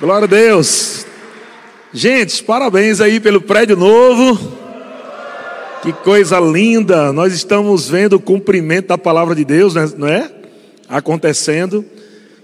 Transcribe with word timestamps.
Glória 0.00 0.24
a 0.24 0.28
Deus. 0.28 1.06
Gente, 1.92 2.42
parabéns 2.42 3.00
aí 3.00 3.20
pelo 3.20 3.40
prédio 3.40 3.76
novo. 3.76 4.36
Que 5.82 5.92
coisa 5.92 6.40
linda. 6.40 7.12
Nós 7.12 7.32
estamos 7.32 7.88
vendo 7.88 8.14
o 8.14 8.20
cumprimento 8.20 8.88
da 8.88 8.98
palavra 8.98 9.36
de 9.36 9.44
Deus, 9.44 9.76
né? 9.76 9.88
não 9.96 10.08
é? 10.08 10.32
Acontecendo. 10.88 11.84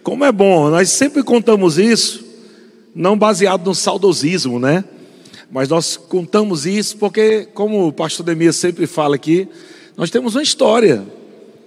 Como 0.05 0.25
é 0.25 0.31
bom, 0.31 0.71
nós 0.71 0.91
sempre 0.91 1.25
contamos 1.25 1.77
isso, 1.77 2.25
não 2.95 3.19
baseado 3.19 3.67
no 3.67 3.75
saudosismo, 3.75 4.61
né? 4.61 4.85
Mas 5.51 5.69
nós 5.69 5.97
contamos 5.97 6.67
isso 6.67 6.99
porque, 6.99 7.49
como 7.53 7.89
o 7.89 7.93
pastor 7.93 8.25
Demias 8.25 8.55
sempre 8.55 8.87
fala 8.87 9.17
aqui, 9.17 9.49
nós 9.97 10.09
temos 10.09 10.37
uma 10.37 10.43
história. 10.43 11.03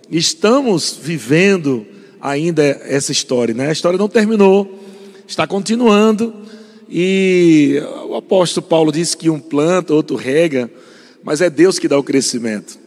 Estamos 0.10 0.98
vivendo 1.00 1.86
ainda 2.22 2.64
essa 2.64 3.12
história, 3.12 3.54
né? 3.54 3.68
A 3.68 3.74
história 3.74 4.00
não 4.00 4.08
terminou 4.08 4.83
está 5.34 5.48
continuando. 5.48 6.34
E 6.90 7.82
o 8.08 8.16
apóstolo 8.16 8.66
Paulo 8.66 8.92
disse 8.92 9.18
que 9.18 9.30
um 9.30 9.40
planta, 9.40 9.94
outro 9.94 10.16
rega, 10.16 10.70
mas 11.24 11.42
é 11.42 11.50
Deus 11.50 11.80
que 11.80 11.88
dá 11.88 11.98
o 11.98 12.04
crescimento. 12.04 12.78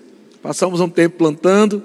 Passamos 0.40 0.80
um 0.80 0.88
tempo 0.88 1.16
plantando, 1.16 1.82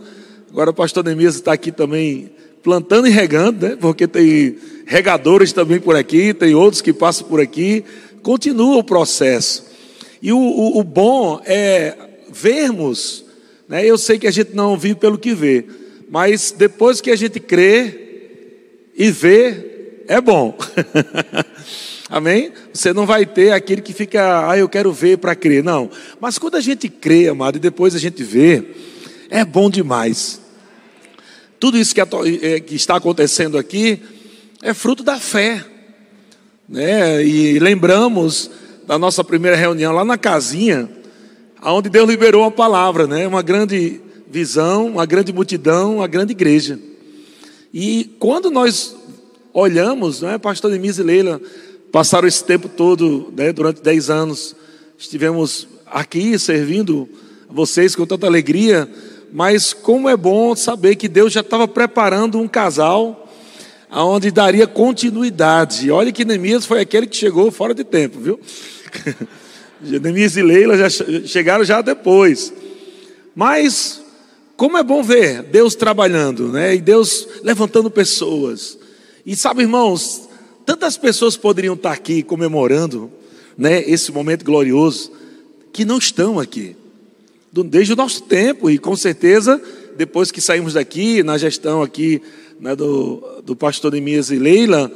agora 0.49 0.69
o 0.69 0.73
pastor 0.73 1.03
Neemias 1.03 1.35
está 1.35 1.53
aqui 1.53 1.71
também 1.71 2.31
plantando 2.61 3.07
e 3.07 3.09
regando, 3.09 3.67
né? 3.67 3.77
porque 3.79 4.07
tem 4.07 4.55
regadores 4.85 5.51
também 5.51 5.79
por 5.79 5.95
aqui, 5.95 6.31
tem 6.31 6.53
outros 6.53 6.81
que 6.81 6.93
passam 6.93 7.27
por 7.27 7.41
aqui. 7.41 7.83
Continua 8.21 8.77
o 8.77 8.83
processo. 8.83 9.65
E 10.21 10.31
o, 10.31 10.37
o, 10.37 10.79
o 10.79 10.83
bom 10.83 11.41
é 11.43 11.95
vermos, 12.31 13.25
né? 13.67 13.83
eu 13.83 13.97
sei 13.97 14.19
que 14.19 14.27
a 14.27 14.31
gente 14.31 14.53
não 14.53 14.77
vive 14.77 14.95
pelo 14.95 15.17
que 15.17 15.33
vê, 15.33 15.65
mas 16.07 16.53
depois 16.55 17.01
que 17.01 17.09
a 17.09 17.15
gente 17.15 17.39
crê 17.39 17.97
e 18.95 19.09
vê, 19.09 19.70
é 20.11 20.19
bom. 20.19 20.57
Amém? 22.09 22.51
Você 22.73 22.91
não 22.91 23.05
vai 23.05 23.25
ter 23.25 23.53
aquele 23.53 23.81
que 23.81 23.93
fica, 23.93 24.49
ah, 24.49 24.57
eu 24.57 24.67
quero 24.67 24.91
ver 24.91 25.17
para 25.17 25.33
crer. 25.35 25.63
Não. 25.63 25.89
Mas 26.19 26.37
quando 26.37 26.55
a 26.55 26.59
gente 26.59 26.89
crê, 26.89 27.29
amado, 27.29 27.55
e 27.55 27.59
depois 27.59 27.95
a 27.95 27.97
gente 27.97 28.21
vê, 28.21 28.71
é 29.29 29.45
bom 29.45 29.69
demais. 29.69 30.41
Tudo 31.57 31.77
isso 31.77 31.95
que, 31.95 32.01
é, 32.01 32.59
que 32.59 32.75
está 32.75 32.97
acontecendo 32.97 33.57
aqui 33.57 34.01
é 34.61 34.73
fruto 34.73 35.01
da 35.01 35.17
fé. 35.17 35.63
Né? 36.67 37.25
E 37.25 37.57
lembramos 37.59 38.51
da 38.85 38.99
nossa 38.99 39.23
primeira 39.23 39.55
reunião 39.55 39.93
lá 39.93 40.03
na 40.03 40.17
casinha, 40.17 40.89
onde 41.63 41.87
Deus 41.87 42.09
liberou 42.09 42.43
a 42.43 42.51
palavra, 42.51 43.07
né? 43.07 43.25
Uma 43.25 43.41
grande 43.41 44.01
visão, 44.29 44.87
uma 44.87 45.05
grande 45.05 45.31
multidão, 45.31 45.97
uma 45.97 46.07
grande 46.07 46.33
igreja. 46.33 46.77
E 47.73 48.15
quando 48.19 48.51
nós 48.51 48.97
olhamos, 49.53 50.21
não 50.21 50.29
é, 50.29 50.37
pastor 50.37 50.71
Denise 50.71 51.01
e 51.01 51.03
Leila 51.03 51.41
passaram 51.91 52.27
esse 52.27 52.43
tempo 52.43 52.69
todo, 52.69 53.33
né, 53.35 53.51
durante 53.51 53.81
10 53.81 54.09
anos, 54.09 54.55
estivemos 54.97 55.67
aqui 55.85 56.39
servindo 56.39 57.07
vocês 57.49 57.95
com 57.95 58.05
tanta 58.05 58.25
alegria, 58.25 58.89
mas 59.31 59.73
como 59.73 60.07
é 60.07 60.15
bom 60.15 60.55
saber 60.55 60.95
que 60.95 61.09
Deus 61.09 61.33
já 61.33 61.41
estava 61.41 61.67
preparando 61.67 62.39
um 62.39 62.47
casal 62.47 63.29
aonde 63.89 64.31
daria 64.31 64.65
continuidade. 64.65 65.91
Olha 65.91 66.11
que 66.11 66.23
Neemias 66.23 66.65
foi 66.65 66.79
aquele 66.79 67.07
que 67.07 67.15
chegou 67.15 67.51
fora 67.51 67.73
de 67.73 67.83
tempo, 67.83 68.19
viu? 68.19 68.39
Neemias 69.81 70.37
e 70.37 70.41
Leila 70.41 70.77
já 70.77 70.89
chegaram 71.25 71.65
já 71.65 71.81
depois. 71.81 72.53
Mas 73.35 74.01
como 74.55 74.77
é 74.77 74.83
bom 74.83 75.03
ver 75.03 75.43
Deus 75.43 75.75
trabalhando, 75.75 76.49
né? 76.49 76.75
E 76.75 76.79
Deus 76.79 77.27
levantando 77.43 77.91
pessoas. 77.91 78.77
E 79.25 79.35
sabe, 79.35 79.61
irmãos, 79.61 80.27
tantas 80.65 80.97
pessoas 80.97 81.37
poderiam 81.37 81.75
estar 81.75 81.91
aqui 81.91 82.23
comemorando, 82.23 83.11
né, 83.57 83.81
esse 83.87 84.11
momento 84.11 84.43
glorioso, 84.43 85.11
que 85.71 85.85
não 85.85 85.97
estão 85.97 86.39
aqui, 86.39 86.75
desde 87.51 87.93
o 87.93 87.95
nosso 87.95 88.23
tempo, 88.23 88.69
e 88.69 88.77
com 88.77 88.95
certeza, 88.95 89.61
depois 89.97 90.31
que 90.31 90.41
saímos 90.41 90.73
daqui, 90.73 91.21
na 91.21 91.37
gestão 91.37 91.81
aqui 91.81 92.21
né, 92.59 92.75
do, 92.75 93.41
do 93.43 93.55
pastor 93.55 93.91
Nemias 93.91 94.31
e 94.31 94.37
Leila, 94.37 94.91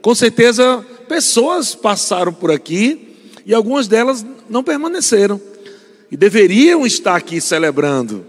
com 0.00 0.14
certeza 0.14 0.84
pessoas 1.08 1.74
passaram 1.74 2.32
por 2.32 2.50
aqui 2.50 3.16
e 3.44 3.54
algumas 3.54 3.88
delas 3.88 4.24
não 4.48 4.62
permaneceram 4.62 5.40
e 6.10 6.16
deveriam 6.16 6.86
estar 6.86 7.16
aqui 7.16 7.40
celebrando. 7.40 8.24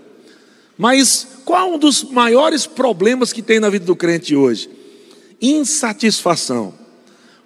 Mas 0.77 1.27
qual 1.45 1.69
é 1.69 1.75
um 1.75 1.79
dos 1.79 2.03
maiores 2.03 2.65
problemas 2.65 3.31
que 3.31 3.41
tem 3.41 3.59
na 3.59 3.69
vida 3.69 3.85
do 3.85 3.95
crente 3.95 4.35
hoje? 4.35 4.76
Insatisfação, 5.41 6.73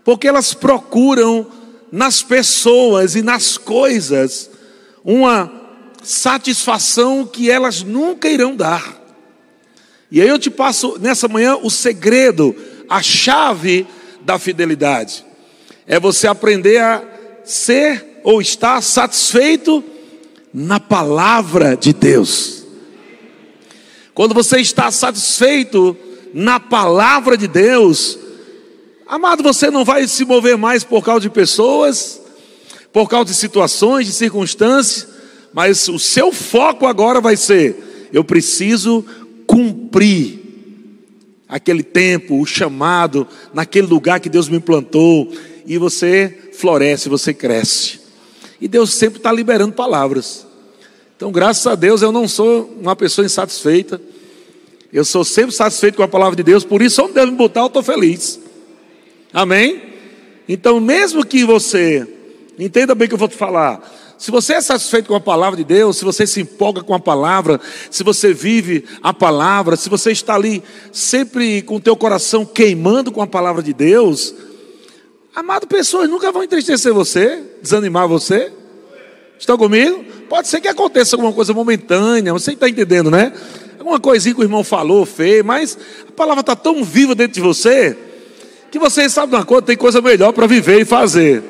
porque 0.03 0.27
elas 0.27 0.53
procuram 0.53 1.47
nas 1.91 2.23
pessoas 2.23 3.15
e 3.15 3.21
nas 3.21 3.57
coisas 3.57 4.49
uma 5.03 5.51
satisfação 6.01 7.25
que 7.25 7.51
elas 7.51 7.83
nunca 7.83 8.29
irão 8.29 8.55
dar. 8.55 8.99
E 10.09 10.21
aí 10.21 10.27
eu 10.27 10.39
te 10.39 10.49
passo 10.49 10.97
nessa 10.99 11.27
manhã 11.27 11.55
o 11.55 11.69
segredo, 11.69 12.55
a 12.89 13.01
chave 13.01 13.87
da 14.21 14.37
fidelidade. 14.37 15.25
É 15.87 15.99
você 15.99 16.27
aprender 16.27 16.77
a 16.79 17.03
ser 17.43 18.21
ou 18.23 18.41
estar 18.41 18.81
satisfeito 18.81 19.83
na 20.53 20.79
palavra 20.79 21.75
de 21.75 21.93
Deus. 21.93 22.63
Quando 24.13 24.33
você 24.33 24.59
está 24.59 24.91
satisfeito 24.91 25.97
na 26.33 26.59
palavra 26.59 27.37
de 27.37 27.47
Deus, 27.47 28.17
amado, 29.07 29.43
você 29.43 29.69
não 29.69 29.83
vai 29.83 30.07
se 30.07 30.25
mover 30.25 30.57
mais 30.57 30.83
por 30.83 31.03
causa 31.03 31.21
de 31.21 31.29
pessoas, 31.29 32.21
por 32.93 33.09
causa 33.09 33.25
de 33.25 33.33
situações, 33.33 34.07
de 34.07 34.13
circunstâncias, 34.13 35.07
mas 35.53 35.87
o 35.87 35.99
seu 35.99 36.31
foco 36.31 36.85
agora 36.85 37.19
vai 37.19 37.35
ser: 37.35 38.09
eu 38.13 38.23
preciso 38.23 39.05
cumprir 39.45 40.39
aquele 41.47 41.83
tempo, 41.83 42.39
o 42.39 42.45
chamado, 42.45 43.27
naquele 43.53 43.87
lugar 43.87 44.19
que 44.19 44.29
Deus 44.29 44.47
me 44.47 44.59
plantou, 44.59 45.31
e 45.65 45.77
você 45.77 46.51
floresce, 46.53 47.09
você 47.09 47.33
cresce. 47.33 47.99
E 48.59 48.67
Deus 48.67 48.93
sempre 48.93 49.17
está 49.17 49.31
liberando 49.31 49.73
palavras. 49.73 50.45
Então, 51.17 51.31
graças 51.31 51.67
a 51.67 51.75
Deus, 51.75 52.01
eu 52.01 52.11
não 52.11 52.27
sou 52.27 52.73
uma 52.79 52.95
pessoa 52.95 53.25
insatisfeita. 53.25 54.01
Eu 54.91 55.05
sou 55.05 55.23
sempre 55.23 55.55
satisfeito 55.55 55.95
com 55.95 56.03
a 56.03 56.07
palavra 56.07 56.35
de 56.35 56.43
Deus, 56.43 56.65
por 56.65 56.81
isso 56.81 57.01
onde 57.01 57.13
Deus 57.13 57.29
me 57.29 57.35
botar, 57.37 57.61
eu 57.61 57.67
estou 57.67 57.81
feliz. 57.81 58.39
Amém? 59.31 59.81
Então, 60.49 60.81
mesmo 60.81 61.25
que 61.25 61.45
você, 61.45 62.05
entenda 62.59 62.93
bem 62.93 63.05
o 63.05 63.09
que 63.09 63.13
eu 63.13 63.19
vou 63.19 63.29
te 63.29 63.37
falar, 63.37 63.81
se 64.17 64.29
você 64.29 64.53
é 64.53 64.61
satisfeito 64.61 65.07
com 65.07 65.15
a 65.15 65.19
palavra 65.19 65.55
de 65.55 65.63
Deus, 65.63 65.97
se 65.97 66.05
você 66.05 66.27
se 66.27 66.41
empolga 66.41 66.83
com 66.83 66.93
a 66.93 66.99
palavra, 66.99 67.59
se 67.89 68.03
você 68.03 68.33
vive 68.33 68.83
a 69.01 69.13
palavra, 69.13 69.77
se 69.77 69.89
você 69.89 70.11
está 70.11 70.35
ali 70.35 70.61
sempre 70.91 71.61
com 71.61 71.77
o 71.77 71.79
teu 71.79 71.95
coração 71.95 72.45
queimando 72.45 73.11
com 73.11 73.21
a 73.21 73.27
palavra 73.27 73.63
de 73.63 73.73
Deus, 73.73 74.35
amado, 75.33 75.65
pessoas 75.67 76.09
nunca 76.09 76.31
vão 76.31 76.43
entristecer 76.43 76.93
você, 76.93 77.41
desanimar 77.63 78.07
você. 78.07 78.51
Estão 79.39 79.57
comigo? 79.57 80.05
Pode 80.29 80.49
ser 80.49 80.61
que 80.61 80.67
aconteça 80.67 81.15
alguma 81.15 81.33
coisa 81.33 81.51
momentânea, 81.51 82.31
você 82.31 82.51
está 82.51 82.69
entendendo, 82.69 83.09
né? 83.09 83.33
Alguma 83.81 83.99
coisinha 83.99 84.35
que 84.35 84.41
o 84.41 84.43
irmão 84.43 84.63
falou, 84.63 85.07
fez, 85.07 85.43
mas 85.43 85.75
a 86.07 86.11
palavra 86.11 86.41
está 86.41 86.55
tão 86.55 86.83
viva 86.83 87.15
dentro 87.15 87.33
de 87.33 87.41
você, 87.41 87.97
que 88.69 88.77
você 88.77 89.09
sabe 89.09 89.33
uma 89.33 89.43
coisa, 89.43 89.63
tem 89.63 89.75
coisa 89.75 89.99
melhor 89.99 90.31
para 90.33 90.45
viver 90.45 90.81
e 90.81 90.85
fazer. 90.85 91.41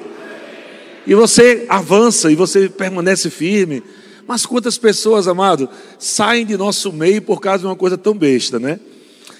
E 1.05 1.13
você 1.13 1.65
avança 1.67 2.31
e 2.31 2.35
você 2.35 2.69
permanece 2.69 3.29
firme. 3.29 3.83
Mas 4.25 4.45
quantas 4.45 4.77
pessoas, 4.77 5.27
amado, 5.27 5.67
saem 5.99 6.45
de 6.45 6.55
nosso 6.55 6.93
meio 6.93 7.21
por 7.21 7.41
causa 7.41 7.59
de 7.59 7.65
uma 7.65 7.75
coisa 7.75 7.97
tão 7.97 8.13
besta, 8.13 8.57
né? 8.57 8.79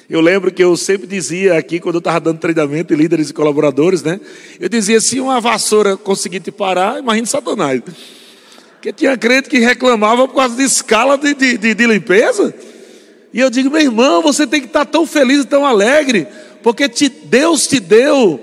Eu 0.09 0.19
lembro 0.19 0.52
que 0.52 0.62
eu 0.62 0.75
sempre 0.75 1.08
dizia 1.08 1.58
aqui, 1.58 1.79
quando 1.79 1.96
eu 1.96 2.00
estava 2.00 2.19
dando 2.19 2.40
treinamento 2.40 2.94
em 2.94 2.97
líderes 2.97 3.29
e 3.29 3.34
colaboradores, 3.34 4.03
né? 4.03 4.19
Eu 4.59 4.67
dizia: 4.67 4.99
se 4.99 5.17
uma 5.22 5.40
vassoura 5.40 5.96
conseguir 5.96 6.41
te 6.41 6.52
parar, 6.52 6.99
imagine 6.99 7.26
Satanás. 7.26 7.82
Porque 8.73 8.91
tinha 8.91 9.17
crente 9.17 9.47
que 9.47 9.59
reclamava 9.59 10.28
por 10.28 10.35
causa 10.35 10.58
de 10.58 10.64
escala 10.64 11.17
de, 11.17 11.34
de, 11.34 11.58
de, 11.58 11.73
de 11.73 11.87
limpeza. 11.87 12.53
E 13.33 13.39
eu 13.39 13.49
digo, 13.49 13.69
meu 13.69 13.81
irmão, 13.81 14.22
você 14.22 14.45
tem 14.45 14.59
que 14.59 14.67
estar 14.67 14.85
tão 14.85 15.05
feliz 15.05 15.41
e 15.41 15.47
tão 15.47 15.66
alegre, 15.66 16.28
porque 16.61 16.89
te, 16.89 17.07
Deus 17.07 17.67
te 17.67 17.79
deu 17.79 18.39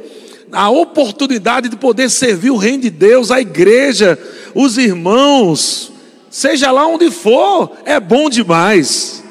a 0.51 0.71
oportunidade 0.71 1.69
de 1.69 1.77
poder 1.77 2.09
servir 2.09 2.51
o 2.51 2.57
reino 2.57 2.85
de 2.85 2.91
Deus, 2.91 3.31
a 3.31 3.41
igreja, 3.41 4.19
os 4.55 4.79
irmãos, 4.79 5.93
seja 6.31 6.71
lá 6.71 6.87
onde 6.87 7.11
for, 7.11 7.73
é 7.85 8.01
bom 8.01 8.31
demais. 8.31 9.23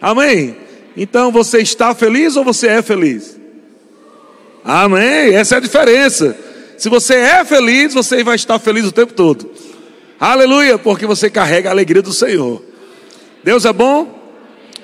Amém? 0.00 0.56
Então 0.96 1.32
você 1.32 1.58
está 1.58 1.94
feliz 1.94 2.36
ou 2.36 2.44
você 2.44 2.68
é 2.68 2.82
feliz? 2.82 3.38
Amém? 4.64 5.34
Essa 5.34 5.54
é 5.54 5.58
a 5.58 5.60
diferença. 5.60 6.36
Se 6.76 6.88
você 6.88 7.14
é 7.14 7.44
feliz, 7.44 7.94
você 7.94 8.22
vai 8.22 8.36
estar 8.36 8.58
feliz 8.58 8.84
o 8.84 8.92
tempo 8.92 9.14
todo. 9.14 9.50
Aleluia, 10.20 10.78
porque 10.78 11.06
você 11.06 11.30
carrega 11.30 11.68
a 11.68 11.72
alegria 11.72 12.02
do 12.02 12.12
Senhor. 12.12 12.62
Deus 13.42 13.64
é 13.64 13.72
bom? 13.72 14.21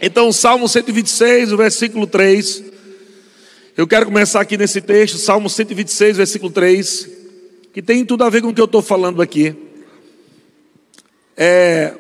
Então, 0.01 0.31
Salmo 0.33 0.69
126, 0.69 1.53
o 1.53 1.57
versículo 1.57 2.07
3. 2.07 2.63
Eu 3.77 3.87
quero 3.87 4.07
começar 4.07 4.41
aqui 4.41 4.57
nesse 4.57 4.81
texto, 4.81 5.19
Salmo 5.19 5.51
126, 5.51 6.19
versículo 6.19 6.53
3, 6.53 7.09
que 7.73 7.83
tem 7.83 8.05
tudo 8.05 8.23
a 8.23 8.31
ver 8.31 8.41
com 8.41 8.49
o 8.49 8.55
que 8.55 8.61
eu 8.61 8.67
estou 8.67 8.81
falando 8.81 9.21
aqui. 9.21 9.57
É, 11.37 11.95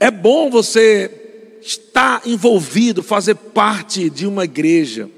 é 0.00 0.10
bom 0.10 0.50
você 0.50 1.58
estar 1.62 2.22
envolvido, 2.26 3.00
fazer 3.00 3.36
parte 3.36 4.10
de 4.10 4.26
uma 4.26 4.44
igreja, 4.44 5.08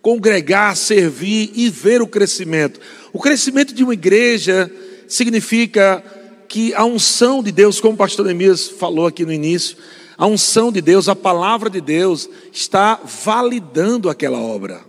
congregar, 0.00 0.74
servir 0.74 1.50
e 1.54 1.68
ver 1.68 2.00
o 2.00 2.06
crescimento. 2.06 2.80
O 3.12 3.20
crescimento 3.20 3.74
de 3.74 3.84
uma 3.84 3.92
igreja 3.92 4.70
significa 5.06 6.02
que 6.48 6.72
a 6.74 6.84
unção 6.86 7.42
de 7.42 7.52
Deus, 7.52 7.78
como 7.78 7.92
o 7.92 7.98
pastor 7.98 8.28
Emias 8.30 8.68
falou 8.68 9.06
aqui 9.06 9.26
no 9.26 9.32
início, 9.32 9.76
a 10.20 10.26
unção 10.26 10.70
de 10.70 10.82
Deus, 10.82 11.08
a 11.08 11.16
palavra 11.16 11.70
de 11.70 11.80
Deus, 11.80 12.28
está 12.52 13.00
validando 13.24 14.10
aquela 14.10 14.38
obra. 14.38 14.84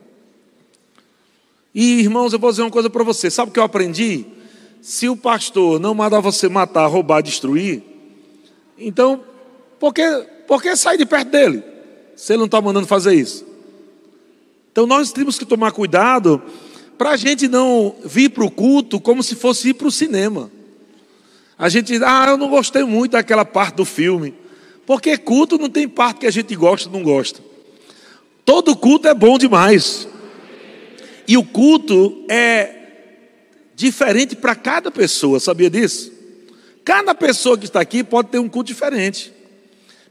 E 1.74 2.02
irmãos, 2.02 2.34
eu 2.34 2.40
vou 2.40 2.52
dizer 2.52 2.64
uma 2.64 2.70
coisa 2.70 2.90
para 2.90 3.02
você: 3.02 3.32
sabe 3.32 3.50
o 3.50 3.54
que 3.54 3.60
eu 3.60 3.64
aprendi? 3.64 4.26
Se 4.82 5.08
o 5.08 5.16
pastor 5.16 5.80
não 5.80 5.94
manda 5.94 6.20
você 6.20 6.50
matar, 6.50 6.86
roubar, 6.88 7.22
destruir, 7.22 7.82
então, 8.78 9.24
por 9.80 9.94
que, 9.94 10.04
por 10.46 10.62
que 10.62 10.76
sair 10.76 10.98
de 10.98 11.06
perto 11.06 11.30
dele? 11.30 11.64
Se 12.14 12.34
ele 12.34 12.40
não 12.40 12.46
está 12.48 12.60
mandando 12.60 12.86
fazer 12.86 13.14
isso. 13.14 13.46
Então, 14.70 14.86
nós 14.86 15.14
temos 15.14 15.40
que 15.40 15.46
tomar 15.46 15.72
cuidado 15.72 16.42
para 16.98 17.12
a 17.12 17.16
gente 17.16 17.48
não 17.48 17.96
vir 18.04 18.32
para 18.32 18.44
o 18.44 18.52
culto 18.52 19.00
como 19.00 19.24
se 19.24 19.36
fosse 19.36 19.70
ir 19.70 19.76
para 19.76 19.88
o 19.88 19.92
cinema. 19.92 20.52
A 21.58 21.70
gente, 21.70 21.98
ah, 22.04 22.26
eu 22.32 22.38
não 22.38 22.50
gostei 22.50 22.84
muito 22.84 23.14
daquela 23.14 23.46
parte 23.46 23.76
do 23.76 23.86
filme. 23.86 24.41
Porque 24.92 25.18
culto 25.18 25.58
não 25.58 25.70
tem 25.70 25.88
parte 25.88 26.20
que 26.20 26.28
a 26.28 26.32
gente 26.32 26.54
gosta 26.54 26.90
ou 26.90 26.94
não 26.94 27.02
gosta. 27.02 27.40
Todo 28.44 28.76
culto 28.76 29.08
é 29.08 29.14
bom 29.14 29.38
demais. 29.38 30.06
E 31.26 31.38
o 31.38 31.46
culto 31.46 32.26
é 32.28 32.76
diferente 33.74 34.36
para 34.36 34.54
cada 34.54 34.92
pessoa, 34.92 35.40
sabia 35.40 35.70
disso? 35.70 36.12
Cada 36.84 37.16
pessoa 37.16 37.58
que 37.58 37.64
está 37.64 37.80
aqui 37.80 38.04
pode 38.04 38.32
ter 38.32 38.40
um 38.40 38.50
culto 38.50 38.68
diferente. 38.68 39.32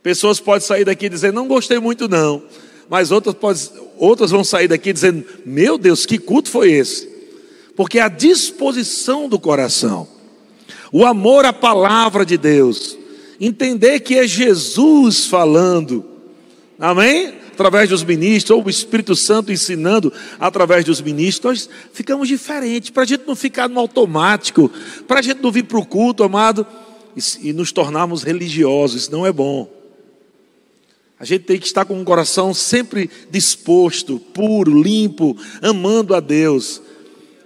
Pessoas 0.03 0.41
podem 0.41 0.67
sair 0.67 0.87
daqui 0.87 1.11
dizendo, 1.11 1.35
não 1.35 1.47
gostei 1.47 1.79
muito 1.79 2.09
não. 2.09 2.43
Mas 2.89 3.11
outras, 3.11 3.35
pode, 3.35 3.71
outras 3.99 4.31
vão 4.31 4.43
sair 4.43 4.69
daqui 4.69 4.95
dizendo, 4.95 5.27
meu 5.45 5.77
Deus, 5.77 6.07
que 6.07 6.17
culto 6.17 6.49
foi 6.49 6.73
esse? 6.73 7.07
Porque 7.77 7.99
a 7.99 8.09
disposição 8.09 9.29
do 9.29 9.39
coração, 9.39 10.09
o 10.91 11.05
amor 11.05 11.45
à 11.45 11.53
palavra 11.53 12.25
de 12.25 12.39
Deus, 12.39 12.99
entender 13.41 14.01
que 14.01 14.19
é 14.19 14.27
Jesus 14.27 15.27
falando, 15.27 16.05
amém? 16.79 17.35
Através 17.53 17.89
dos 17.89 18.05
ministros, 18.05 18.57
ou 18.57 18.65
o 18.65 18.71
Espírito 18.71 19.17
Santo 19.17 19.51
ensinando 19.51 20.13
através 20.39 20.85
dos 20.85 21.01
ministros, 21.01 21.67
nós 21.67 21.71
ficamos 21.93 22.29
diferentes, 22.29 22.91
para 22.91 23.03
a 23.03 23.07
gente 23.07 23.25
não 23.27 23.35
ficar 23.35 23.69
no 23.69 23.81
automático, 23.81 24.71
para 25.09 25.21
a 25.21 25.23
gente 25.23 25.43
não 25.43 25.51
vir 25.51 25.65
para 25.65 25.79
o 25.79 25.85
culto, 25.85 26.23
amado, 26.23 26.67
e, 27.43 27.53
nos 27.53 27.73
tornarmos 27.73 28.23
religiosos, 28.23 29.03
isso 29.03 29.13
não 29.13 29.27
é 29.27 29.33
bom. 29.33 29.69
A 31.19 31.25
gente 31.25 31.45
tem 31.45 31.59
que 31.59 31.67
estar 31.67 31.85
com 31.85 32.01
o 32.01 32.05
coração 32.05 32.55
sempre 32.55 33.11
disposto, 33.31 34.19
puro, 34.19 34.81
limpo, 34.81 35.37
amando 35.61 36.15
a 36.15 36.21
Deus. 36.21 36.81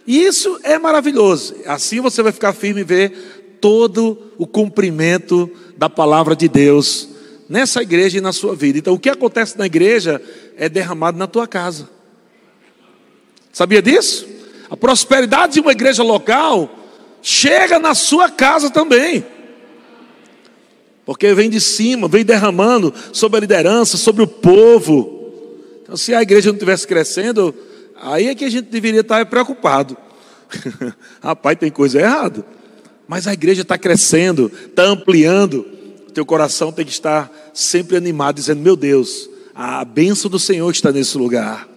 E 0.06 0.22
isso 0.22 0.60
é 0.62 0.78
maravilhoso. 0.78 1.56
Assim 1.66 2.00
você 2.00 2.22
vai 2.22 2.30
ficar 2.30 2.52
firme 2.52 2.82
e 2.82 2.84
ver 2.84 3.58
todo 3.60 4.30
o 4.38 4.46
cumprimento 4.46 5.50
da 5.76 5.88
palavra 5.88 6.36
de 6.36 6.48
Deus 6.48 7.08
nessa 7.48 7.82
igreja 7.82 8.18
e 8.18 8.20
na 8.20 8.32
sua 8.32 8.54
vida. 8.54 8.78
Então, 8.78 8.94
o 8.94 8.98
que 8.98 9.08
acontece 9.08 9.58
na 9.58 9.66
igreja 9.66 10.20
é 10.56 10.68
derramado 10.68 11.18
na 11.18 11.26
tua 11.26 11.46
casa. 11.46 11.88
Sabia 13.52 13.82
disso? 13.82 14.26
A 14.70 14.76
prosperidade 14.76 15.54
de 15.54 15.60
uma 15.60 15.72
igreja 15.72 16.02
local 16.02 16.70
chega 17.22 17.78
na 17.78 17.94
sua 17.94 18.30
casa 18.30 18.70
também. 18.70 19.24
Porque 21.04 21.34
vem 21.34 21.50
de 21.50 21.60
cima, 21.60 22.08
vem 22.08 22.24
derramando 22.24 22.92
sobre 23.12 23.36
a 23.36 23.40
liderança, 23.40 23.96
sobre 23.96 24.22
o 24.22 24.26
povo. 24.26 25.32
Então, 25.82 25.96
se 25.96 26.14
a 26.14 26.22
igreja 26.22 26.48
não 26.48 26.54
estivesse 26.54 26.86
crescendo, 26.86 27.54
aí 28.00 28.28
é 28.28 28.34
que 28.34 28.44
a 28.44 28.50
gente 28.50 28.70
deveria 28.70 29.02
estar 29.02 29.24
preocupado. 29.26 29.96
Rapaz, 31.22 31.58
tem 31.58 31.70
coisa 31.70 32.00
errada. 32.00 32.44
Mas 33.06 33.26
a 33.26 33.32
igreja 33.32 33.62
está 33.62 33.76
crescendo, 33.76 34.50
está 34.66 34.84
ampliando. 34.84 35.66
Teu 36.12 36.24
coração 36.24 36.72
tem 36.72 36.84
que 36.84 36.92
estar 36.92 37.30
sempre 37.52 37.96
animado, 37.96 38.36
dizendo: 38.36 38.62
Meu 38.62 38.76
Deus, 38.76 39.28
a 39.54 39.84
bênção 39.84 40.30
do 40.30 40.38
Senhor 40.38 40.70
está 40.70 40.90
nesse 40.90 41.16
lugar. 41.18 41.68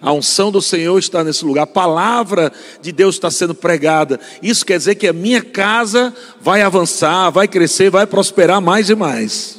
A 0.00 0.12
unção 0.12 0.52
do 0.52 0.60
Senhor 0.60 0.98
está 0.98 1.24
nesse 1.24 1.44
lugar, 1.44 1.62
a 1.62 1.66
palavra 1.66 2.52
de 2.82 2.92
Deus 2.92 3.14
está 3.14 3.30
sendo 3.30 3.54
pregada. 3.54 4.20
Isso 4.42 4.64
quer 4.64 4.76
dizer 4.76 4.94
que 4.96 5.08
a 5.08 5.12
minha 5.12 5.42
casa 5.42 6.14
vai 6.40 6.60
avançar, 6.60 7.30
vai 7.30 7.48
crescer, 7.48 7.90
vai 7.90 8.06
prosperar 8.06 8.60
mais 8.60 8.90
e 8.90 8.94
mais. 8.94 9.58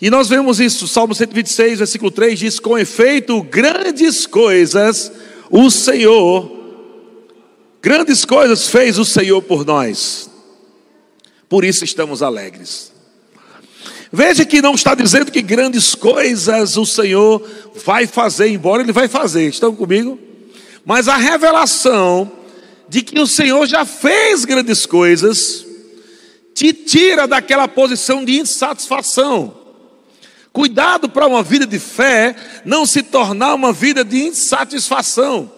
E 0.00 0.10
nós 0.10 0.28
vemos 0.28 0.60
isso, 0.60 0.86
Salmo 0.86 1.14
126, 1.14 1.78
versículo 1.78 2.10
3 2.10 2.38
diz: 2.38 2.60
Com 2.60 2.76
efeito, 2.76 3.42
grandes 3.42 4.26
coisas 4.26 5.10
o 5.50 5.70
Senhor 5.70 6.53
Grandes 7.84 8.24
coisas 8.24 8.66
fez 8.66 8.98
o 8.98 9.04
Senhor 9.04 9.42
por 9.42 9.62
nós, 9.66 10.30
por 11.50 11.66
isso 11.66 11.84
estamos 11.84 12.22
alegres. 12.22 12.90
Veja 14.10 14.42
que 14.46 14.62
não 14.62 14.74
está 14.74 14.94
dizendo 14.94 15.30
que 15.30 15.42
grandes 15.42 15.94
coisas 15.94 16.78
o 16.78 16.86
Senhor 16.86 17.46
vai 17.84 18.06
fazer, 18.06 18.48
embora 18.48 18.82
Ele 18.82 18.90
vai 18.90 19.06
fazer, 19.06 19.50
estão 19.50 19.76
comigo? 19.76 20.18
Mas 20.82 21.08
a 21.08 21.18
revelação 21.18 22.32
de 22.88 23.02
que 23.02 23.20
o 23.20 23.26
Senhor 23.26 23.66
já 23.66 23.84
fez 23.84 24.46
grandes 24.46 24.86
coisas, 24.86 25.66
te 26.54 26.72
tira 26.72 27.28
daquela 27.28 27.68
posição 27.68 28.24
de 28.24 28.40
insatisfação. 28.40 29.54
Cuidado 30.54 31.06
para 31.06 31.26
uma 31.26 31.42
vida 31.42 31.66
de 31.66 31.78
fé 31.78 32.34
não 32.64 32.86
se 32.86 33.02
tornar 33.02 33.52
uma 33.52 33.74
vida 33.74 34.02
de 34.02 34.22
insatisfação 34.22 35.52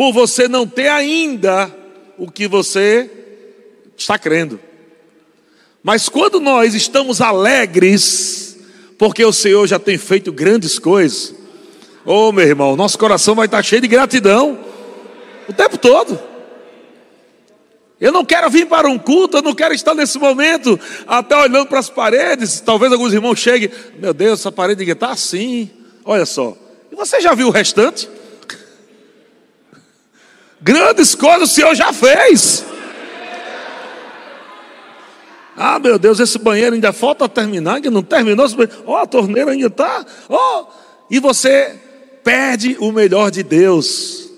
por 0.00 0.14
você 0.14 0.48
não 0.48 0.66
ter 0.66 0.88
ainda 0.88 1.70
o 2.16 2.30
que 2.30 2.48
você 2.48 3.10
está 3.98 4.18
crendo. 4.18 4.58
Mas 5.82 6.08
quando 6.08 6.40
nós 6.40 6.74
estamos 6.74 7.20
alegres, 7.20 8.56
porque 8.96 9.22
o 9.22 9.30
Senhor 9.30 9.66
já 9.66 9.78
tem 9.78 9.98
feito 9.98 10.32
grandes 10.32 10.78
coisas, 10.78 11.34
oh 12.02 12.32
meu 12.32 12.46
irmão, 12.46 12.76
nosso 12.76 12.98
coração 12.98 13.34
vai 13.34 13.44
estar 13.44 13.62
cheio 13.62 13.82
de 13.82 13.88
gratidão 13.88 14.58
o 15.46 15.52
tempo 15.52 15.76
todo. 15.76 16.18
Eu 18.00 18.10
não 18.10 18.24
quero 18.24 18.48
vir 18.48 18.68
para 18.68 18.88
um 18.88 18.98
culto, 18.98 19.36
eu 19.36 19.42
não 19.42 19.54
quero 19.54 19.74
estar 19.74 19.94
nesse 19.94 20.18
momento 20.18 20.80
até 21.06 21.36
olhando 21.36 21.66
para 21.66 21.78
as 21.78 21.90
paredes. 21.90 22.58
Talvez 22.58 22.90
alguns 22.90 23.12
irmãos 23.12 23.38
cheguem, 23.38 23.70
meu 23.98 24.14
Deus, 24.14 24.40
essa 24.40 24.50
parede 24.50 24.82
está 24.90 25.10
assim. 25.10 25.68
Olha 26.06 26.24
só. 26.24 26.56
E 26.90 26.96
você 26.96 27.20
já 27.20 27.34
viu 27.34 27.48
o 27.48 27.50
restante? 27.50 28.08
Grandes 30.60 31.14
coisas 31.14 31.50
o 31.50 31.54
Senhor 31.54 31.74
já 31.74 31.92
fez. 31.92 32.64
Ah, 35.56 35.78
meu 35.78 35.98
Deus, 35.98 36.20
esse 36.20 36.38
banheiro 36.38 36.74
ainda 36.74 36.92
falta 36.92 37.28
terminar, 37.28 37.76
ainda 37.76 37.90
não 37.90 38.02
terminou. 38.02 38.46
Ó, 38.86 38.92
oh, 38.92 38.96
a 38.96 39.06
torneira 39.06 39.50
ainda 39.50 39.66
está. 39.66 40.06
Oh, 40.28 40.66
e 41.10 41.18
você 41.18 41.78
perde 42.22 42.76
o 42.80 42.92
melhor 42.92 43.30
de 43.30 43.42
Deus. 43.42 44.30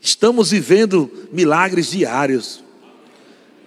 Estamos 0.00 0.50
vivendo 0.50 1.10
milagres 1.32 1.90
diários. 1.90 2.64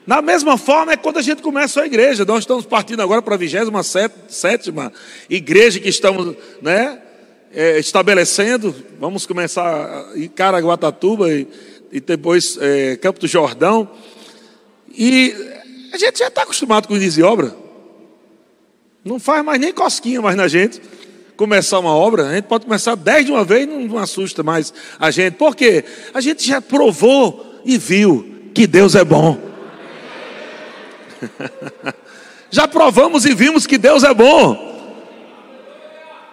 Da 0.08 0.22
mesma 0.22 0.58
forma 0.58 0.94
é 0.94 0.98
quando 0.98 1.18
a 1.18 1.22
gente 1.22 1.42
começa 1.42 1.82
a 1.82 1.86
igreja. 1.86 2.26
Nós 2.26 2.40
estamos 2.40 2.66
partindo 2.66 3.02
agora 3.02 3.22
para 3.22 3.36
a 3.36 3.38
27 3.38 4.74
igreja 5.30 5.80
que 5.80 5.90
estamos, 5.90 6.36
né? 6.62 7.00
É, 7.54 7.80
estabelecendo, 7.80 8.74
vamos 9.00 9.26
começar 9.26 10.06
em 10.16 10.28
Caraguatatuba 10.28 11.30
e, 11.32 11.48
e 11.92 12.00
depois 12.00 12.58
é, 12.60 12.96
Campo 12.98 13.20
do 13.20 13.28
Jordão. 13.28 13.90
E 14.90 15.36
a 15.94 15.98
gente 15.98 16.20
já 16.20 16.28
está 16.28 16.44
acostumado 16.44 16.88
com 16.88 16.96
início 16.96 17.16
de 17.16 17.24
obra. 17.24 17.56
Não 19.04 19.20
faz 19.20 19.44
mais 19.44 19.60
nem 19.60 19.74
cosquinha 19.74 20.22
mais 20.22 20.36
na 20.36 20.48
gente. 20.48 20.82
Começar 21.36 21.80
uma 21.80 21.96
obra, 21.96 22.28
a 22.28 22.36
gente 22.36 22.46
pode 22.46 22.66
começar 22.66 22.96
dez 22.96 23.26
de 23.26 23.32
uma 23.32 23.44
vez, 23.44 23.68
não, 23.68 23.80
não 23.82 23.98
assusta 23.98 24.44
mais 24.44 24.74
a 25.00 25.10
gente. 25.10 25.36
Por 25.36 25.56
quê? 25.56 25.84
A 26.14 26.22
gente 26.22 26.48
já 26.48 26.62
provou 26.62 27.62
e 27.66 27.78
viu 27.78 28.50
que 28.54 28.68
Deus 28.68 28.96
é 28.96 29.04
bom. 29.04 29.40
já 32.52 32.68
provamos 32.68 33.26
e 33.26 33.34
vimos 33.34 33.66
que 33.66 33.78
Deus 33.78 34.04
é 34.04 34.14
bom. 34.14 34.71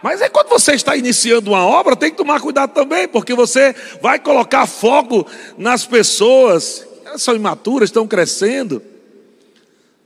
Mas 0.03 0.21
é 0.21 0.29
quando 0.29 0.49
você 0.49 0.73
está 0.73 0.97
iniciando 0.97 1.51
uma 1.51 1.67
obra, 1.67 1.97
tem 1.97 2.11
que 2.11 2.17
tomar 2.17 2.41
cuidado 2.41 2.73
também, 2.73 3.09
porque 3.09 3.35
você 3.35 3.75
vai 4.01 4.19
colocar 4.19 4.67
foco 4.67 5.27
nas 5.57 5.85
pessoas, 5.85 6.87
elas 7.05 7.23
são 7.23 7.35
imaturas, 7.35 7.89
estão 7.89 8.07
crescendo. 8.07 8.81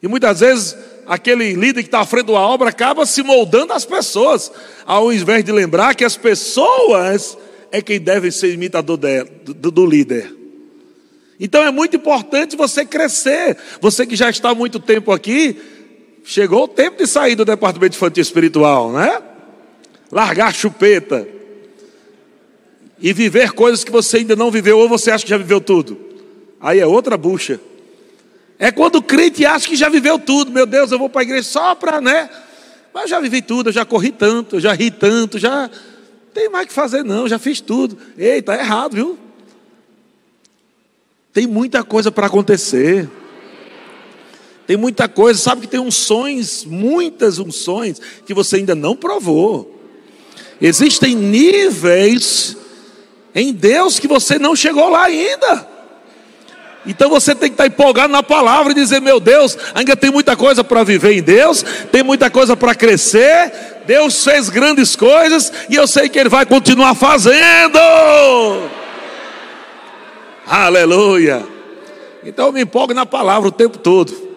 E 0.03 0.09
muitas 0.09 0.41
vezes 0.41 0.77
aquele 1.07 1.53
líder 1.53 1.83
que 1.83 1.89
está 1.89 2.01
à 2.01 2.07
frente 2.07 2.27
da 2.27 2.33
obra 2.33 2.71
acaba 2.71 3.05
se 3.05 3.23
moldando 3.23 3.73
as 3.73 3.85
pessoas, 3.85 4.51
ao 4.87 5.13
invés 5.13 5.45
de 5.45 5.53
lembrar 5.53 5.95
que 5.95 6.05
as 6.05 6.17
pessoas 6.17 7.37
é 7.71 7.83
quem 7.83 8.01
deve 8.01 8.31
ser 8.31 8.53
imitador 8.53 8.99
do, 8.99 9.71
do 9.71 9.87
líder. 9.87 10.35
Então 11.39 11.63
é 11.63 11.71
muito 11.71 11.97
importante 11.97 12.57
você 12.57 12.85
crescer. 12.85 13.57
Você 13.81 14.07
que 14.07 14.15
já 14.15 14.31
está 14.31 14.51
há 14.51 14.55
muito 14.55 14.79
tempo 14.79 15.11
aqui, 15.11 15.61
chegou 16.25 16.65
o 16.65 16.69
tempo 16.69 16.99
de 16.99 17.07
sair 17.07 17.35
do 17.35 17.45
departamento 17.45 17.97
infantil 17.97 18.23
espiritual, 18.23 18.93
né? 18.93 19.21
Largar 20.13 20.49
a 20.49 20.53
chupeta 20.53 21.27
e 23.01 23.13
viver 23.13 23.53
coisas 23.53 23.83
que 23.83 23.91
você 23.91 24.19
ainda 24.19 24.37
não 24.37 24.51
viveu 24.51 24.79
ou 24.79 24.89
você 24.89 25.11
acha 25.11 25.25
que 25.25 25.31
já 25.31 25.39
viveu 25.39 25.61
tudo. 25.61 25.99
Aí 26.61 26.79
é 26.79 26.87
outra 26.87 27.17
bucha. 27.17 27.59
É 28.59 28.71
quando 28.71 28.97
o 28.97 29.03
crente 29.03 29.45
acha 29.45 29.67
que 29.67 29.75
já 29.75 29.89
viveu 29.89 30.19
tudo. 30.19 30.53
Meu 30.53 30.67
Deus, 30.67 30.93
eu 30.93 30.99
vou 30.99 31.09
para 31.09 31.23
a 31.23 31.25
igreja 31.25 31.49
só 31.49 31.75
para, 31.75 32.01
né? 32.01 32.31
Mas 32.95 33.05
eu 33.05 33.09
já 33.09 33.21
vivi 33.21 33.43
tudo, 33.43 33.71
eu 33.71 33.73
já 33.73 33.85
corri 33.85 34.13
tanto, 34.13 34.57
eu 34.57 34.61
já 34.61 34.73
ri 34.73 34.91
tanto, 34.91 35.39
já 35.39 35.69
tem 36.33 36.49
mais 36.49 36.67
que 36.69 36.73
fazer 36.73 37.03
não, 37.03 37.27
já 37.27 37.39
fiz 37.39 37.61
tudo. 37.61 37.99
Eita, 38.17 38.53
tá 38.53 38.63
errado, 38.63 38.95
viu? 38.95 39.19
Tem 41.33 41.47
muita 41.47 41.83
coisa 41.83 42.13
para 42.13 42.27
acontecer. 42.27 43.09
Tem 44.67 44.77
muita 44.77 45.09
coisa, 45.09 45.41
sabe 45.41 45.63
que 45.63 45.67
tem 45.67 45.81
unções, 45.81 46.65
muitas 46.65 47.39
unções 47.39 48.01
que 48.25 48.33
você 48.33 48.57
ainda 48.57 48.75
não 48.75 48.95
provou. 48.95 49.82
Existem 50.63 51.17
níveis 51.17 52.57
em 53.35 53.53
Deus 53.53 53.99
que 53.99 54.07
você 54.07 54.39
não 54.39 54.55
chegou 54.55 54.89
lá 54.89 55.07
ainda. 55.07 55.69
Então 56.87 57.11
você 57.11 57.35
tem 57.35 57.49
que 57.49 57.55
estar 57.55 57.67
empolgado 57.67 58.13
na 58.13 58.23
palavra 58.23 58.71
e 58.71 58.75
dizer: 58.75 59.01
Meu 59.01 59.19
Deus, 59.19 59.59
ainda 59.75 59.97
tem 59.97 60.09
muita 60.09 60.37
coisa 60.37 60.63
para 60.63 60.85
viver 60.85 61.19
em 61.19 61.23
Deus, 61.23 61.65
tem 61.91 62.05
muita 62.05 62.31
coisa 62.31 62.57
para 62.57 62.77
crescer. 62.77 63.53
Deus 63.87 64.23
fez 64.23 64.49
grandes 64.49 64.95
coisas 64.95 65.53
e 65.69 65.75
eu 65.75 65.89
sei 65.89 66.09
que 66.09 66.17
Ele 66.17 66.29
vai 66.29 66.47
continuar 66.47 66.95
fazendo. 66.95 67.79
Aleluia. 70.47 71.45
Então 72.25 72.47
eu 72.47 72.53
me 72.53 72.63
empolgo 72.63 72.95
na 72.95 73.05
palavra 73.05 73.49
o 73.49 73.53
tempo 73.53 73.79
todo. 73.79 74.32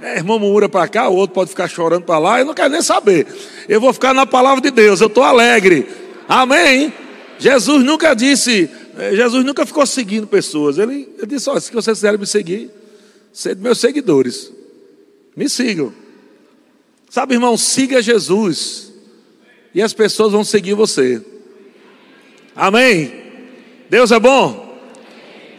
É, 0.00 0.16
irmão 0.18 0.38
murmura 0.38 0.68
para 0.68 0.86
cá, 0.86 1.08
o 1.08 1.16
outro 1.16 1.34
pode 1.34 1.50
ficar 1.50 1.68
chorando 1.68 2.04
para 2.04 2.18
lá, 2.18 2.38
eu 2.38 2.44
não 2.44 2.54
quero 2.54 2.70
nem 2.70 2.82
saber. 2.82 3.26
Eu 3.68 3.80
vou 3.80 3.92
ficar 3.92 4.14
na 4.14 4.24
palavra 4.24 4.60
de 4.60 4.70
Deus, 4.70 5.00
eu 5.00 5.08
estou 5.08 5.24
alegre. 5.24 5.88
Amém. 6.28 6.92
Jesus 7.38 7.84
nunca 7.84 8.14
disse, 8.14 8.70
é, 8.98 9.14
Jesus 9.14 9.44
nunca 9.44 9.64
ficou 9.64 9.86
seguindo 9.86 10.26
pessoas. 10.26 10.76
Ele, 10.76 11.08
ele 11.16 11.26
disse: 11.26 11.48
Olha, 11.48 11.60
se 11.60 11.72
vocês 11.72 11.98
quiserem 11.98 12.18
me 12.18 12.26
seguir, 12.26 12.70
sejam 13.32 13.62
meus 13.62 13.78
seguidores. 13.78 14.52
Me 15.36 15.48
sigam. 15.48 15.92
Sabe, 17.08 17.34
irmão, 17.34 17.56
siga 17.56 18.02
Jesus. 18.02 18.92
E 19.72 19.80
as 19.80 19.92
pessoas 19.92 20.32
vão 20.32 20.42
seguir 20.42 20.74
você. 20.74 21.22
Amém? 22.56 23.12
Deus 23.88 24.10
é 24.10 24.18
bom? 24.18 24.76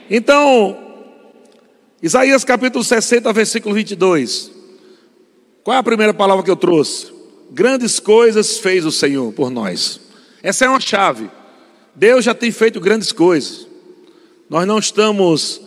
Então, 0.10 0.78
Isaías 2.02 2.46
capítulo 2.46 2.84
60, 2.84 3.32
versículo 3.34 3.76
22. 3.76 4.52
Qual 5.64 5.76
é 5.76 5.80
a 5.80 5.84
primeira 5.84 6.14
palavra 6.14 6.44
que 6.44 6.50
eu 6.50 6.56
trouxe? 6.56 7.14
Grandes 7.52 8.00
coisas 8.00 8.58
fez 8.58 8.86
o 8.86 8.92
Senhor 8.92 9.34
por 9.34 9.50
nós. 9.50 10.00
Essa 10.42 10.66
é 10.66 10.70
uma 10.70 10.80
chave. 10.80 11.30
Deus 11.94 12.24
já 12.24 12.34
tem 12.34 12.52
feito 12.52 12.80
grandes 12.80 13.12
coisas. 13.12 13.68
Nós 14.50 14.66
não 14.66 14.80
estamos 14.80 15.60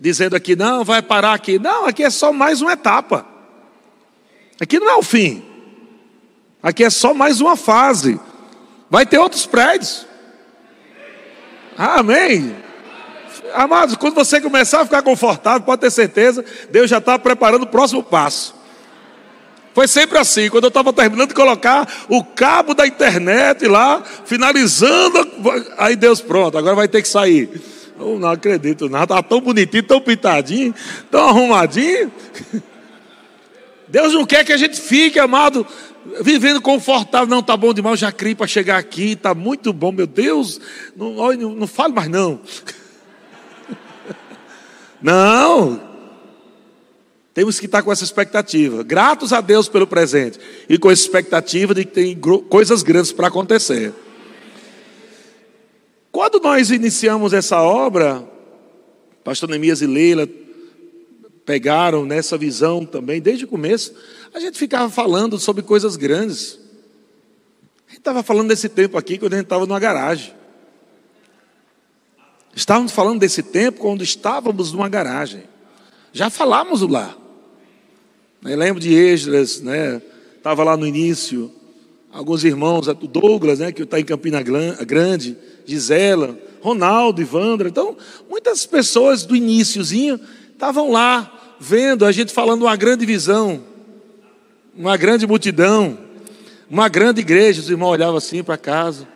dizendo 0.00 0.36
aqui, 0.36 0.54
não, 0.54 0.84
vai 0.84 1.02
parar 1.02 1.32
aqui. 1.32 1.58
Não, 1.58 1.86
aqui 1.86 2.04
é 2.04 2.10
só 2.10 2.32
mais 2.32 2.62
uma 2.62 2.74
etapa. 2.74 3.26
Aqui 4.60 4.78
não 4.78 4.88
é 4.88 4.94
o 4.94 5.02
fim. 5.02 5.42
Aqui 6.62 6.84
é 6.84 6.90
só 6.90 7.12
mais 7.12 7.40
uma 7.40 7.56
fase. 7.56 8.20
Vai 8.88 9.04
ter 9.04 9.18
outros 9.18 9.44
prédios. 9.44 10.06
Amém. 11.76 12.54
Amados, 13.54 13.96
quando 13.96 14.14
você 14.14 14.40
começar 14.40 14.80
a 14.80 14.84
ficar 14.84 15.02
confortável, 15.02 15.62
pode 15.62 15.80
ter 15.80 15.90
certeza, 15.90 16.44
Deus 16.70 16.90
já 16.90 16.98
está 16.98 17.18
preparando 17.18 17.62
o 17.62 17.66
próximo 17.66 18.02
passo. 18.02 18.54
Foi 19.74 19.86
sempre 19.86 20.18
assim. 20.18 20.50
Quando 20.50 20.64
eu 20.64 20.68
estava 20.68 20.92
terminando 20.92 21.28
de 21.28 21.34
colocar 21.34 21.88
o 22.08 22.24
cabo 22.24 22.74
da 22.74 22.86
internet 22.86 23.66
lá, 23.66 24.02
finalizando, 24.24 25.28
aí 25.76 25.94
Deus, 25.94 26.20
pronto, 26.20 26.58
agora 26.58 26.74
vai 26.74 26.88
ter 26.88 27.00
que 27.00 27.08
sair. 27.08 27.48
Eu 27.98 28.18
não 28.18 28.28
acredito, 28.28 28.88
nada. 28.88 29.14
Está 29.14 29.22
tão 29.22 29.40
bonitinho, 29.40 29.82
tão 29.82 30.00
pintadinho, 30.00 30.74
tão 31.10 31.28
arrumadinho. 31.28 32.10
Deus 33.86 34.12
não 34.12 34.26
quer 34.26 34.44
que 34.44 34.52
a 34.52 34.56
gente 34.56 34.80
fique, 34.80 35.18
amado, 35.18 35.66
vivendo 36.22 36.60
confortável. 36.60 37.28
Não, 37.28 37.42
tá 37.42 37.56
bom 37.56 37.72
demais, 37.72 37.98
já 37.98 38.12
criei 38.12 38.34
para 38.34 38.46
chegar 38.46 38.78
aqui, 38.78 39.16
tá 39.16 39.34
muito 39.34 39.72
bom, 39.72 39.92
meu 39.92 40.06
Deus. 40.06 40.60
Não, 40.96 41.32
não, 41.34 41.50
não 41.54 41.66
fale 41.66 41.94
mais 41.94 42.08
não. 42.08 42.40
Não, 45.00 45.80
temos 47.38 47.60
que 47.60 47.66
estar 47.66 47.82
com 47.82 47.92
essa 47.92 48.02
expectativa, 48.02 48.82
gratos 48.82 49.32
a 49.32 49.40
Deus 49.40 49.68
pelo 49.68 49.86
presente 49.86 50.40
e 50.68 50.76
com 50.76 50.88
a 50.88 50.92
expectativa 50.92 51.72
de 51.72 51.84
que 51.84 51.92
tem 51.92 52.20
coisas 52.48 52.82
grandes 52.82 53.12
para 53.12 53.28
acontecer. 53.28 53.94
Quando 56.10 56.40
nós 56.40 56.72
iniciamos 56.72 57.32
essa 57.32 57.62
obra, 57.62 58.28
Pastor 59.22 59.48
Neemias 59.48 59.82
e 59.82 59.86
Leila 59.86 60.28
pegaram 61.44 62.04
nessa 62.04 62.36
visão 62.36 62.84
também, 62.84 63.20
desde 63.20 63.44
o 63.44 63.48
começo, 63.48 63.94
a 64.34 64.40
gente 64.40 64.58
ficava 64.58 64.90
falando 64.90 65.38
sobre 65.38 65.62
coisas 65.62 65.94
grandes. 65.94 66.58
A 67.86 67.90
gente 67.90 68.00
estava 68.00 68.22
falando 68.24 68.48
desse 68.48 68.68
tempo 68.68 68.98
aqui 68.98 69.16
quando 69.16 69.34
a 69.34 69.36
gente 69.36 69.46
estava 69.46 69.64
numa 69.64 69.78
garagem. 69.78 70.34
Estávamos 72.54 72.92
falando 72.92 73.20
desse 73.20 73.42
tempo 73.42 73.80
quando 73.80 74.02
estávamos 74.02 74.72
numa 74.72 74.88
garagem. 74.88 75.44
Já 76.12 76.28
falamos 76.30 76.82
lá. 76.82 77.16
Eu 78.44 78.56
lembro 78.56 78.80
de 78.80 78.92
Esdras, 78.92 79.60
né? 79.60 80.00
Estava 80.36 80.64
lá 80.64 80.76
no 80.76 80.86
início. 80.86 81.52
Alguns 82.12 82.42
irmãos, 82.42 82.88
o 82.88 82.94
Douglas, 82.94 83.58
né? 83.58 83.70
Que 83.70 83.82
está 83.82 84.00
em 84.00 84.04
Campina 84.04 84.42
Grande, 84.42 85.36
Gisela, 85.66 86.38
Ronaldo, 86.60 87.20
Ivandra. 87.20 87.68
Então, 87.68 87.96
muitas 88.28 88.64
pessoas 88.66 89.24
do 89.24 89.36
iníciozinho 89.36 90.18
estavam 90.52 90.90
lá 90.90 91.56
vendo 91.60 92.04
a 92.04 92.12
gente 92.12 92.32
falando 92.32 92.62
uma 92.62 92.76
grande 92.76 93.04
visão, 93.04 93.62
uma 94.74 94.96
grande 94.96 95.26
multidão, 95.26 95.98
uma 96.70 96.88
grande 96.88 97.20
igreja. 97.20 97.60
Os 97.60 97.68
irmãos 97.68 97.90
olhavam 97.90 98.16
assim 98.16 98.42
para 98.42 98.56
casa. 98.56 99.06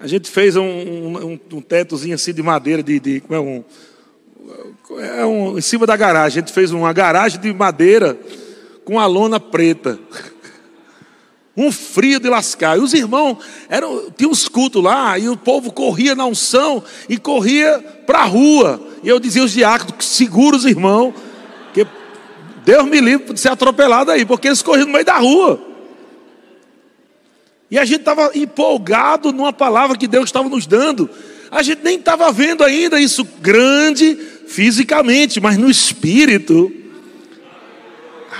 A 0.00 0.06
gente 0.06 0.30
fez 0.30 0.54
um, 0.54 0.62
um, 0.62 1.40
um, 1.54 1.60
tetozinho 1.60 2.14
assim 2.14 2.32
de 2.32 2.40
madeira, 2.40 2.84
de, 2.84 3.00
de 3.00 3.20
como 3.20 3.34
é 3.34 3.40
um, 3.40 3.64
é 5.00 5.26
um, 5.26 5.58
em 5.58 5.60
cima 5.60 5.86
da 5.86 5.96
garagem. 5.96 6.38
A 6.38 6.40
gente 6.40 6.52
fez 6.52 6.70
uma 6.70 6.92
garagem 6.92 7.40
de 7.40 7.52
madeira 7.52 8.16
com 8.84 9.00
a 9.00 9.06
lona 9.06 9.40
preta. 9.40 9.98
Um 11.60 11.72
frio 11.72 12.20
de 12.20 12.28
lascar. 12.28 12.78
E 12.78 12.80
os 12.80 12.94
irmãos, 12.94 13.38
eram, 13.68 14.12
tinha 14.16 14.30
uns 14.30 14.48
cultos 14.48 14.80
lá, 14.80 15.18
e 15.18 15.28
o 15.28 15.36
povo 15.36 15.72
corria 15.72 16.14
na 16.14 16.24
unção 16.24 16.84
e 17.08 17.18
corria 17.18 17.80
para 18.06 18.20
a 18.20 18.24
rua. 18.24 18.80
E 19.02 19.08
eu 19.08 19.18
dizia 19.18 19.42
aos 19.42 19.50
diáconos: 19.50 20.06
segura 20.06 20.56
os 20.56 20.64
irmãos, 20.64 21.12
que 21.74 21.84
Deus 22.64 22.86
me 22.86 23.00
livre 23.00 23.34
de 23.34 23.40
ser 23.40 23.48
atropelado 23.48 24.12
aí, 24.12 24.24
porque 24.24 24.46
eles 24.46 24.62
corriam 24.62 24.86
no 24.86 24.92
meio 24.92 25.04
da 25.04 25.18
rua. 25.18 25.67
E 27.70 27.78
a 27.78 27.84
gente 27.84 28.00
estava 28.00 28.30
empolgado 28.34 29.32
numa 29.32 29.52
palavra 29.52 29.96
que 29.96 30.06
Deus 30.06 30.26
estava 30.26 30.48
nos 30.48 30.66
dando. 30.66 31.08
A 31.50 31.62
gente 31.62 31.82
nem 31.82 31.98
estava 31.98 32.30
vendo 32.32 32.64
ainda 32.64 33.00
isso 33.00 33.26
grande 33.40 34.16
fisicamente, 34.46 35.40
mas 35.40 35.56
no 35.56 35.70
espírito. 35.70 36.72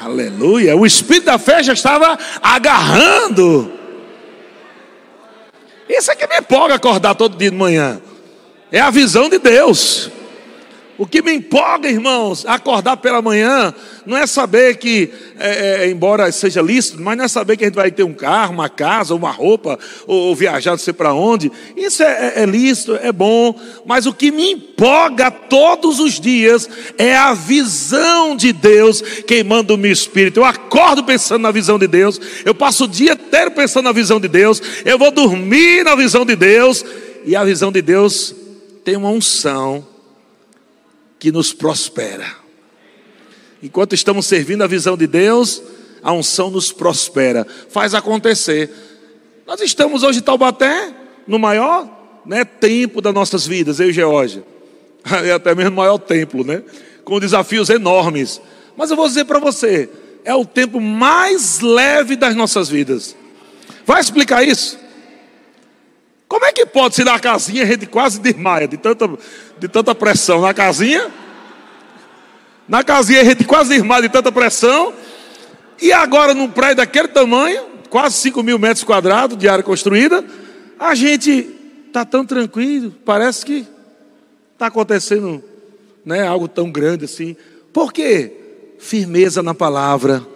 Aleluia. 0.02 0.76
O 0.76 0.86
espírito 0.86 1.24
da 1.24 1.38
fé 1.38 1.62
já 1.62 1.72
estava 1.72 2.18
agarrando. 2.42 3.72
Isso 5.88 6.10
é 6.10 6.16
que 6.16 6.26
me 6.26 6.38
empolga 6.38 6.74
acordar 6.74 7.14
todo 7.14 7.36
dia 7.36 7.50
de 7.50 7.56
manhã. 7.56 8.00
É 8.70 8.80
a 8.80 8.90
visão 8.90 9.28
de 9.28 9.38
Deus. 9.38 10.10
O 10.98 11.06
que 11.06 11.22
me 11.22 11.32
empolga, 11.32 11.88
irmãos, 11.88 12.44
acordar 12.44 12.96
pela 12.96 13.22
manhã, 13.22 13.72
não 14.04 14.16
é 14.16 14.26
saber 14.26 14.78
que, 14.78 15.08
é, 15.38 15.84
é, 15.84 15.90
embora 15.90 16.30
seja 16.32 16.60
lícito, 16.60 17.00
mas 17.00 17.16
não 17.16 17.24
é 17.24 17.28
saber 17.28 17.56
que 17.56 17.62
a 17.62 17.68
gente 17.68 17.76
vai 17.76 17.92
ter 17.92 18.02
um 18.02 18.12
carro, 18.12 18.52
uma 18.52 18.68
casa, 18.68 19.14
uma 19.14 19.30
roupa, 19.30 19.78
ou, 20.08 20.16
ou 20.16 20.34
viajar 20.34 20.72
não 20.72 20.78
sei 20.78 20.92
para 20.92 21.14
onde. 21.14 21.52
Isso 21.76 22.02
é, 22.02 22.34
é, 22.34 22.42
é 22.42 22.46
lícito, 22.46 22.98
é 23.00 23.12
bom, 23.12 23.54
mas 23.86 24.06
o 24.06 24.12
que 24.12 24.32
me 24.32 24.50
empolga 24.50 25.30
todos 25.30 26.00
os 26.00 26.18
dias 26.18 26.68
é 26.98 27.16
a 27.16 27.32
visão 27.32 28.34
de 28.34 28.52
Deus 28.52 29.00
queimando 29.24 29.74
o 29.74 29.78
meu 29.78 29.92
espírito. 29.92 30.40
Eu 30.40 30.44
acordo 30.44 31.04
pensando 31.04 31.42
na 31.42 31.52
visão 31.52 31.78
de 31.78 31.86
Deus, 31.86 32.20
eu 32.44 32.56
passo 32.56 32.86
o 32.86 32.88
dia 32.88 33.12
inteiro 33.12 33.52
pensando 33.52 33.84
na 33.84 33.92
visão 33.92 34.18
de 34.18 34.26
Deus, 34.26 34.60
eu 34.84 34.98
vou 34.98 35.12
dormir 35.12 35.84
na 35.84 35.94
visão 35.94 36.26
de 36.26 36.34
Deus, 36.34 36.84
e 37.24 37.36
a 37.36 37.44
visão 37.44 37.70
de 37.70 37.82
Deus 37.82 38.34
tem 38.84 38.96
uma 38.96 39.10
unção 39.10 39.86
que 41.18 41.32
nos 41.32 41.52
prospera. 41.52 42.26
Enquanto 43.62 43.94
estamos 43.94 44.26
servindo 44.26 44.62
a 44.62 44.66
visão 44.66 44.96
de 44.96 45.06
Deus, 45.06 45.62
a 46.02 46.12
unção 46.12 46.50
nos 46.50 46.72
prospera, 46.72 47.46
faz 47.68 47.94
acontecer. 47.94 48.70
Nós 49.46 49.60
estamos 49.60 50.02
hoje 50.02 50.20
em 50.20 50.22
Taubaté, 50.22 50.94
no 51.26 51.38
maior 51.38 51.88
né, 52.24 52.44
tempo 52.44 53.00
das 53.00 53.12
nossas 53.12 53.46
vidas, 53.46 53.80
eu 53.80 53.90
e 53.90 53.92
Geórgia. 53.92 54.44
É 55.24 55.32
até 55.32 55.54
mesmo 55.54 55.72
o 55.72 55.76
maior 55.76 55.96
templo, 55.96 56.44
né? 56.44 56.62
Com 57.02 57.18
desafios 57.18 57.70
enormes. 57.70 58.42
Mas 58.76 58.90
eu 58.90 58.96
vou 58.96 59.08
dizer 59.08 59.24
para 59.24 59.38
você, 59.38 59.88
é 60.24 60.34
o 60.34 60.44
tempo 60.44 60.80
mais 60.80 61.60
leve 61.60 62.14
das 62.14 62.34
nossas 62.34 62.68
vidas. 62.68 63.16
Vai 63.86 64.00
explicar 64.00 64.42
isso? 64.46 64.78
Como 66.28 66.44
é 66.44 66.52
que 66.52 66.66
pode 66.66 66.94
ser 66.94 67.04
na 67.04 67.18
casinha 67.18 67.62
a 67.62 67.66
gente 67.66 67.86
quase 67.86 68.20
desmaia 68.20 68.68
de 68.68 68.76
tanta, 68.76 69.08
de 69.58 69.66
tanta 69.66 69.94
pressão? 69.94 70.42
Na 70.42 70.52
casinha? 70.52 71.10
Na 72.68 72.84
casinha 72.84 73.22
a 73.22 73.24
gente 73.24 73.44
quase 73.44 73.70
desmaia 73.70 74.02
de 74.02 74.10
tanta 74.10 74.30
pressão. 74.30 74.92
E 75.80 75.90
agora 75.90 76.34
num 76.34 76.50
prédio 76.50 76.76
daquele 76.76 77.08
tamanho, 77.08 77.62
quase 77.88 78.16
5 78.16 78.42
mil 78.42 78.58
metros 78.58 78.84
quadrados 78.84 79.38
de 79.38 79.48
área 79.48 79.64
construída, 79.64 80.22
a 80.78 80.94
gente 80.94 81.48
está 81.86 82.04
tão 82.04 82.26
tranquilo, 82.26 82.94
parece 83.04 83.46
que 83.46 83.66
está 84.52 84.66
acontecendo 84.66 85.42
né, 86.04 86.26
algo 86.26 86.46
tão 86.46 86.70
grande 86.70 87.06
assim. 87.06 87.36
Por 87.72 87.92
quê? 87.92 88.32
Firmeza 88.78 89.42
na 89.42 89.54
palavra 89.54 90.26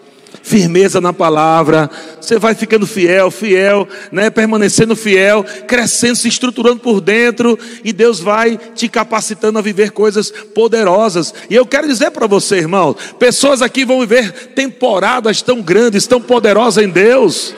firmeza 0.42 1.00
na 1.00 1.12
palavra, 1.12 1.90
você 2.20 2.38
vai 2.38 2.54
ficando 2.54 2.86
fiel, 2.86 3.30
fiel, 3.30 3.88
né, 4.10 4.30
permanecendo 4.30 4.96
fiel, 4.96 5.44
crescendo, 5.66 6.16
se 6.16 6.28
estruturando 6.28 6.80
por 6.80 7.00
dentro, 7.00 7.58
e 7.84 7.92
Deus 7.92 8.20
vai 8.20 8.58
te 8.74 8.88
capacitando 8.88 9.58
a 9.58 9.62
viver 9.62 9.90
coisas 9.90 10.30
poderosas. 10.54 11.34
E 11.50 11.54
eu 11.54 11.66
quero 11.66 11.86
dizer 11.86 12.10
para 12.10 12.26
você, 12.26 12.56
irmão, 12.56 12.96
pessoas 13.18 13.62
aqui 13.62 13.84
vão 13.84 14.00
viver 14.00 14.32
temporadas 14.54 15.42
tão 15.42 15.60
grandes, 15.60 16.06
tão 16.06 16.20
poderosas 16.20 16.84
em 16.84 16.88
Deus. 16.88 17.54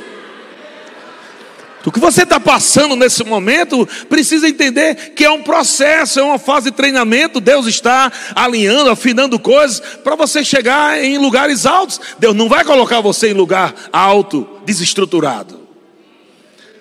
O 1.87 1.93
que 1.93 2.01
você 2.01 2.23
está 2.23 2.41
passando 2.41 2.97
nesse 2.97 3.23
momento 3.23 3.87
precisa 4.09 4.49
entender 4.49 5.13
que 5.15 5.25
é 5.25 5.31
um 5.31 5.43
processo, 5.43 6.19
é 6.19 6.23
uma 6.23 6.39
fase 6.39 6.71
de 6.71 6.77
treinamento. 6.77 7.41
Deus 7.41 7.67
está 7.67 8.11
alinhando, 8.35 8.89
afinando 8.89 9.39
coisas 9.39 9.81
para 10.03 10.17
você 10.17 10.43
chegar 10.43 11.03
em 11.03 11.19
lugares 11.19 11.67
altos. 11.67 12.01
Deus 12.19 12.35
não 12.35 12.49
vai 12.49 12.65
colocar 12.65 13.01
você 13.01 13.29
em 13.29 13.35
lugar 13.35 13.75
alto, 13.93 14.49
desestruturado. 14.65 15.63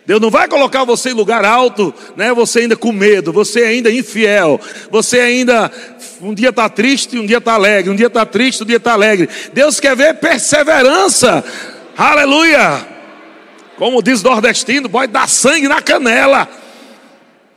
Deus 0.05 0.21
não 0.21 0.29
vai 0.29 0.47
colocar 0.47 0.83
você 0.85 1.09
em 1.09 1.13
lugar 1.13 1.43
alto, 1.45 1.93
né? 2.15 2.33
Você 2.33 2.59
ainda 2.59 2.75
com 2.75 2.91
medo, 2.91 3.31
você 3.31 3.63
ainda 3.63 3.91
infiel, 3.91 4.59
você 4.89 5.19
ainda 5.19 5.71
um 6.21 6.33
dia 6.33 6.49
está 6.49 6.69
triste, 6.69 7.17
um 7.17 7.25
dia 7.25 7.37
está 7.37 7.53
alegre, 7.53 7.91
um 7.91 7.95
dia 7.95 8.07
está 8.07 8.25
triste, 8.25 8.63
um 8.63 8.65
dia 8.65 8.77
está 8.77 8.93
alegre. 8.93 9.29
Deus 9.53 9.79
quer 9.79 9.95
ver 9.95 10.15
perseverança. 10.15 11.43
Aleluia! 11.97 12.92
Como 13.77 14.01
diz 14.01 14.21
o 14.21 14.23
nordestino, 14.25 14.89
pode 14.89 15.11
dar 15.11 15.27
sangue 15.27 15.67
na 15.67 15.81
canela. 15.81 16.47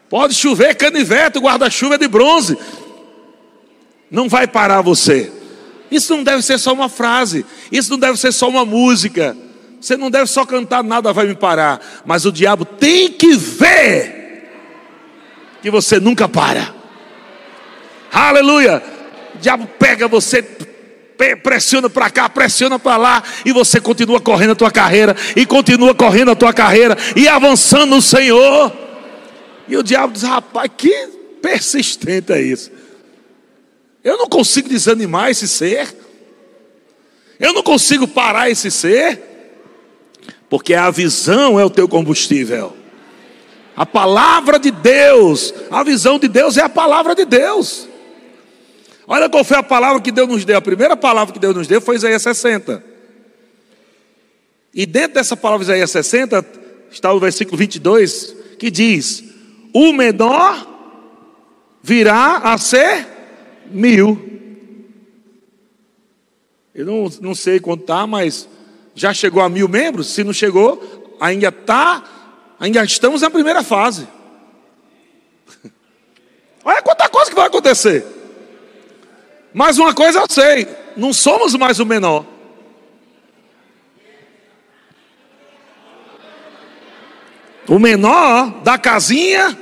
Pode 0.08 0.34
chover 0.34 0.74
canivete, 0.74 1.38
guarda-chuva 1.38 1.96
é 1.96 1.98
de 1.98 2.08
bronze. 2.08 2.56
Não 4.10 4.28
vai 4.28 4.46
parar 4.46 4.80
você. 4.80 5.32
Isso 5.90 6.16
não 6.16 6.24
deve 6.24 6.42
ser 6.42 6.58
só 6.58 6.72
uma 6.72 6.88
frase. 6.88 7.44
Isso 7.70 7.90
não 7.90 7.98
deve 7.98 8.18
ser 8.18 8.32
só 8.32 8.48
uma 8.48 8.64
música. 8.64 9.36
Você 9.80 9.96
não 9.96 10.10
deve 10.10 10.26
só 10.26 10.44
cantar, 10.44 10.82
nada 10.82 11.12
vai 11.12 11.26
me 11.26 11.34
parar. 11.34 11.80
Mas 12.04 12.24
o 12.24 12.32
diabo 12.32 12.64
tem 12.64 13.10
que 13.10 13.36
ver 13.36 14.16
que 15.60 15.70
você 15.70 15.98
nunca 16.00 16.28
para. 16.28 16.74
Aleluia. 18.12 18.82
O 19.34 19.38
diabo 19.38 19.68
pega 19.78 20.08
você, 20.08 20.42
pressiona 21.42 21.88
para 21.88 22.10
cá, 22.10 22.28
pressiona 22.28 22.78
para 22.78 22.96
lá, 22.96 23.22
e 23.44 23.52
você 23.52 23.80
continua 23.80 24.20
correndo 24.20 24.52
a 24.52 24.56
tua 24.56 24.70
carreira, 24.70 25.16
e 25.34 25.46
continua 25.46 25.94
correndo 25.94 26.30
a 26.30 26.36
tua 26.36 26.52
carreira, 26.52 26.96
e 27.14 27.28
avançando 27.28 27.96
no 27.96 28.02
Senhor. 28.02 28.72
E 29.68 29.76
o 29.76 29.82
diabo 29.82 30.12
diz: 30.12 30.22
rapaz, 30.22 30.70
que 30.76 31.08
persistente 31.40 32.32
é 32.32 32.40
isso. 32.40 32.70
Eu 34.04 34.16
não 34.18 34.28
consigo 34.28 34.68
desanimar 34.68 35.30
esse 35.30 35.48
ser, 35.48 35.88
eu 37.40 37.52
não 37.52 37.62
consigo 37.62 38.06
parar 38.06 38.50
esse 38.50 38.70
ser, 38.70 39.20
porque 40.48 40.74
a 40.74 40.90
visão 40.90 41.58
é 41.58 41.64
o 41.64 41.70
teu 41.70 41.88
combustível. 41.88 42.76
A 43.76 43.84
palavra 43.84 44.58
de 44.58 44.70
Deus, 44.70 45.52
a 45.70 45.82
visão 45.82 46.18
de 46.18 46.28
Deus 46.28 46.56
é 46.56 46.62
a 46.62 46.68
palavra 46.68 47.14
de 47.14 47.24
Deus. 47.24 47.88
Olha 49.06 49.28
qual 49.28 49.44
foi 49.44 49.56
a 49.56 49.62
palavra 49.62 50.02
que 50.02 50.10
Deus 50.10 50.28
nos 50.28 50.44
deu. 50.44 50.58
A 50.58 50.62
primeira 50.62 50.96
palavra 50.96 51.32
que 51.32 51.38
Deus 51.38 51.54
nos 51.54 51.68
deu 51.68 51.80
foi 51.80 51.96
Isaías 51.96 52.22
60. 52.22 52.82
E 54.74 54.84
dentro 54.84 55.14
dessa 55.14 55.36
palavra 55.36 55.64
Isaías 55.64 55.90
60 55.90 56.44
está 56.90 57.12
o 57.12 57.20
versículo 57.20 57.56
22 57.56 58.34
que 58.58 58.70
diz: 58.70 59.22
O 59.72 59.92
menor 59.92 60.66
virá 61.82 62.38
a 62.38 62.58
ser 62.58 63.06
mil. 63.70 64.34
Eu 66.74 66.84
não, 66.84 67.10
não 67.20 67.34
sei 67.34 67.60
quanto 67.60 67.82
está, 67.82 68.06
mas 68.06 68.48
já 68.94 69.14
chegou 69.14 69.40
a 69.40 69.48
mil 69.48 69.68
membros? 69.68 70.08
Se 70.08 70.24
não 70.24 70.32
chegou, 70.32 71.16
ainda 71.20 71.48
está, 71.48 72.04
ainda 72.58 72.84
estamos 72.84 73.22
na 73.22 73.30
primeira 73.30 73.62
fase. 73.62 74.06
Olha 76.64 76.82
quanta 76.82 77.08
coisa 77.08 77.30
que 77.30 77.36
vai 77.36 77.46
acontecer. 77.46 78.15
Mas 79.58 79.78
uma 79.78 79.94
coisa 79.94 80.18
eu 80.18 80.26
sei: 80.28 80.68
não 80.98 81.14
somos 81.14 81.54
mais 81.54 81.80
o 81.80 81.86
menor. 81.86 82.26
O 87.66 87.78
menor 87.78 88.60
da 88.62 88.76
casinha 88.76 89.58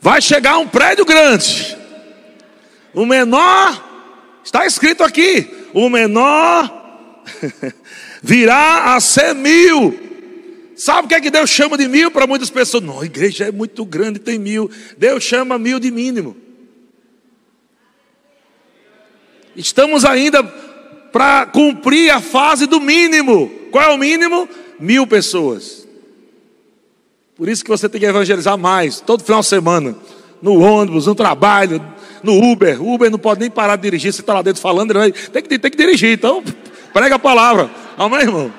vai 0.00 0.22
chegar 0.22 0.52
a 0.52 0.58
um 0.58 0.66
prédio 0.66 1.04
grande. 1.04 1.76
O 2.94 3.04
menor, 3.04 4.40
está 4.42 4.64
escrito 4.64 5.04
aqui: 5.04 5.50
o 5.74 5.90
menor 5.90 7.22
virá 8.22 8.94
a 8.94 9.00
ser 9.02 9.34
mil. 9.34 10.00
Sabe 10.74 11.04
o 11.04 11.08
que 11.08 11.14
é 11.14 11.20
que 11.20 11.30
Deus 11.30 11.50
chama 11.50 11.76
de 11.76 11.88
mil 11.88 12.10
para 12.10 12.26
muitas 12.26 12.48
pessoas? 12.48 12.82
Não, 12.82 13.02
a 13.02 13.04
igreja 13.04 13.44
é 13.44 13.52
muito 13.52 13.84
grande, 13.84 14.18
tem 14.18 14.38
mil. 14.38 14.70
Deus 14.96 15.22
chama 15.22 15.58
mil 15.58 15.78
de 15.78 15.90
mínimo. 15.90 16.43
Estamos 19.56 20.04
ainda 20.04 20.42
para 21.12 21.46
cumprir 21.46 22.10
a 22.10 22.20
fase 22.20 22.66
do 22.66 22.80
mínimo. 22.80 23.50
Qual 23.70 23.84
é 23.84 23.94
o 23.94 23.98
mínimo? 23.98 24.48
Mil 24.80 25.06
pessoas. 25.06 25.86
Por 27.36 27.48
isso 27.48 27.64
que 27.64 27.70
você 27.70 27.88
tem 27.88 28.00
que 28.00 28.06
evangelizar 28.06 28.56
mais, 28.56 29.00
todo 29.00 29.24
final 29.24 29.40
de 29.40 29.46
semana, 29.46 29.96
no 30.40 30.60
ônibus, 30.60 31.06
no 31.06 31.14
trabalho, 31.14 31.84
no 32.22 32.52
Uber. 32.52 32.80
O 32.80 32.94
Uber 32.94 33.10
não 33.10 33.18
pode 33.18 33.40
nem 33.40 33.50
parar 33.50 33.76
de 33.76 33.82
dirigir, 33.82 34.12
você 34.12 34.20
está 34.20 34.34
lá 34.34 34.42
dentro 34.42 34.62
falando, 34.62 34.94
vai, 34.94 35.10
tem, 35.10 35.42
que, 35.42 35.58
tem 35.58 35.70
que 35.70 35.76
dirigir, 35.76 36.12
então 36.12 36.42
prega 36.92 37.16
a 37.16 37.18
palavra. 37.18 37.70
Amém, 37.98 38.20
irmão? 38.20 38.52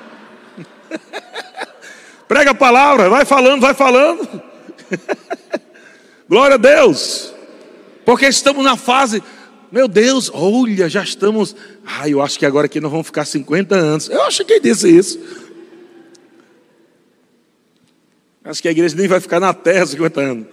prega 2.28 2.50
a 2.50 2.54
palavra, 2.54 3.08
vai 3.08 3.24
falando, 3.24 3.60
vai 3.62 3.72
falando. 3.72 4.42
Glória 6.28 6.54
a 6.54 6.58
Deus. 6.58 7.32
Porque 8.04 8.26
estamos 8.26 8.64
na 8.64 8.76
fase 8.76 9.22
meu 9.76 9.86
Deus, 9.86 10.30
olha, 10.32 10.88
já 10.88 11.02
estamos. 11.02 11.54
Ah, 11.84 12.08
eu 12.08 12.22
acho 12.22 12.38
que 12.38 12.46
agora 12.46 12.64
aqui 12.64 12.80
nós 12.80 12.90
vamos 12.90 13.08
ficar 13.08 13.26
50 13.26 13.76
anos. 13.76 14.08
Eu 14.08 14.22
acho 14.22 14.42
que 14.42 14.58
disse 14.58 14.88
isso. 14.88 15.20
Acho 18.42 18.62
que 18.62 18.68
a 18.68 18.70
igreja 18.70 18.96
nem 18.96 19.06
vai 19.06 19.20
ficar 19.20 19.38
na 19.38 19.52
terra 19.52 19.84
50 19.84 20.18
anos. 20.18 20.46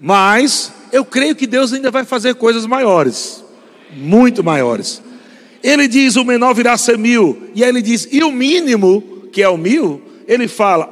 Mas 0.00 0.72
eu 0.90 1.04
creio 1.04 1.36
que 1.36 1.46
Deus 1.46 1.72
ainda 1.72 1.88
vai 1.92 2.04
fazer 2.04 2.34
coisas 2.34 2.66
maiores, 2.66 3.44
muito 3.92 4.42
maiores. 4.42 5.00
Ele 5.62 5.86
diz: 5.86 6.16
o 6.16 6.24
menor 6.24 6.52
virá 6.52 6.72
a 6.72 6.78
ser 6.78 6.98
mil. 6.98 7.50
E 7.54 7.62
aí 7.62 7.70
ele 7.70 7.80
diz: 7.80 8.08
e 8.10 8.24
o 8.24 8.32
mínimo, 8.32 9.28
que 9.32 9.40
é 9.40 9.48
o 9.48 9.56
mil, 9.56 10.02
ele 10.26 10.48
fala: 10.48 10.90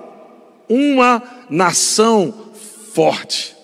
uma 0.69 1.21
nação 1.51 2.53
forte. 2.95 3.57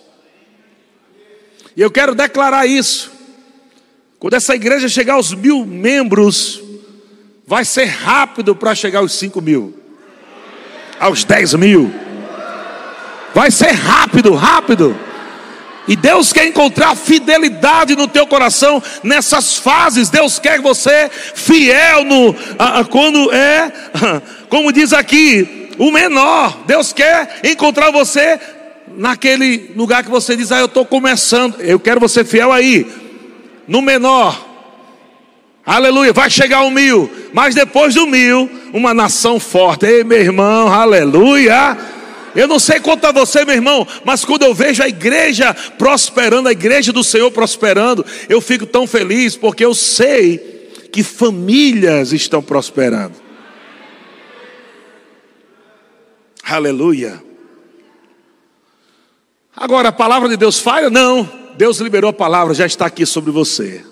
E 1.77 1.81
eu 1.81 1.91
quero 1.91 2.17
declarar 2.17 2.67
isso. 2.67 3.22
Quando 4.23 4.35
essa 4.35 4.55
igreja 4.55 4.89
chegar 4.89 5.15
aos 5.15 5.35
mil 5.35 5.67
membros, 5.67 6.63
vai 7.45 7.65
ser 7.65 7.87
rápido 7.87 8.55
para 8.55 8.73
chegar 8.73 9.01
aos 9.01 9.15
cinco 9.15 9.41
mil, 9.41 9.77
aos 11.01 11.25
dez 11.25 11.55
mil. 11.55 11.93
Vai 13.35 13.51
ser 13.51 13.73
rápido, 13.73 14.33
rápido. 14.33 14.97
E 15.89 15.97
Deus 15.97 16.33
quer 16.33 16.47
encontrar 16.47 16.95
fidelidade 16.95 17.97
no 17.97 18.07
teu 18.07 18.25
coração 18.25 18.81
nessas 19.03 19.57
fases. 19.57 20.09
Deus 20.09 20.39
quer 20.39 20.61
você 20.61 21.11
fiel 21.11 22.05
no 22.05 22.33
quando 22.91 23.33
é, 23.33 23.73
como 24.49 24.73
diz 24.73 24.93
aqui, 24.93 25.69
o 25.79 25.91
menor. 25.91 26.63
Deus 26.65 26.93
quer 26.93 27.41
encontrar 27.43 27.91
você 27.91 28.39
naquele 28.97 29.73
lugar 29.75 30.05
que 30.05 30.11
você 30.11 30.37
diz: 30.37 30.53
"Ah, 30.53 30.61
eu 30.61 30.67
estou 30.67 30.87
começando". 30.87 31.61
Eu 31.61 31.81
quero 31.81 31.99
você 31.99 32.25
fiel 32.25 32.53
aí. 32.53 33.03
No 33.67 33.83
menor. 33.83 34.51
Aleluia, 35.65 36.13
vai 36.13 36.29
chegar 36.29 36.63
o 36.63 36.71
mil, 36.71 37.11
mas 37.33 37.55
depois 37.55 37.95
do 37.95 38.07
mil, 38.07 38.51
uma 38.73 38.93
nação 38.93 39.39
forte. 39.39 39.87
Ei, 39.87 40.03
meu 40.03 40.19
irmão, 40.19 40.69
aleluia. 40.69 41.79
Eu 42.35 42.49
não 42.49 42.59
sei 42.59 42.81
quanto 42.81 43.05
a 43.05 43.13
você, 43.13 43.45
meu 43.45 43.55
irmão, 43.55 43.87
mas 44.05 44.25
quando 44.25 44.43
eu 44.43 44.55
vejo 44.55 44.83
a 44.83 44.89
igreja 44.89 45.55
prosperando, 45.79 46.49
a 46.49 46.53
igreja 46.53 46.93
do 46.93 47.05
Senhor 47.05 47.31
prosperando, 47.31 48.05
eu 48.29 48.41
fico 48.41 48.67
tão 48.67 48.87
feliz 48.87 49.37
porque 49.37 49.65
eu 49.65 49.75
sei 49.75 50.39
que 50.91 51.03
famílias 51.03 52.13
estão 52.13 52.43
prosperando. 52.43 53.15
Aleluia. 56.43 57.23
Agora, 59.55 59.91
a 59.91 59.93
palavra 59.93 60.29
de 60.29 60.37
Deus 60.37 60.59
falha? 60.59 60.91
Não. 60.91 61.42
Deus 61.57 61.79
liberou 61.79 62.11
a 62.11 62.13
palavra, 62.13 62.55
já 62.55 62.67
está 62.67 62.87
aqui 62.87 63.05
sobre 63.05 63.31
você, 63.31 63.85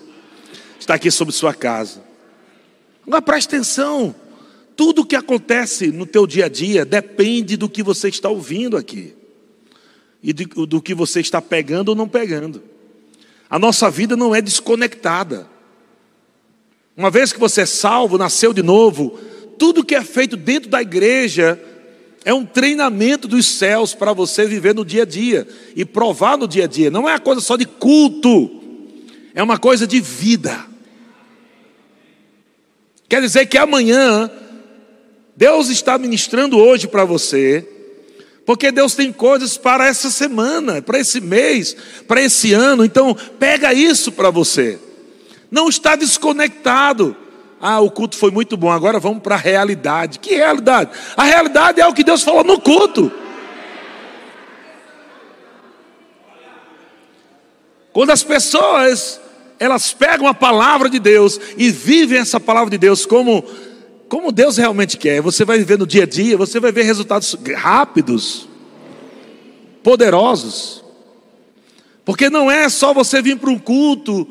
está 0.79 0.95
aqui 0.95 1.11
sobre 1.11 1.33
sua 1.33 1.53
casa. 1.53 2.03
Agora 3.05 3.21
preste 3.21 3.47
atenção: 3.47 4.15
tudo 4.75 5.05
que 5.05 5.15
acontece 5.15 5.87
no 5.87 6.05
teu 6.05 6.25
dia 6.25 6.45
a 6.45 6.49
dia 6.49 6.85
depende 6.85 7.55
do 7.57 7.69
que 7.69 7.83
você 7.83 8.09
está 8.09 8.29
ouvindo 8.29 8.77
aqui 8.77 9.13
e 10.23 10.33
do, 10.33 10.65
do 10.65 10.81
que 10.81 10.93
você 10.93 11.19
está 11.19 11.41
pegando 11.41 11.89
ou 11.89 11.95
não 11.95 12.07
pegando. 12.07 12.63
A 13.49 13.59
nossa 13.59 13.89
vida 13.89 14.15
não 14.15 14.33
é 14.33 14.41
desconectada. 14.41 15.47
Uma 16.95 17.09
vez 17.09 17.33
que 17.33 17.39
você 17.39 17.61
é 17.61 17.65
salvo, 17.65 18.17
nasceu 18.17 18.53
de 18.53 18.61
novo, 18.61 19.19
tudo 19.57 19.83
que 19.83 19.95
é 19.95 20.03
feito 20.03 20.37
dentro 20.37 20.69
da 20.69 20.81
igreja 20.81 21.61
é 22.23 22.33
um 22.33 22.45
treinamento 22.45 23.27
dos 23.27 23.45
céus 23.47 23.93
para 23.93 24.13
você 24.13 24.45
viver 24.45 24.75
no 24.75 24.85
dia 24.85 25.03
a 25.03 25.05
dia 25.05 25.47
e 25.75 25.83
provar 25.83 26.37
no 26.37 26.47
dia 26.47 26.65
a 26.65 26.67
dia. 26.67 26.91
Não 26.91 27.07
é 27.09 27.13
uma 27.13 27.19
coisa 27.19 27.41
só 27.41 27.55
de 27.55 27.65
culto, 27.65 28.49
é 29.33 29.41
uma 29.41 29.57
coisa 29.57 29.87
de 29.87 29.99
vida. 29.99 30.65
Quer 33.09 33.21
dizer 33.21 33.47
que 33.47 33.57
amanhã, 33.57 34.31
Deus 35.35 35.69
está 35.69 35.97
ministrando 35.97 36.57
hoje 36.57 36.87
para 36.87 37.03
você, 37.03 37.67
porque 38.45 38.71
Deus 38.71 38.95
tem 38.95 39.11
coisas 39.11 39.57
para 39.57 39.87
essa 39.87 40.09
semana, 40.11 40.81
para 40.81 40.99
esse 40.99 41.19
mês, 41.19 41.75
para 42.07 42.21
esse 42.21 42.53
ano. 42.53 42.85
Então, 42.85 43.15
pega 43.39 43.73
isso 43.73 44.11
para 44.11 44.29
você. 44.29 44.79
Não 45.49 45.67
está 45.67 45.95
desconectado. 45.95 47.15
Ah, 47.61 47.79
o 47.79 47.91
culto 47.91 48.17
foi 48.17 48.31
muito 48.31 48.57
bom, 48.57 48.71
agora 48.71 48.99
vamos 48.99 49.21
para 49.21 49.35
a 49.35 49.37
realidade. 49.37 50.17
Que 50.17 50.35
realidade? 50.35 50.89
A 51.15 51.23
realidade 51.23 51.79
é 51.79 51.87
o 51.87 51.93
que 51.93 52.03
Deus 52.03 52.23
falou 52.23 52.43
no 52.43 52.59
culto. 52.59 53.11
Quando 57.93 58.09
as 58.09 58.23
pessoas 58.23 59.21
elas 59.59 59.93
pegam 59.93 60.25
a 60.25 60.33
palavra 60.33 60.89
de 60.89 60.97
Deus 60.97 61.39
e 61.55 61.69
vivem 61.69 62.17
essa 62.17 62.39
palavra 62.39 62.71
de 62.71 62.79
Deus 62.79 63.05
como 63.05 63.45
como 64.09 64.29
Deus 64.29 64.57
realmente 64.57 64.97
quer, 64.97 65.21
você 65.21 65.45
vai 65.45 65.57
viver 65.57 65.77
no 65.77 65.87
dia 65.87 66.03
a 66.03 66.05
dia, 66.05 66.35
você 66.35 66.59
vai 66.59 66.69
ver 66.69 66.83
resultados 66.83 67.33
rápidos, 67.55 68.45
poderosos. 69.81 70.83
Porque 72.03 72.29
não 72.29 72.51
é 72.51 72.67
só 72.67 72.93
você 72.93 73.21
vir 73.21 73.37
para 73.37 73.49
um 73.49 73.57
culto 73.57 74.27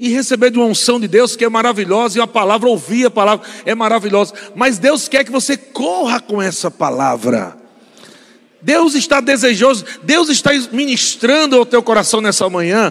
e 0.00 0.08
receber 0.08 0.50
de 0.50 0.58
uma 0.58 0.66
unção 0.66 0.98
de 0.98 1.06
Deus 1.06 1.36
que 1.36 1.44
é 1.44 1.48
maravilhosa, 1.48 2.18
e 2.18 2.22
a 2.22 2.26
palavra, 2.26 2.66
ouvir 2.66 3.04
a 3.04 3.10
palavra 3.10 3.46
é 3.66 3.74
maravilhosa, 3.74 4.32
mas 4.56 4.78
Deus 4.78 5.06
quer 5.06 5.24
que 5.24 5.30
você 5.30 5.58
corra 5.58 6.18
com 6.18 6.40
essa 6.40 6.70
palavra. 6.70 7.54
Deus 8.62 8.94
está 8.94 9.20
desejoso, 9.20 9.84
Deus 10.02 10.30
está 10.30 10.52
ministrando 10.72 11.56
ao 11.56 11.66
teu 11.66 11.82
coração 11.82 12.22
nessa 12.22 12.48
manhã, 12.48 12.90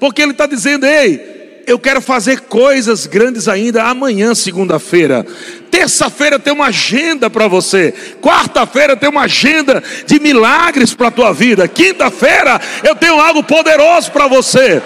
porque 0.00 0.22
Ele 0.22 0.32
está 0.32 0.46
dizendo: 0.46 0.86
ei, 0.86 1.62
eu 1.66 1.78
quero 1.78 2.00
fazer 2.00 2.40
coisas 2.42 3.06
grandes 3.06 3.48
ainda 3.48 3.84
amanhã, 3.84 4.34
segunda-feira. 4.34 5.26
Terça-feira 5.70 6.38
tem 6.38 6.54
uma 6.54 6.68
agenda 6.68 7.28
para 7.28 7.48
você. 7.48 7.92
Quarta-feira 8.22 8.96
tem 8.96 9.10
uma 9.10 9.22
agenda 9.22 9.82
de 10.06 10.18
milagres 10.18 10.94
para 10.94 11.08
a 11.08 11.10
tua 11.10 11.32
vida. 11.32 11.68
Quinta-feira 11.68 12.58
eu 12.82 12.94
tenho 12.94 13.20
algo 13.20 13.42
poderoso 13.42 14.10
para 14.10 14.26
você. 14.26 14.80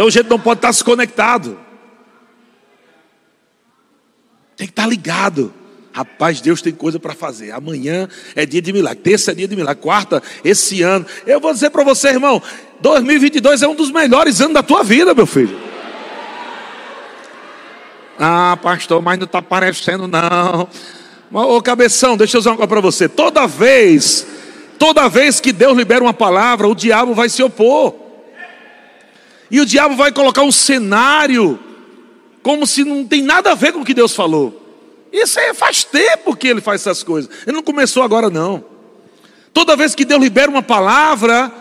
Então 0.00 0.08
a 0.08 0.10
gente 0.10 0.30
não 0.30 0.38
pode 0.38 0.60
estar 0.60 0.70
desconectado. 0.70 1.60
Tem 4.56 4.66
que 4.66 4.72
estar 4.72 4.86
ligado. 4.86 5.52
Rapaz, 5.92 6.40
Deus 6.40 6.62
tem 6.62 6.72
coisa 6.72 6.98
para 6.98 7.14
fazer. 7.14 7.50
Amanhã 7.50 8.08
é 8.34 8.46
dia 8.46 8.62
de 8.62 8.72
milagre, 8.72 9.02
terça 9.02 9.32
é 9.32 9.34
dia 9.34 9.46
de 9.46 9.54
milagre, 9.54 9.82
quarta, 9.82 10.22
esse 10.42 10.80
ano. 10.80 11.04
Eu 11.26 11.38
vou 11.38 11.52
dizer 11.52 11.68
para 11.68 11.84
você, 11.84 12.08
irmão, 12.08 12.42
2022 12.80 13.60
é 13.60 13.68
um 13.68 13.74
dos 13.74 13.90
melhores 13.90 14.40
anos 14.40 14.54
da 14.54 14.62
tua 14.62 14.82
vida, 14.82 15.12
meu 15.12 15.26
filho. 15.26 15.60
Ah, 18.18 18.56
pastor, 18.62 19.02
mas 19.02 19.18
não 19.18 19.26
está 19.26 19.42
parecendo, 19.42 20.08
não. 20.08 20.66
Ô 21.30 21.60
cabeção, 21.60 22.16
deixa 22.16 22.38
eu 22.38 22.40
dizer 22.40 22.48
uma 22.48 22.56
coisa 22.56 22.68
para 22.68 22.80
você. 22.80 23.06
Toda 23.06 23.46
vez, 23.46 24.26
toda 24.78 25.10
vez 25.10 25.40
que 25.40 25.52
Deus 25.52 25.76
libera 25.76 26.02
uma 26.02 26.14
palavra, 26.14 26.66
o 26.66 26.74
diabo 26.74 27.12
vai 27.12 27.28
se 27.28 27.42
opor. 27.42 27.99
E 29.50 29.60
o 29.60 29.66
diabo 29.66 29.96
vai 29.96 30.12
colocar 30.12 30.42
um 30.42 30.52
cenário 30.52 31.58
como 32.42 32.66
se 32.66 32.84
não 32.84 33.04
tem 33.04 33.22
nada 33.22 33.52
a 33.52 33.54
ver 33.54 33.72
com 33.72 33.80
o 33.80 33.84
que 33.84 33.94
Deus 33.94 34.14
falou. 34.14 34.56
Isso 35.12 35.38
aí 35.40 35.52
faz 35.54 35.84
tempo 35.84 36.36
que 36.36 36.48
ele 36.48 36.60
faz 36.60 36.82
essas 36.82 37.02
coisas. 37.02 37.30
Ele 37.46 37.56
não 37.56 37.62
começou 37.62 38.02
agora 38.02 38.30
não. 38.30 38.64
Toda 39.52 39.76
vez 39.76 39.94
que 39.94 40.04
Deus 40.04 40.22
libera 40.22 40.50
uma 40.50 40.62
palavra, 40.62 41.52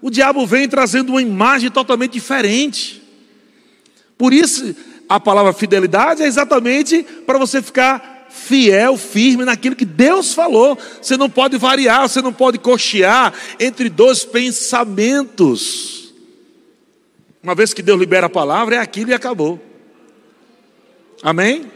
o 0.00 0.10
diabo 0.10 0.46
vem 0.46 0.68
trazendo 0.68 1.10
uma 1.10 1.22
imagem 1.22 1.70
totalmente 1.70 2.12
diferente. 2.12 3.02
Por 4.18 4.32
isso, 4.32 4.74
a 5.08 5.18
palavra 5.18 5.52
fidelidade 5.52 6.22
é 6.22 6.26
exatamente 6.26 7.02
para 7.26 7.38
você 7.38 7.62
ficar 7.62 8.26
fiel, 8.28 8.96
firme 8.96 9.44
naquilo 9.44 9.76
que 9.76 9.84
Deus 9.84 10.34
falou. 10.34 10.78
Você 11.00 11.16
não 11.16 11.30
pode 11.30 11.56
variar, 11.56 12.08
você 12.08 12.20
não 12.20 12.32
pode 12.32 12.58
cochear 12.58 13.32
entre 13.58 13.88
dois 13.88 14.24
pensamentos. 14.24 16.01
Uma 17.42 17.54
vez 17.54 17.74
que 17.74 17.82
Deus 17.82 17.98
libera 17.98 18.26
a 18.26 18.30
palavra, 18.30 18.76
é 18.76 18.78
aquilo 18.78 19.10
e 19.10 19.14
acabou. 19.14 19.60
Amém? 21.22 21.70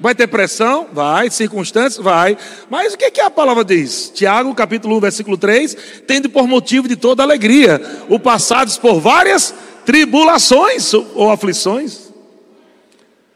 Vai 0.00 0.16
ter 0.16 0.26
pressão? 0.26 0.88
Vai. 0.92 1.30
Circunstâncias? 1.30 2.02
Vai. 2.02 2.36
Mas 2.68 2.94
o 2.94 2.98
que, 2.98 3.08
que 3.08 3.20
a 3.20 3.30
palavra 3.30 3.64
diz? 3.64 4.10
Tiago, 4.12 4.52
capítulo 4.52 4.96
1, 4.96 5.00
versículo 5.00 5.36
3: 5.38 5.76
Tendo 6.08 6.28
por 6.28 6.48
motivo 6.48 6.88
de 6.88 6.96
toda 6.96 7.22
alegria, 7.22 7.80
o 8.08 8.18
passados 8.18 8.76
por 8.76 9.00
várias 9.00 9.54
tribulações 9.86 10.92
ou 10.92 11.30
aflições. 11.30 12.12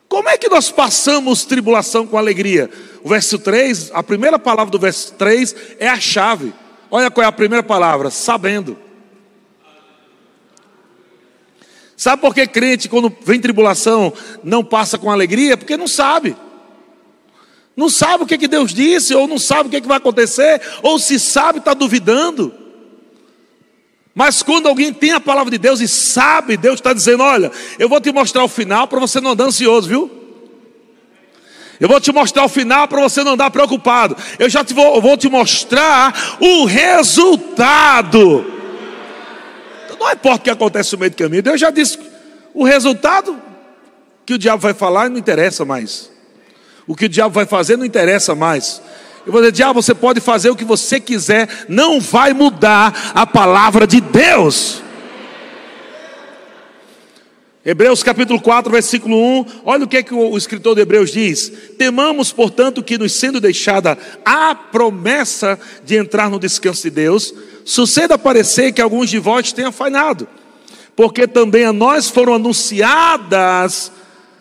Como 0.08 0.28
é 0.28 0.36
que 0.36 0.48
nós 0.48 0.70
passamos 0.72 1.44
tribulação 1.44 2.04
com 2.04 2.18
alegria? 2.18 2.68
O 3.04 3.08
verso 3.08 3.38
3, 3.38 3.92
a 3.94 4.02
primeira 4.02 4.38
palavra 4.38 4.72
do 4.72 4.78
verso 4.78 5.12
3 5.14 5.54
é 5.78 5.88
a 5.88 6.00
chave. 6.00 6.52
Olha 6.90 7.12
qual 7.12 7.24
é 7.24 7.28
a 7.28 7.32
primeira 7.32 7.62
palavra: 7.62 8.10
sabendo. 8.10 8.85
Sabe 11.96 12.20
por 12.20 12.34
que 12.34 12.46
crente, 12.46 12.88
quando 12.88 13.14
vem 13.24 13.40
tribulação, 13.40 14.12
não 14.44 14.62
passa 14.62 14.98
com 14.98 15.10
alegria? 15.10 15.56
Porque 15.56 15.76
não 15.76 15.88
sabe. 15.88 16.36
Não 17.74 17.88
sabe 17.88 18.24
o 18.24 18.26
que, 18.26 18.36
que 18.36 18.48
Deus 18.48 18.72
disse, 18.74 19.14
ou 19.14 19.26
não 19.26 19.38
sabe 19.38 19.68
o 19.68 19.70
que, 19.70 19.80
que 19.80 19.88
vai 19.88 19.96
acontecer, 19.96 20.60
ou 20.82 20.98
se 20.98 21.18
sabe, 21.18 21.58
está 21.58 21.74
duvidando. 21.74 22.52
Mas 24.14 24.42
quando 24.42 24.66
alguém 24.66 24.92
tem 24.92 25.12
a 25.12 25.20
palavra 25.20 25.50
de 25.50 25.58
Deus 25.58 25.80
e 25.80 25.88
sabe, 25.88 26.56
Deus 26.56 26.76
está 26.76 26.92
dizendo: 26.94 27.22
Olha, 27.22 27.52
eu 27.78 27.88
vou 27.88 28.00
te 28.00 28.10
mostrar 28.10 28.44
o 28.44 28.48
final 28.48 28.88
para 28.88 28.98
você 28.98 29.20
não 29.20 29.32
andar 29.32 29.44
ansioso, 29.44 29.88
viu? 29.88 30.10
Eu 31.78 31.88
vou 31.88 32.00
te 32.00 32.10
mostrar 32.10 32.44
o 32.44 32.48
final 32.48 32.88
para 32.88 33.02
você 33.02 33.22
não 33.22 33.32
andar 33.32 33.50
preocupado. 33.50 34.16
Eu 34.38 34.48
já 34.48 34.64
te 34.64 34.72
vou, 34.72 35.00
vou 35.02 35.16
te 35.18 35.28
mostrar 35.28 36.38
o 36.40 36.64
resultado. 36.64 38.55
Não 40.06 40.12
importa 40.12 40.36
o 40.36 40.44
que 40.44 40.50
acontece 40.50 40.92
no 40.92 41.00
meio 41.00 41.10
do 41.10 41.16
caminho. 41.16 41.42
Deus 41.42 41.60
já 41.60 41.70
disse 41.70 41.98
o 42.54 42.64
resultado 42.64 43.36
que 44.24 44.34
o 44.34 44.38
diabo 44.38 44.62
vai 44.62 44.72
falar 44.72 45.10
não 45.10 45.18
interessa 45.18 45.64
mais. 45.64 46.10
O 46.86 46.94
que 46.94 47.06
o 47.06 47.08
diabo 47.08 47.34
vai 47.34 47.44
fazer 47.44 47.76
não 47.76 47.84
interessa 47.84 48.34
mais. 48.34 48.80
Eu 49.26 49.32
vou 49.32 49.40
dizer, 49.40 49.52
diabo, 49.52 49.82
você 49.82 49.92
pode 49.92 50.20
fazer 50.20 50.50
o 50.50 50.54
que 50.54 50.64
você 50.64 51.00
quiser, 51.00 51.48
não 51.68 52.00
vai 52.00 52.32
mudar 52.32 53.12
a 53.12 53.26
palavra 53.26 53.84
de 53.84 54.00
Deus. 54.00 54.80
Hebreus 57.68 58.00
capítulo 58.00 58.40
4, 58.40 58.70
versículo 58.70 59.16
1, 59.40 59.46
olha 59.64 59.84
o 59.84 59.88
que, 59.88 59.96
é 59.96 60.02
que 60.04 60.14
o 60.14 60.38
escritor 60.38 60.76
de 60.76 60.82
Hebreus 60.82 61.10
diz: 61.10 61.52
Temamos, 61.76 62.30
portanto, 62.30 62.80
que 62.80 62.96
nos 62.96 63.14
sendo 63.14 63.40
deixada 63.40 63.98
a 64.24 64.54
promessa 64.54 65.58
de 65.84 65.96
entrar 65.96 66.30
no 66.30 66.38
descanso 66.38 66.84
de 66.84 66.90
Deus, 66.90 67.34
suceda 67.64 68.16
parecer 68.16 68.70
que 68.70 68.80
alguns 68.80 69.10
de 69.10 69.18
vós 69.18 69.52
tenham 69.52 69.72
falhado, 69.72 70.28
porque 70.94 71.26
também 71.26 71.64
a 71.64 71.72
nós 71.72 72.08
foram 72.08 72.34
anunciadas 72.34 73.90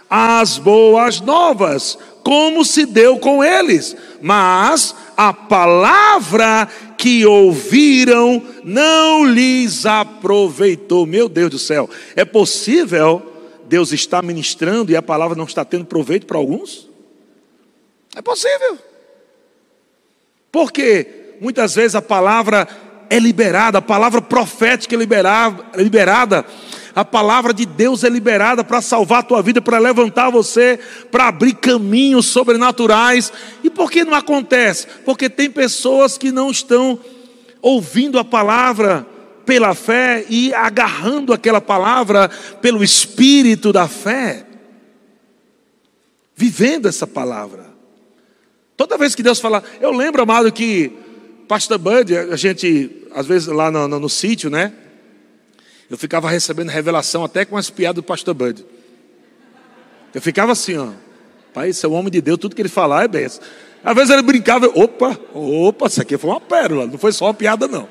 as 0.08 0.60
boas 0.60 1.20
novas, 1.20 1.98
como 2.26 2.66
se 2.66 2.88
deu 2.88 3.20
com 3.20 3.44
eles, 3.44 3.96
mas 4.20 4.96
a 5.16 5.32
palavra 5.32 6.68
que 6.98 7.24
ouviram 7.24 8.42
não 8.64 9.24
lhes 9.24 9.86
aproveitou. 9.86 11.06
Meu 11.06 11.30
Deus 11.30 11.52
do 11.52 11.60
céu, 11.60 11.88
é 12.16 12.26
possível 12.26 13.22
Deus 13.68 13.92
estar 13.92 14.24
ministrando 14.24 14.92
e 14.92 14.96
a 14.96 15.04
palavra 15.04 15.38
não 15.38 15.46
está 15.46 15.64
tendo 15.64 15.86
proveito 15.86 16.26
para 16.26 16.40
alguns? 16.40 16.90
É 18.16 18.24
possível. 18.24 18.80
Porque 20.52 21.36
muitas 21.40 21.76
vezes 21.76 21.94
a 21.94 22.02
palavra 22.02 22.68
é 23.08 23.20
liberada, 23.20 23.78
a 23.78 23.84
palavra 23.84 24.20
profética 24.20 24.96
é 24.96 24.98
liberada, 24.98 25.64
liberada 25.76 26.44
a 26.96 27.04
palavra 27.04 27.54
de 27.54 27.66
Deus 27.66 28.06
é 28.06 28.10
liberada 28.10 28.64
para 28.64 28.82
salvar 28.82 29.20
a 29.20 29.24
tua 29.24 29.42
vida, 29.42 29.62
para 29.62 29.78
levantar 29.78 30.30
você, 30.30 30.80
para 31.12 31.28
abrir 31.28 31.54
caminhos 31.54 32.28
sobrenaturais. 32.28 33.34
E 33.62 33.70
por 33.70 33.92
que 33.92 34.06
não 34.06 34.14
acontece? 34.14 34.88
Porque 35.04 35.30
tem 35.30 35.52
pessoas 35.52 36.18
que 36.18 36.32
não 36.32 36.50
estão 36.50 36.98
ouvindo 37.62 38.18
a 38.18 38.24
palavra 38.24 39.06
pela 39.46 39.76
fé 39.76 40.26
e 40.30 40.54
agarrando 40.54 41.34
aquela 41.34 41.60
palavra 41.60 42.30
pelo 42.62 42.82
espírito 42.82 43.74
da 43.74 43.90
fé, 43.90 44.46
vivendo 46.34 46.88
essa 46.88 47.06
palavra. 47.06 47.66
Toda 48.78 48.98
vez 48.98 49.14
que 49.14 49.24
Deus 49.24 49.42
fala, 49.42 49.62
eu 49.82 49.92
lembro, 49.92 50.22
amado, 50.22 50.50
que 50.50 50.94
Pastor 51.46 51.78
Bud, 51.78 52.16
a 52.18 52.38
gente, 52.38 52.90
às 53.14 53.28
vezes 53.28 53.50
lá 53.50 53.70
no, 53.70 53.86
no, 53.86 54.00
no 54.00 54.10
sítio, 54.10 54.50
né? 54.50 54.72
Eu 55.90 55.98
ficava 55.98 56.30
recebendo 56.30 56.70
revelação 56.70 57.24
até 57.24 57.46
com 57.46 57.58
as 57.58 57.70
piadas 57.70 57.96
do 57.96 58.04
pastor 58.04 58.34
Bud. 58.34 58.66
Eu 60.14 60.22
ficava 60.22 60.52
assim, 60.52 60.78
ó. 60.78 60.92
Pai, 61.54 61.70
esse 61.70 61.86
é 61.86 61.90
o 61.90 61.92
homem 61.92 62.12
de 62.12 62.22
Deus, 62.22 62.40
tudo 62.40 62.56
que 62.56 62.62
ele 62.62 62.70
falar 62.70 63.04
é 63.04 63.08
benção. 63.08 63.42
Às 63.84 63.96
vezes 63.96 64.10
ele 64.10 64.24
brincava, 64.24 64.66
opa, 64.68 65.18
opa, 65.34 65.86
isso 65.88 66.02
aqui 66.02 66.18
foi 66.18 66.32
uma 66.32 66.42
pérola, 66.42 66.88
não 66.88 66.98
foi 66.98 67.12
só 67.12 67.26
uma 67.26 67.34
piada, 67.34 67.68
não. 67.68 67.88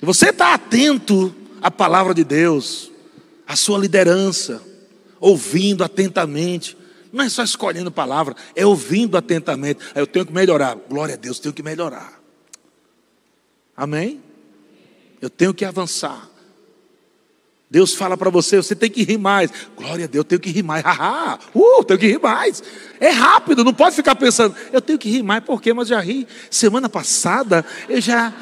Você 0.00 0.30
está 0.30 0.54
atento 0.54 1.34
à 1.60 1.70
palavra 1.70 2.14
de 2.14 2.22
Deus, 2.22 2.92
à 3.46 3.56
sua 3.56 3.78
liderança, 3.78 4.62
ouvindo 5.18 5.82
atentamente. 5.82 6.76
Não 7.12 7.24
é 7.24 7.28
só 7.28 7.42
escolhendo 7.42 7.90
palavra, 7.90 8.36
é 8.54 8.64
ouvindo 8.64 9.16
atentamente. 9.16 9.80
Eu 9.94 10.06
tenho 10.06 10.26
que 10.26 10.32
melhorar. 10.32 10.76
Glória 10.88 11.14
a 11.14 11.18
Deus, 11.18 11.40
tenho 11.40 11.54
que 11.54 11.62
melhorar. 11.62 12.20
Amém? 13.76 14.22
Eu 15.20 15.30
tenho 15.30 15.54
que 15.54 15.64
avançar. 15.64 16.28
Deus 17.68 17.94
fala 17.94 18.16
para 18.16 18.30
você, 18.30 18.56
você 18.56 18.76
tem 18.76 18.88
que 18.88 19.02
rir 19.02 19.18
mais. 19.18 19.50
Glória 19.76 20.04
a 20.04 20.08
Deus, 20.08 20.20
eu 20.20 20.24
tenho 20.24 20.40
que 20.40 20.50
rir 20.50 20.62
mais. 20.62 20.82
Haha, 20.86 21.38
uh, 21.54 21.84
tenho 21.84 21.98
que 21.98 22.06
rir 22.06 22.20
mais. 22.20 22.62
É 23.00 23.10
rápido, 23.10 23.64
não 23.64 23.74
pode 23.74 23.96
ficar 23.96 24.14
pensando, 24.14 24.54
eu 24.72 24.80
tenho 24.80 24.98
que 24.98 25.10
rir 25.10 25.22
mais, 25.22 25.42
por 25.42 25.60
quê? 25.60 25.72
Mas 25.72 25.88
já 25.88 26.00
ri. 26.00 26.28
Semana 26.50 26.88
passada, 26.88 27.64
eu 27.88 28.00
já. 28.00 28.32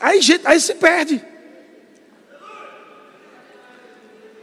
Aí, 0.00 0.20
aí 0.44 0.60
se 0.60 0.74
perde. 0.74 1.24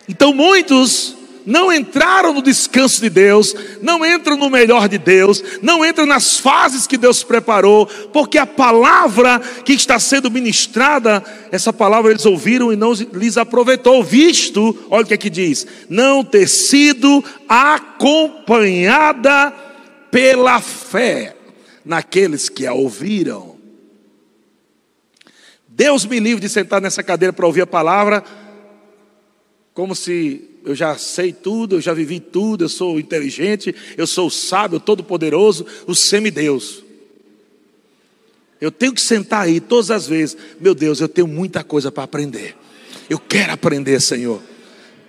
Então 0.08 0.34
muitos 0.34 1.16
não 1.50 1.74
entraram 1.74 2.32
no 2.32 2.44
descanso 2.44 3.02
de 3.02 3.10
Deus, 3.10 3.56
não 3.82 4.06
entram 4.06 4.38
no 4.38 4.52
melhor 4.52 4.88
de 4.88 5.00
Deus, 5.00 5.44
não 5.64 5.84
entram 5.84 6.06
nas 6.06 6.38
fases 6.38 6.86
que 6.86 6.96
Deus 6.96 7.24
preparou, 7.24 7.88
porque 8.14 8.38
a 8.38 8.46
palavra 8.46 9.40
que 9.66 9.74
está 9.74 10.00
sendo 10.00 10.30
ministrada, 10.30 11.24
essa 11.52 11.74
palavra 11.74 12.12
eles 12.12 12.28
ouviram 12.28 12.72
e 12.72 12.76
não 12.76 12.94
lhes 12.94 13.36
aproveitou, 13.36 14.04
visto, 14.04 14.78
olha 14.92 15.04
o 15.04 15.08
que 15.08 15.16
aqui 15.16 15.28
é 15.28 15.32
diz, 15.32 15.66
não 15.90 16.24
ter 16.24 16.48
sido 16.48 17.24
acompanhada 17.48 19.52
pela 20.12 20.62
fé 20.62 21.36
naqueles 21.84 22.48
que 22.48 22.68
a 22.68 22.74
ouviram. 22.74 23.58
Deus 25.68 26.06
me 26.06 26.20
livre 26.20 26.42
de 26.42 26.50
sentar 26.50 26.80
nessa 26.80 27.02
cadeira 27.02 27.34
para 27.34 27.48
ouvir 27.48 27.62
a 27.62 27.68
palavra, 27.68 28.24
como 29.74 29.96
se 29.96 30.49
eu 30.66 30.76
já 30.76 30.98
sei 30.98 31.32
tudo, 31.32 31.78
eu 31.78 31.82
já 31.82 31.94
vivi 31.94 32.20
tudo, 32.20 32.66
eu 32.66 32.70
sou 32.70 33.00
inteligente, 33.00 33.74
eu 33.98 34.06
sou 34.06 34.30
sábio, 34.30 34.80
todo-poderoso, 34.80 35.66
o 35.88 35.96
semideus. 35.96 36.84
Eu 38.60 38.72
tenho 38.72 38.94
que 38.94 39.02
sentar 39.02 39.44
aí 39.44 39.60
todas 39.60 39.90
as 39.90 40.08
vezes, 40.08 40.38
meu 40.60 40.76
Deus, 40.76 41.00
eu 41.00 41.08
tenho 41.08 41.28
muita 41.28 41.64
coisa 41.64 41.92
para 41.92 42.04
aprender. 42.04 42.56
Eu 43.10 43.18
quero 43.18 43.54
aprender, 43.54 44.00
Senhor. 44.02 44.42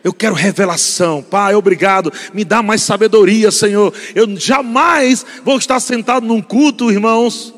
Eu 0.02 0.14
quero 0.14 0.34
revelação, 0.34 1.22
Pai, 1.22 1.54
obrigado. 1.54 2.12
Me 2.32 2.44
dá 2.44 2.62
mais 2.62 2.82
sabedoria, 2.82 3.50
Senhor. 3.50 3.92
Eu 4.14 4.34
jamais 4.36 5.26
vou 5.44 5.58
estar 5.58 5.78
sentado 5.80 6.26
num 6.26 6.40
culto, 6.40 6.90
irmãos, 6.90 7.52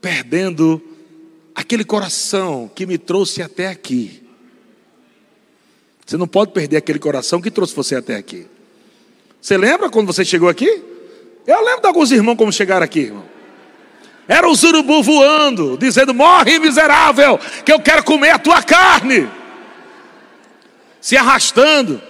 perdendo 0.00 0.82
aquele 1.54 1.84
coração 1.84 2.70
que 2.74 2.84
me 2.84 2.98
trouxe 2.98 3.40
até 3.40 3.68
aqui. 3.68 4.27
Você 6.08 6.16
não 6.16 6.26
pode 6.26 6.52
perder 6.52 6.78
aquele 6.78 6.98
coração 6.98 7.38
que 7.38 7.50
trouxe 7.50 7.76
você 7.76 7.94
até 7.94 8.16
aqui. 8.16 8.46
Você 9.42 9.58
lembra 9.58 9.90
quando 9.90 10.06
você 10.06 10.24
chegou 10.24 10.48
aqui? 10.48 10.82
Eu 11.46 11.62
lembro 11.62 11.82
de 11.82 11.86
alguns 11.86 12.10
irmãos 12.10 12.34
como 12.34 12.50
chegaram 12.50 12.82
aqui, 12.82 13.00
irmão. 13.00 13.24
Era 14.26 14.48
o 14.48 14.52
urubu 14.52 15.02
voando, 15.02 15.76
dizendo: 15.76 16.14
Morre, 16.14 16.58
miserável, 16.60 17.38
que 17.62 17.70
eu 17.70 17.78
quero 17.78 18.02
comer 18.04 18.30
a 18.30 18.38
tua 18.38 18.62
carne. 18.62 19.28
Se 20.98 21.14
arrastando. 21.14 22.00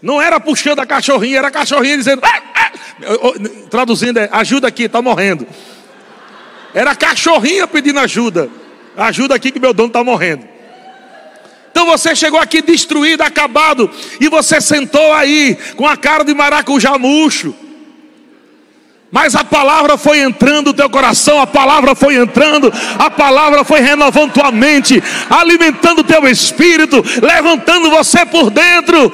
Não 0.00 0.22
era 0.22 0.38
puxando 0.38 0.78
a 0.78 0.86
cachorrinha, 0.86 1.38
era 1.38 1.48
a 1.48 1.50
cachorrinha 1.50 1.96
dizendo: 1.96 2.22
ah, 2.24 2.42
ah. 2.54 2.72
Traduzindo, 3.68 4.20
é, 4.20 4.28
ajuda 4.30 4.68
aqui, 4.68 4.84
está 4.84 5.02
morrendo. 5.02 5.48
Era 6.72 6.92
a 6.92 6.94
cachorrinha 6.94 7.66
pedindo 7.66 7.98
ajuda. 7.98 8.48
Ajuda 8.96 9.34
aqui 9.34 9.50
que 9.50 9.58
meu 9.58 9.74
dono 9.74 9.88
está 9.88 10.04
morrendo. 10.04 10.59
Então 11.70 11.86
você 11.86 12.14
chegou 12.14 12.38
aqui 12.38 12.60
destruído, 12.60 13.22
acabado, 13.22 13.88
e 14.20 14.28
você 14.28 14.60
sentou 14.60 15.12
aí 15.12 15.56
com 15.76 15.86
a 15.86 15.96
cara 15.96 16.24
de 16.24 16.34
maracujá 16.34 16.98
murcho. 16.98 17.54
Mas 19.10 19.34
a 19.34 19.42
palavra 19.42 19.96
foi 19.96 20.20
entrando 20.20 20.66
no 20.66 20.74
teu 20.74 20.88
coração, 20.88 21.40
a 21.40 21.46
palavra 21.46 21.94
foi 21.94 22.16
entrando, 22.16 22.72
a 22.98 23.10
palavra 23.10 23.64
foi 23.64 23.80
renovando 23.80 24.32
tua 24.32 24.52
mente, 24.52 25.02
alimentando 25.28 26.04
teu 26.04 26.28
espírito, 26.28 27.02
levantando 27.20 27.90
você 27.90 28.24
por 28.24 28.50
dentro. 28.50 29.12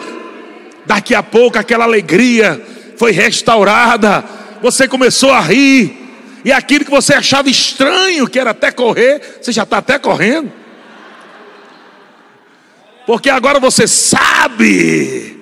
Daqui 0.85 1.15
a 1.15 1.23
pouco 1.23 1.59
aquela 1.59 1.85
alegria 1.85 2.63
foi 2.97 3.13
restaurada, 3.13 4.25
você 4.63 4.87
começou 4.87 5.33
a 5.33 5.41
rir, 5.41 5.97
e 6.45 6.53
aquilo 6.53 6.85
que 6.85 6.91
você 6.91 7.15
achava 7.15 7.49
estranho, 7.49 8.29
que 8.29 8.39
era 8.39 8.51
até 8.51 8.71
correr, 8.71 9.39
você 9.41 9.51
já 9.51 9.63
está 9.63 9.79
até 9.79 9.99
correndo 9.99 10.66
porque 13.07 13.31
agora 13.31 13.61
você 13.61 13.87
sabe. 13.87 15.37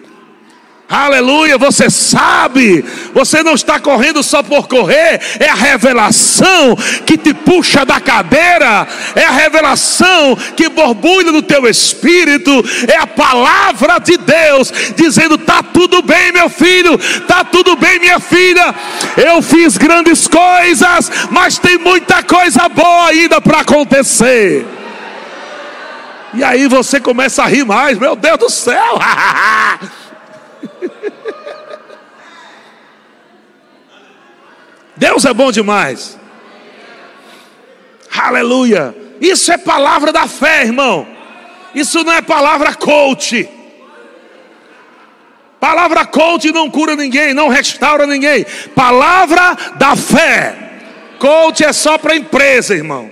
Aleluia, 0.86 1.56
você 1.56 1.88
sabe, 1.88 2.84
você 3.14 3.42
não 3.42 3.54
está 3.54 3.80
correndo 3.80 4.22
só 4.22 4.42
por 4.42 4.68
correr, 4.68 5.18
é 5.40 5.48
a 5.48 5.54
revelação 5.54 6.76
que 7.06 7.16
te 7.16 7.32
puxa 7.32 7.86
da 7.86 7.98
cadeira, 7.98 8.86
é 9.16 9.24
a 9.24 9.30
revelação 9.30 10.36
que 10.54 10.68
borbulha 10.68 11.32
no 11.32 11.40
teu 11.40 11.66
espírito, 11.66 12.62
é 12.86 12.98
a 12.98 13.06
palavra 13.06 13.98
de 13.98 14.18
Deus 14.18 14.70
dizendo: 14.94 15.38
tá 15.38 15.62
tudo 15.62 16.02
bem, 16.02 16.32
meu 16.32 16.50
filho, 16.50 16.98
tá 17.26 17.42
tudo 17.44 17.76
bem, 17.76 17.98
minha 17.98 18.20
filha. 18.20 18.74
Eu 19.16 19.40
fiz 19.40 19.78
grandes 19.78 20.28
coisas, 20.28 21.10
mas 21.30 21.58
tem 21.58 21.78
muita 21.78 22.22
coisa 22.22 22.68
boa 22.68 23.08
ainda 23.08 23.40
para 23.40 23.60
acontecer. 23.60 24.83
E 26.34 26.42
aí 26.44 26.66
você 26.66 27.00
começa 27.00 27.42
a 27.42 27.46
rir 27.46 27.64
mais, 27.64 27.98
meu 27.98 28.16
Deus 28.16 28.38
do 28.38 28.50
céu! 28.50 28.98
Deus 34.96 35.24
é 35.24 35.34
bom 35.34 35.50
demais. 35.50 36.18
Aleluia. 38.16 38.94
Isso 39.20 39.50
é 39.52 39.58
palavra 39.58 40.12
da 40.12 40.28
fé, 40.28 40.62
irmão. 40.62 41.06
Isso 41.74 42.04
não 42.04 42.12
é 42.12 42.22
palavra 42.22 42.74
coach. 42.74 43.48
Palavra 45.58 46.04
coach 46.06 46.52
não 46.52 46.70
cura 46.70 46.94
ninguém, 46.94 47.34
não 47.34 47.48
restaura 47.48 48.06
ninguém. 48.06 48.46
Palavra 48.74 49.56
da 49.76 49.96
fé. 49.96 50.56
Coach 51.18 51.64
é 51.64 51.72
só 51.72 51.98
para 51.98 52.14
empresa, 52.14 52.74
irmão. 52.74 53.10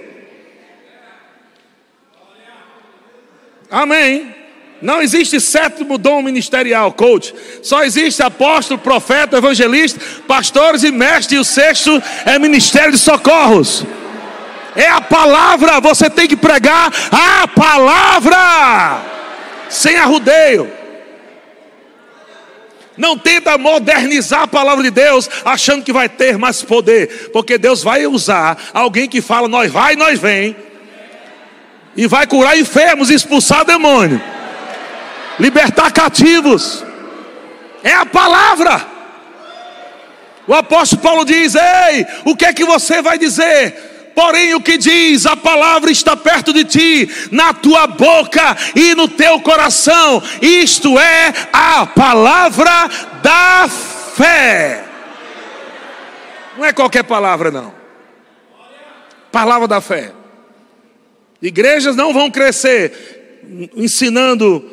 Amém. 3.73 4.35
Não 4.83 5.01
existe 5.01 5.41
sétimo 5.41 5.97
dom 5.97 6.21
ministerial, 6.21 6.93
coach. 6.93 7.35
Só 7.63 7.83
existe 7.85 8.23
apóstolo, 8.23 8.79
profeta, 8.79 9.39
evangelista, 9.39 9.99
pastores 10.29 10.83
e 10.83 10.91
mestres. 10.91 11.39
E 11.39 11.41
o 11.41 11.45
sexto 11.45 12.03
é 12.27 12.39
ministério 12.39 12.93
de 12.93 12.99
socorros. 12.99 13.87
É 14.77 14.89
a 14.89 15.01
palavra, 15.01 15.81
você 15.81 16.11
tem 16.11 16.29
que 16.29 16.37
pregar 16.37 16.93
a 17.11 17.49
palavra, 17.49 19.03
sem 19.69 19.97
arrudeio. 19.97 20.71
Não 22.97 23.17
tenta 23.17 23.57
modernizar 23.57 24.43
a 24.43 24.49
palavra 24.49 24.83
de 24.83 24.91
Deus 24.91 25.29
achando 25.45 25.85
que 25.85 25.93
vai 25.93 26.09
ter 26.09 26.37
mais 26.37 26.63
poder, 26.63 27.31
porque 27.33 27.57
Deus 27.57 27.83
vai 27.83 28.07
usar 28.07 28.59
alguém 28.75 29.09
que 29.09 29.23
fala 29.23 29.49
nós 29.49 29.71
vai, 29.71 29.97
nós 29.97 30.19
vem, 30.19 30.57
e 31.97 32.07
vai 32.07 32.27
curar 32.27 32.59
enfermos, 32.59 33.11
expulsar 33.11 33.65
demônio, 33.65 34.21
libertar 35.39 35.91
cativos. 35.93 36.85
É 37.83 37.93
a 37.93 38.07
palavra. 38.07 38.87
O 40.47 40.55
apóstolo 40.55 41.03
Paulo 41.03 41.25
diz: 41.25 41.55
Ei, 41.55 42.07
o 42.25 42.37
que 42.37 42.45
é 42.45 42.53
que 42.53 42.65
você 42.65 43.03
vai 43.03 43.19
dizer? 43.19 44.13
Porém, 44.15 44.55
o 44.55 44.61
que 44.61 44.77
diz, 44.77 45.25
a 45.25 45.37
palavra 45.37 45.91
está 45.91 46.15
perto 46.15 46.53
de 46.53 46.65
ti, 46.65 47.29
na 47.31 47.55
tua 47.55 47.87
boca 47.87 48.57
e 48.75 48.95
no 48.95 49.09
teu 49.09 49.41
coração. 49.41 50.23
Isto 50.41 50.99
é 50.99 51.33
a 51.53 51.87
palavra 51.87 52.89
da 53.23 53.69
fé. 53.69 54.85
Não 56.57 56.65
é 56.65 56.73
qualquer 56.73 57.05
palavra, 57.05 57.51
não. 57.51 57.73
Palavra 59.31 59.67
da 59.67 59.81
fé. 59.81 60.13
Igrejas 61.43 61.97
não 61.97 62.15
vão 62.15 62.31
crescer 62.31 63.41
ensinando 63.75 64.65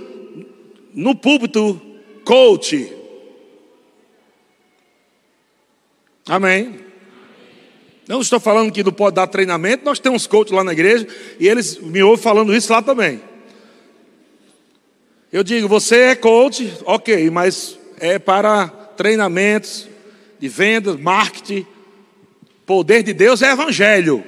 no 0.93 1.15
púlpito 1.15 1.81
coach. 2.23 2.93
Amém. 6.27 6.79
Não 8.07 8.21
estou 8.21 8.39
falando 8.39 8.71
que 8.71 8.83
não 8.83 8.91
pode 8.91 9.15
dar 9.15 9.27
treinamento, 9.27 9.83
nós 9.83 9.99
temos 9.99 10.27
coach 10.27 10.53
lá 10.53 10.63
na 10.63 10.73
igreja 10.73 11.07
e 11.39 11.47
eles 11.47 11.79
me 11.79 12.03
ouvem 12.03 12.21
falando 12.21 12.55
isso 12.55 12.71
lá 12.71 12.81
também. 12.81 13.21
Eu 15.31 15.43
digo, 15.43 15.67
você 15.67 15.95
é 15.95 16.15
coach, 16.15 16.73
ok, 16.85 17.29
mas 17.29 17.77
é 17.99 18.17
para 18.17 18.67
treinamentos 18.67 19.87
de 20.39 20.47
vendas, 20.47 20.99
marketing. 20.99 21.65
Poder 22.65 23.03
de 23.03 23.13
Deus 23.13 23.41
é 23.41 23.51
evangelho. 23.51 24.23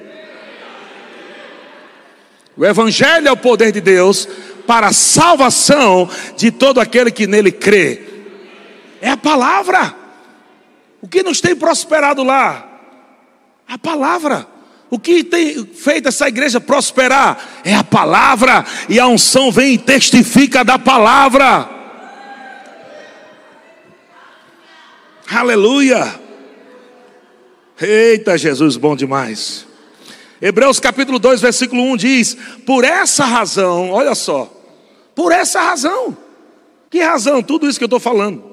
O 2.56 2.64
evangelho 2.64 3.28
é 3.28 3.32
o 3.32 3.36
poder 3.36 3.72
de 3.72 3.80
Deus 3.80 4.28
para 4.66 4.88
a 4.88 4.92
salvação 4.92 6.08
de 6.36 6.50
todo 6.50 6.80
aquele 6.80 7.10
que 7.10 7.26
nele 7.26 7.50
crê. 7.50 8.02
É 9.00 9.10
a 9.10 9.16
palavra. 9.16 9.94
O 11.00 11.08
que 11.08 11.22
nos 11.22 11.40
tem 11.40 11.56
prosperado 11.56 12.22
lá? 12.22 12.68
A 13.66 13.78
palavra. 13.78 14.46
O 14.90 14.98
que 14.98 15.24
tem 15.24 15.64
feito 15.64 16.08
essa 16.08 16.28
igreja 16.28 16.60
prosperar 16.60 17.62
é 17.64 17.74
a 17.74 17.82
palavra, 17.82 18.62
e 18.90 19.00
a 19.00 19.06
unção 19.06 19.50
vem 19.50 19.72
e 19.72 19.78
testifica 19.78 20.62
da 20.62 20.78
palavra. 20.78 21.66
Aleluia. 25.30 26.20
Eita, 27.80 28.36
Jesus, 28.36 28.76
bom 28.76 28.94
demais. 28.94 29.66
Hebreus 30.44 30.80
capítulo 30.80 31.20
2, 31.20 31.40
versículo 31.40 31.84
1 31.92 31.96
diz: 31.96 32.36
Por 32.66 32.82
essa 32.82 33.24
razão, 33.24 33.92
olha 33.92 34.12
só, 34.12 34.52
por 35.14 35.30
essa 35.30 35.62
razão, 35.62 36.16
que 36.90 37.00
razão? 37.00 37.40
Tudo 37.44 37.68
isso 37.68 37.78
que 37.78 37.84
eu 37.84 37.86
estou 37.86 38.00
falando. 38.00 38.50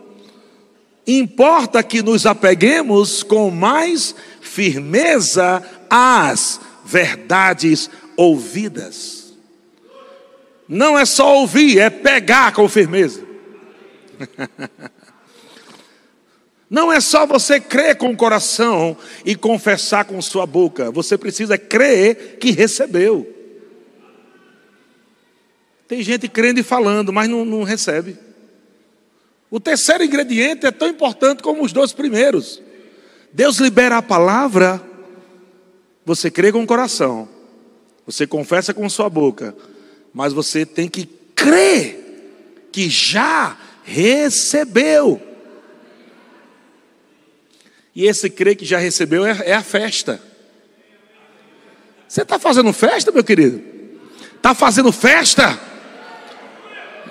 Importa 1.07 1.81
que 1.81 2.03
nos 2.03 2.27
apeguemos 2.27 3.23
com 3.23 3.49
mais 3.49 4.13
firmeza 4.39 5.63
às 5.89 6.61
verdades 6.85 7.89
ouvidas. 8.15 9.33
Não 10.67 10.99
é 10.99 11.05
só 11.05 11.37
ouvir, 11.37 11.79
é 11.79 11.89
pegar 11.89 12.53
com 12.53 12.69
firmeza. 12.69 13.23
Não 16.69 16.93
é 16.93 16.99
só 16.99 17.25
você 17.25 17.59
crer 17.59 17.97
com 17.97 18.11
o 18.11 18.17
coração 18.17 18.95
e 19.25 19.35
confessar 19.35 20.05
com 20.05 20.21
sua 20.21 20.45
boca, 20.45 20.91
você 20.91 21.17
precisa 21.17 21.57
crer 21.57 22.37
que 22.39 22.51
recebeu. 22.51 23.35
Tem 25.87 26.03
gente 26.03 26.27
crendo 26.27 26.59
e 26.59 26.63
falando, 26.63 27.11
mas 27.11 27.27
não, 27.27 27.43
não 27.43 27.63
recebe. 27.63 28.15
O 29.49 29.59
terceiro 29.59 30.03
ingrediente 30.03 30.67
é 30.67 30.71
tão 30.71 30.87
importante 30.87 31.41
como 31.41 31.63
os 31.63 31.73
dois 31.73 31.91
primeiros. 31.91 32.61
Deus 33.33 33.57
libera 33.57 33.97
a 33.97 34.01
palavra, 34.01 34.79
você 36.05 36.29
crê 36.29 36.51
com 36.51 36.61
o 36.61 36.67
coração, 36.67 37.27
você 38.05 38.27
confessa 38.27 38.73
com 38.73 38.87
sua 38.87 39.09
boca, 39.09 39.55
mas 40.13 40.33
você 40.33 40.65
tem 40.65 40.87
que 40.87 41.07
crer 41.35 42.67
que 42.71 42.89
já 42.89 43.57
recebeu. 43.83 45.28
E 47.95 48.05
esse 48.05 48.29
crer 48.29 48.55
que 48.55 48.65
já 48.65 48.77
recebeu 48.77 49.25
é, 49.25 49.37
é 49.45 49.53
a 49.53 49.63
festa. 49.63 50.21
Você 52.07 52.21
está 52.21 52.39
fazendo 52.39 52.71
festa, 52.73 53.11
meu 53.11 53.23
querido? 53.23 53.61
Está 54.35 54.55
fazendo 54.55 54.91
festa? 54.91 55.59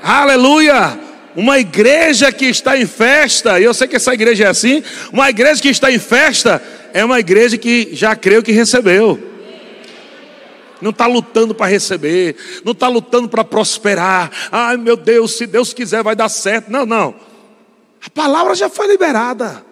Aleluia! 0.03 0.99
Uma 1.37 1.59
igreja 1.59 2.33
que 2.33 2.47
está 2.47 2.77
em 2.77 2.87
festa, 2.87 3.61
e 3.61 3.65
eu 3.65 3.73
sei 3.73 3.87
que 3.87 3.95
essa 3.95 4.13
igreja 4.13 4.45
é 4.45 4.49
assim, 4.49 4.83
uma 5.13 5.31
igreja 5.31 5.63
que 5.63 5.69
está 5.69 5.93
em 5.93 5.99
festa 5.99 6.61
é 6.93 7.05
uma 7.05 7.21
igreja 7.21 7.57
que 7.57 7.91
já 7.93 8.17
creu 8.17 8.43
que 8.43 8.51
recebeu. 8.51 9.23
Não 10.81 10.91
está 10.91 11.07
lutando 11.07 11.55
para 11.55 11.67
receber, 11.67 12.35
não 12.65 12.73
está 12.73 12.89
lutando 12.89 13.29
para 13.29 13.45
prosperar. 13.45 14.31
Ai 14.51 14.77
meu 14.77 14.97
Deus, 14.97 15.37
se 15.37 15.47
Deus 15.47 15.73
quiser 15.73 16.03
vai 16.03 16.17
dar 16.17 16.29
certo. 16.29 16.71
Não, 16.71 16.87
não. 16.87 17.15
A 18.05 18.11
palavra 18.11 18.55
já 18.55 18.69
foi 18.69 18.87
liberada. 18.87 19.65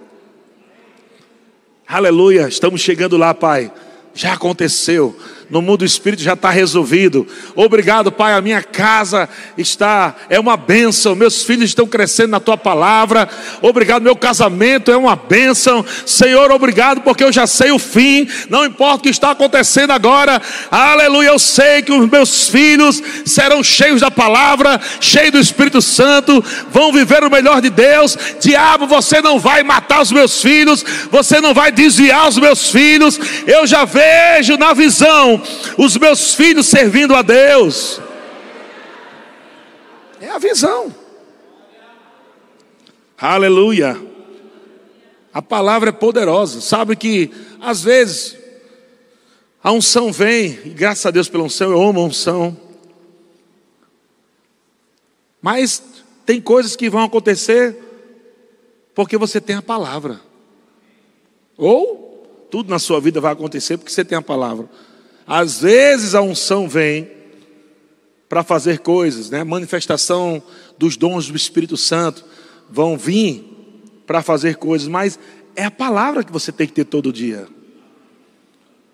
Aleluia, 1.88 2.48
estamos 2.48 2.80
chegando 2.80 3.16
lá, 3.16 3.32
Pai. 3.32 3.70
Já 4.12 4.32
aconteceu 4.32 5.16
no 5.48 5.62
mundo 5.62 5.78
do 5.78 5.84
espírito 5.84 6.22
já 6.22 6.32
está 6.32 6.50
resolvido. 6.50 7.26
Obrigado, 7.54 8.10
Pai, 8.10 8.32
a 8.34 8.40
minha 8.40 8.62
casa 8.62 9.28
está, 9.56 10.14
é 10.28 10.40
uma 10.40 10.56
bênção, 10.56 11.14
meus 11.14 11.42
filhos 11.42 11.70
estão 11.70 11.86
crescendo 11.86 12.30
na 12.30 12.40
tua 12.40 12.56
palavra. 12.56 13.28
Obrigado, 13.62 14.02
meu 14.02 14.16
casamento 14.16 14.90
é 14.90 14.96
uma 14.96 15.14
bênção. 15.14 15.84
Senhor, 16.04 16.50
obrigado, 16.50 17.00
porque 17.02 17.22
eu 17.22 17.32
já 17.32 17.46
sei 17.46 17.70
o 17.70 17.78
fim, 17.78 18.28
não 18.50 18.64
importa 18.64 18.96
o 18.96 19.02
que 19.02 19.08
está 19.08 19.30
acontecendo 19.30 19.92
agora. 19.92 20.42
Aleluia, 20.70 21.28
eu 21.28 21.38
sei 21.38 21.82
que 21.82 21.92
os 21.92 22.10
meus 22.10 22.48
filhos 22.48 23.02
serão 23.24 23.62
cheios 23.62 24.00
da 24.00 24.10
palavra, 24.10 24.80
cheios 25.00 25.32
do 25.32 25.40
Espírito 25.40 25.80
Santo, 25.80 26.44
vão 26.70 26.92
viver 26.92 27.22
o 27.22 27.30
melhor 27.30 27.60
de 27.60 27.70
Deus. 27.70 28.18
Diabo, 28.40 28.86
você 28.86 29.20
não 29.20 29.38
vai 29.38 29.62
matar 29.62 30.02
os 30.02 30.10
meus 30.10 30.40
filhos, 30.40 30.84
você 31.10 31.40
não 31.40 31.54
vai 31.54 31.70
desviar 31.70 32.28
os 32.28 32.36
meus 32.36 32.70
filhos. 32.70 33.18
Eu 33.46 33.66
já 33.66 33.84
vejo 33.84 34.56
na 34.56 34.72
visão 34.72 35.35
os 35.78 35.96
meus 35.96 36.34
filhos 36.34 36.66
servindo 36.66 37.14
a 37.14 37.22
Deus. 37.22 38.00
É 40.20 40.30
a 40.30 40.38
visão. 40.38 40.94
Aleluia. 43.18 43.96
A 45.32 45.42
palavra 45.42 45.90
é 45.90 45.92
poderosa. 45.92 46.60
Sabe 46.60 46.96
que 46.96 47.30
às 47.60 47.82
vezes 47.82 48.36
a 49.62 49.72
unção 49.72 50.12
vem, 50.12 50.58
e 50.64 50.70
graças 50.70 51.04
a 51.06 51.10
Deus 51.10 51.28
pela 51.28 51.44
unção, 51.44 51.72
eu 51.72 51.82
amo 51.82 52.00
a 52.00 52.04
unção. 52.04 52.56
Mas 55.42 55.82
tem 56.24 56.40
coisas 56.40 56.76
que 56.76 56.90
vão 56.90 57.02
acontecer 57.02 57.76
porque 58.94 59.18
você 59.18 59.40
tem 59.40 59.56
a 59.56 59.62
palavra. 59.62 60.20
Ou 61.56 62.46
tudo 62.50 62.70
na 62.70 62.78
sua 62.78 63.00
vida 63.00 63.20
vai 63.20 63.32
acontecer 63.32 63.76
porque 63.76 63.92
você 63.92 64.04
tem 64.04 64.16
a 64.16 64.22
palavra. 64.22 64.68
Às 65.26 65.60
vezes 65.60 66.14
a 66.14 66.22
unção 66.22 66.68
vem 66.68 67.10
para 68.28 68.42
fazer 68.42 68.78
coisas, 68.78 69.30
né? 69.30 69.42
Manifestação 69.42 70.42
dos 70.78 70.96
dons 70.96 71.28
do 71.28 71.36
Espírito 71.36 71.76
Santo 71.76 72.24
vão 72.70 72.96
vir 72.96 73.44
para 74.06 74.22
fazer 74.22 74.56
coisas, 74.56 74.86
mas 74.86 75.18
é 75.54 75.64
a 75.64 75.70
palavra 75.70 76.22
que 76.22 76.32
você 76.32 76.52
tem 76.52 76.66
que 76.66 76.74
ter 76.74 76.84
todo 76.84 77.12
dia. 77.12 77.48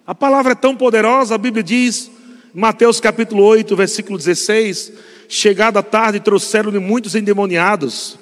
A 0.07 0.15
palavra 0.15 0.53
é 0.53 0.57
tão 0.57 0.75
poderosa, 0.75 1.35
a 1.35 1.39
Bíblia 1.39 1.63
diz, 1.63 2.11
Mateus 2.55 2.99
capítulo 3.01 3.45
8, 3.45 3.75
versículo 3.77 4.19
16: 4.19 4.93
Chegada 5.29 5.81
a 5.81 5.83
tarde, 5.83 6.21
trouxeram-lhe 6.21 6.79
muitos 6.79 7.15
endemoniados, 7.15 8.19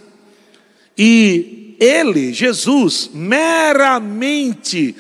e 0.97 1.77
ele, 1.81 2.33
Jesus, 2.33 3.11
meramente 3.15 4.95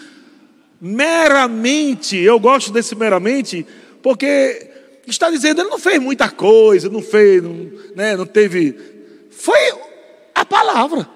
meramente, 0.81 2.17
eu 2.17 2.41
gosto 2.41 2.73
desse 2.73 2.95
meramente, 2.95 3.67
porque 4.03 4.71
está 5.07 5.31
dizendo, 5.31 5.61
ele 5.61 5.71
não 5.71 5.79
fez 5.79 6.01
muita 6.01 6.31
coisa, 6.31 6.89
não 6.89 7.03
fez, 7.03 7.43
não, 7.43 7.71
né, 7.95 8.17
não 8.17 8.27
teve. 8.27 8.77
Foi 9.31 9.59
a 10.35 10.45
palavra. 10.45 11.09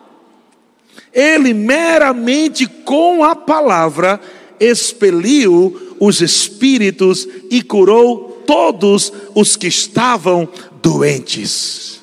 Ele 1.12 1.55
meramente 1.55 2.67
com 2.67 3.25
a 3.25 3.35
palavra 3.35 4.21
expeliu 4.59 5.97
os 5.99 6.21
espíritos 6.21 7.27
e 7.51 7.62
curou 7.62 8.43
todos 8.47 9.12
os 9.35 9.57
que 9.57 9.69
estavam 9.69 10.49
doentes. 10.83 12.01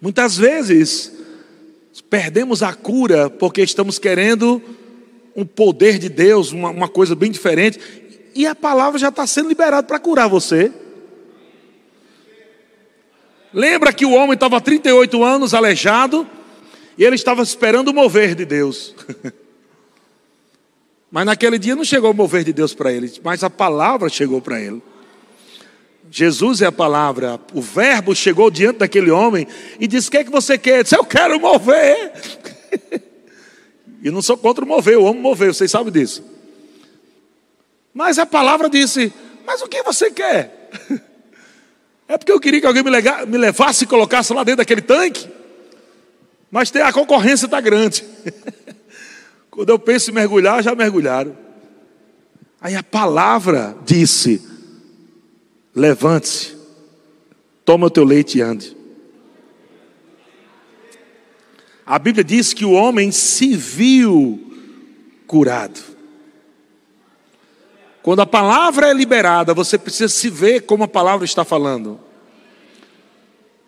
Muitas 0.00 0.36
vezes 0.36 1.12
perdemos 2.10 2.62
a 2.62 2.74
cura 2.74 3.30
porque 3.30 3.62
estamos 3.62 3.98
querendo 3.98 4.60
um 5.34 5.44
poder 5.44 5.98
de 5.98 6.08
Deus, 6.08 6.52
uma, 6.52 6.70
uma 6.70 6.88
coisa 6.88 7.14
bem 7.14 7.30
diferente, 7.30 7.78
e 8.34 8.46
a 8.46 8.54
palavra 8.54 8.98
já 8.98 9.08
está 9.08 9.26
sendo 9.26 9.48
liberada 9.48 9.86
para 9.86 9.98
curar 9.98 10.28
você. 10.28 10.72
Lembra 13.52 13.92
que 13.92 14.06
o 14.06 14.12
homem 14.12 14.32
estava 14.32 14.60
38 14.60 15.22
anos 15.22 15.52
aleijado 15.52 16.26
e 16.96 17.04
ele 17.04 17.16
estava 17.16 17.42
esperando 17.42 17.88
o 17.88 17.94
mover 17.94 18.34
de 18.34 18.44
Deus. 18.44 18.94
Mas 21.10 21.26
naquele 21.26 21.58
dia 21.58 21.76
não 21.76 21.84
chegou 21.84 22.10
o 22.10 22.14
mover 22.14 22.42
de 22.42 22.54
Deus 22.54 22.72
para 22.72 22.90
ele, 22.90 23.12
mas 23.22 23.44
a 23.44 23.50
palavra 23.50 24.08
chegou 24.08 24.40
para 24.40 24.58
ele. 24.58 24.82
Jesus 26.10 26.62
é 26.62 26.66
a 26.66 26.72
palavra, 26.72 27.38
o 27.52 27.60
Verbo 27.60 28.14
chegou 28.14 28.50
diante 28.50 28.78
daquele 28.78 29.10
homem 29.10 29.46
e 29.78 29.86
disse: 29.86 30.08
O 30.08 30.10
que 30.10 30.16
é 30.16 30.24
que 30.24 30.30
você 30.30 30.56
quer? 30.56 30.76
Ele 30.76 30.82
disse: 30.84 30.96
Eu 30.96 31.04
quero 31.04 31.38
mover. 31.38 32.12
e 34.02 34.10
não 34.10 34.20
sou 34.20 34.36
contra 34.36 34.64
o 34.64 34.68
mover, 34.68 34.94
eu 34.94 35.06
amo 35.06 35.20
mover, 35.20 35.54
vocês 35.54 35.70
sabem 35.70 35.92
disso. 35.92 36.24
Mas 37.94 38.18
a 38.18 38.26
palavra 38.26 38.68
disse: 38.68 39.12
Mas 39.46 39.62
o 39.62 39.68
que 39.68 39.82
você 39.82 40.10
quer? 40.10 40.70
É 42.08 42.18
porque 42.18 42.32
eu 42.32 42.40
queria 42.40 42.60
que 42.60 42.66
alguém 42.66 42.82
me 42.82 43.38
levasse 43.38 43.84
e 43.84 43.86
colocasse 43.86 44.34
lá 44.34 44.44
dentro 44.44 44.58
daquele 44.58 44.82
tanque. 44.82 45.26
Mas 46.50 46.70
a 46.76 46.92
concorrência 46.92 47.46
está 47.46 47.58
grande. 47.58 48.04
Quando 49.50 49.70
eu 49.70 49.78
penso 49.78 50.10
em 50.10 50.14
mergulhar, 50.14 50.62
já 50.62 50.74
mergulharam. 50.74 51.34
Aí 52.60 52.76
a 52.76 52.82
palavra 52.82 53.74
disse: 53.86 54.46
Levante-se, 55.74 56.54
toma 57.64 57.86
o 57.86 57.90
teu 57.90 58.04
leite 58.04 58.36
e 58.36 58.42
ande. 58.42 58.76
A 61.92 61.98
Bíblia 61.98 62.24
diz 62.24 62.54
que 62.54 62.64
o 62.64 62.72
homem 62.72 63.12
se 63.12 63.54
viu 63.54 64.40
curado. 65.26 65.78
Quando 68.02 68.20
a 68.20 68.26
palavra 68.26 68.88
é 68.88 68.94
liberada, 68.94 69.52
você 69.52 69.76
precisa 69.76 70.08
se 70.08 70.30
ver 70.30 70.62
como 70.62 70.84
a 70.84 70.88
palavra 70.88 71.26
está 71.26 71.44
falando. 71.44 72.00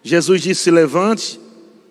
Jesus 0.02 0.40
disse: 0.40 0.70
levante, 0.70 1.38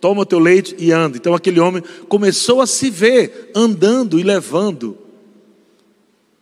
toma 0.01 0.21
o 0.21 0.25
teu 0.25 0.39
leite 0.39 0.75
e 0.79 0.91
anda. 0.91 1.17
Então 1.17 1.35
aquele 1.35 1.59
homem 1.59 1.83
começou 2.09 2.61
a 2.61 2.65
se 2.65 2.89
ver 2.89 3.51
andando 3.53 4.19
e 4.19 4.23
levando. 4.23 4.97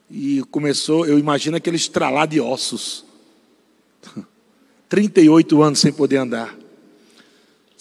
E 0.09 0.41
começou, 0.49 1.05
eu 1.05 1.19
imagino 1.19 1.57
aquele 1.57 1.75
estralar 1.75 2.29
de 2.29 2.39
ossos. 2.39 3.03
38 4.87 5.61
anos 5.61 5.79
sem 5.79 5.91
poder 5.91 6.15
andar. 6.15 6.60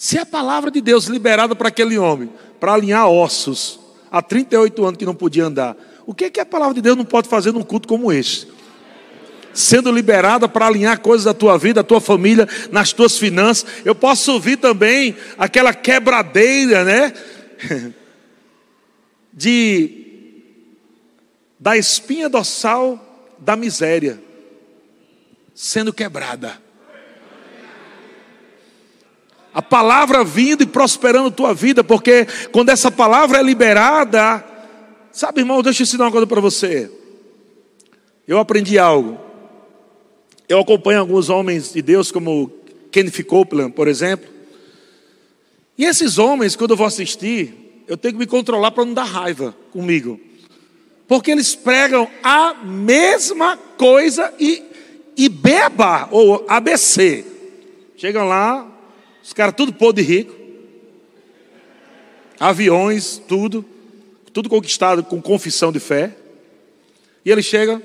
Se 0.01 0.17
a 0.17 0.25
palavra 0.25 0.71
de 0.71 0.81
Deus 0.81 1.05
liberada 1.05 1.55
para 1.55 1.67
aquele 1.67 1.95
homem, 1.95 2.27
para 2.59 2.73
alinhar 2.73 3.07
ossos, 3.07 3.79
há 4.09 4.19
38 4.19 4.83
anos 4.83 4.97
que 4.97 5.05
não 5.05 5.13
podia 5.13 5.45
andar, 5.45 5.77
o 6.07 6.15
que 6.15 6.25
é 6.25 6.29
que 6.31 6.39
a 6.39 6.45
palavra 6.45 6.73
de 6.73 6.81
Deus 6.81 6.97
não 6.97 7.05
pode 7.05 7.29
fazer 7.29 7.51
num 7.51 7.61
culto 7.61 7.87
como 7.87 8.11
este? 8.11 8.47
Sendo 9.53 9.91
liberada 9.91 10.49
para 10.49 10.65
alinhar 10.65 10.99
coisas 11.01 11.25
da 11.25 11.35
tua 11.35 11.55
vida, 11.55 11.83
da 11.83 11.87
tua 11.87 12.01
família, 12.01 12.49
nas 12.71 12.91
tuas 12.91 13.15
finanças. 13.15 13.63
Eu 13.85 13.93
posso 13.93 14.33
ouvir 14.33 14.57
também 14.57 15.15
aquela 15.37 15.71
quebradeira, 15.71 16.83
né? 16.83 17.13
De 19.31 20.41
da 21.59 21.77
espinha 21.77 22.27
dorsal 22.27 23.37
da 23.37 23.55
miséria 23.55 24.19
sendo 25.53 25.93
quebrada. 25.93 26.59
A 29.53 29.61
palavra 29.61 30.23
vindo 30.23 30.63
e 30.63 30.65
prosperando 30.65 31.29
tua 31.29 31.53
vida, 31.53 31.83
porque 31.83 32.25
quando 32.51 32.69
essa 32.69 32.89
palavra 32.89 33.39
é 33.39 33.43
liberada, 33.43 34.45
Sabe, 35.11 35.41
irmão, 35.41 35.61
deixa 35.61 35.81
eu 35.81 35.83
ensinar 35.83 36.05
uma 36.05 36.11
coisa 36.11 36.25
para 36.25 36.39
você. 36.39 36.89
Eu 38.25 38.39
aprendi 38.39 38.79
algo. 38.79 39.19
Eu 40.47 40.59
acompanho 40.59 41.01
alguns 41.01 41.29
homens 41.29 41.73
de 41.73 41.81
Deus, 41.81 42.11
como 42.11 42.49
Kenneth 42.91 43.23
Copeland, 43.25 43.73
por 43.73 43.87
exemplo. 43.89 44.29
E 45.77 45.83
esses 45.83 46.17
homens, 46.17 46.55
quando 46.55 46.71
eu 46.71 46.77
vou 46.77 46.87
assistir, 46.87 47.83
eu 47.87 47.97
tenho 47.97 48.13
que 48.13 48.19
me 48.19 48.25
controlar 48.25 48.71
para 48.71 48.85
não 48.85 48.93
dar 48.93 49.03
raiva 49.03 49.55
comigo. 49.71 50.19
Porque 51.07 51.31
eles 51.31 51.55
pregam 51.55 52.07
a 52.23 52.53
mesma 52.53 53.57
coisa 53.77 54.33
e, 54.39 54.63
e 55.17 55.27
beba, 55.27 56.07
ou 56.09 56.45
ABC. 56.47 57.25
Chegam 57.97 58.25
lá, 58.29 58.65
os 59.23 59.33
caras 59.33 59.55
tudo 59.55 59.73
podre 59.73 60.03
rico. 60.03 60.35
Aviões, 62.39 63.21
tudo 63.27 63.65
tudo 64.33 64.49
conquistado 64.49 65.03
com 65.03 65.21
confissão 65.21 65.71
de 65.71 65.79
fé. 65.79 66.15
E 67.25 67.31
ele 67.31 67.41
chega, 67.41 67.81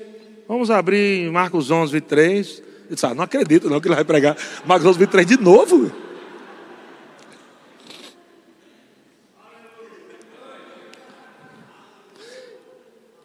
vamos 0.49 0.71
abrir 0.71 1.31
Marcos 1.31 1.71
11, 1.71 1.93
23. 1.93 2.63
Ele 2.87 2.95
diz, 2.95 3.05
ah, 3.05 3.15
não 3.15 3.25
acredito 3.25 3.69
não 3.69 3.81
que 3.81 3.89
ele 3.89 3.95
vai 3.95 4.05
pregar 4.05 4.37
Marcos 4.65 4.87
11, 4.87 4.99
23 4.99 5.27
de 5.27 5.37
novo. 5.39 5.93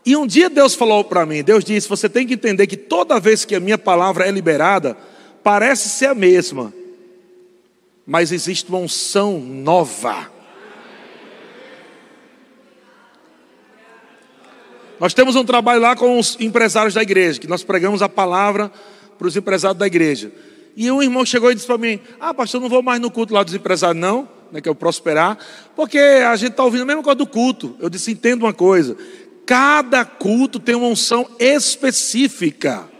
E 0.03 0.17
um 0.17 0.25
dia 0.25 0.49
Deus 0.49 0.73
falou 0.73 1.03
para 1.03 1.27
mim, 1.27 1.43
Deus 1.43 1.63
disse, 1.63 1.87
você 1.87 2.09
tem 2.09 2.25
que 2.25 2.33
entender 2.33 2.65
que 2.65 2.75
toda 2.75 3.19
vez 3.19 3.45
que 3.45 3.53
a 3.53 3.59
minha 3.59 3.77
palavra 3.77 4.27
é 4.27 4.31
liberada, 4.31 4.97
parece 5.43 5.89
ser 5.89 6.07
a 6.07 6.15
mesma, 6.15 6.73
mas 8.05 8.31
existe 8.31 8.69
uma 8.69 8.79
unção 8.79 9.39
nova. 9.39 10.29
Nós 14.99 15.15
temos 15.15 15.35
um 15.35 15.43
trabalho 15.43 15.81
lá 15.81 15.95
com 15.95 16.19
os 16.19 16.37
empresários 16.39 16.93
da 16.93 17.01
igreja, 17.01 17.39
que 17.39 17.47
nós 17.47 17.63
pregamos 17.63 18.03
a 18.03 18.09
palavra 18.09 18.71
para 19.17 19.27
os 19.27 19.35
empresários 19.35 19.79
da 19.79 19.87
igreja. 19.87 20.31
E 20.75 20.91
um 20.91 21.01
irmão 21.01 21.25
chegou 21.25 21.51
e 21.51 21.55
disse 21.55 21.65
para 21.65 21.77
mim: 21.77 21.99
Ah, 22.19 22.33
pastor, 22.33 22.61
não 22.61 22.69
vou 22.69 22.83
mais 22.83 23.01
no 23.01 23.09
culto 23.09 23.33
lá 23.33 23.41
dos 23.41 23.55
empresários, 23.55 23.99
não, 23.99 24.29
né, 24.51 24.61
que 24.61 24.69
é 24.69 24.71
o 24.71 24.75
prosperar, 24.75 25.39
porque 25.75 25.97
a 25.97 26.35
gente 26.35 26.51
está 26.51 26.63
ouvindo 26.63 26.83
a 26.83 26.85
mesma 26.85 27.01
coisa 27.01 27.15
do 27.15 27.25
culto. 27.25 27.75
Eu 27.79 27.89
disse: 27.89 28.11
entenda 28.11 28.45
uma 28.45 28.53
coisa: 28.53 28.95
cada 29.45 30.05
culto 30.05 30.59
tem 30.59 30.75
uma 30.75 30.87
unção 30.87 31.27
específica. 31.39 32.90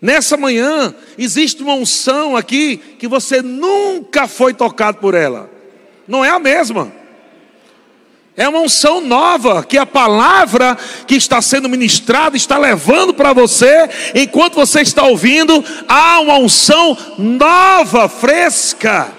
Nessa 0.00 0.36
manhã, 0.36 0.94
existe 1.18 1.62
uma 1.62 1.74
unção 1.74 2.36
aqui 2.36 2.78
que 2.98 3.06
você 3.06 3.42
nunca 3.42 4.26
foi 4.26 4.54
tocado 4.54 4.98
por 4.98 5.14
ela, 5.14 5.50
não 6.08 6.24
é 6.24 6.30
a 6.30 6.38
mesma. 6.38 6.92
É 8.36 8.48
uma 8.48 8.60
unção 8.60 9.02
nova 9.02 9.62
que 9.62 9.76
a 9.76 9.84
palavra 9.84 10.78
que 11.06 11.14
está 11.14 11.42
sendo 11.42 11.68
ministrada 11.68 12.36
está 12.36 12.56
levando 12.56 13.12
para 13.12 13.34
você, 13.34 13.90
enquanto 14.14 14.54
você 14.54 14.80
está 14.80 15.04
ouvindo, 15.04 15.62
há 15.86 16.20
uma 16.20 16.38
unção 16.38 16.96
nova, 17.18 18.08
fresca. 18.08 19.12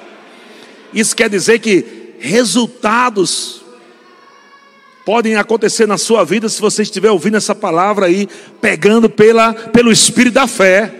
Isso 0.91 1.15
quer 1.15 1.29
dizer 1.29 1.59
que 1.59 2.15
resultados 2.19 3.60
podem 5.05 5.35
acontecer 5.35 5.87
na 5.87 5.97
sua 5.97 6.23
vida 6.23 6.47
se 6.49 6.61
você 6.61 6.81
estiver 6.83 7.11
ouvindo 7.11 7.37
essa 7.37 7.55
palavra 7.55 8.05
aí, 8.05 8.27
pegando 8.59 9.09
pela, 9.09 9.53
pelo 9.53 9.91
espírito 9.91 10.33
da 10.33 10.47
fé. 10.47 10.93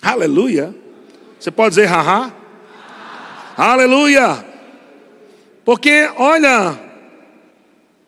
Aleluia. 0.00 0.74
Você 1.38 1.50
pode 1.50 1.70
dizer 1.70 1.86
haha? 1.86 2.32
Aleluia. 3.56 4.44
Porque 5.64 6.10
olha 6.16 6.78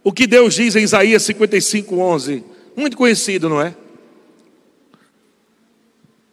o 0.04 0.12
que 0.12 0.26
Deus 0.26 0.54
diz 0.54 0.76
em 0.76 0.82
Isaías 0.82 1.22
55, 1.22 1.96
11. 1.96 2.44
Muito 2.76 2.96
conhecido, 2.96 3.48
não 3.48 3.60
é? 3.60 3.74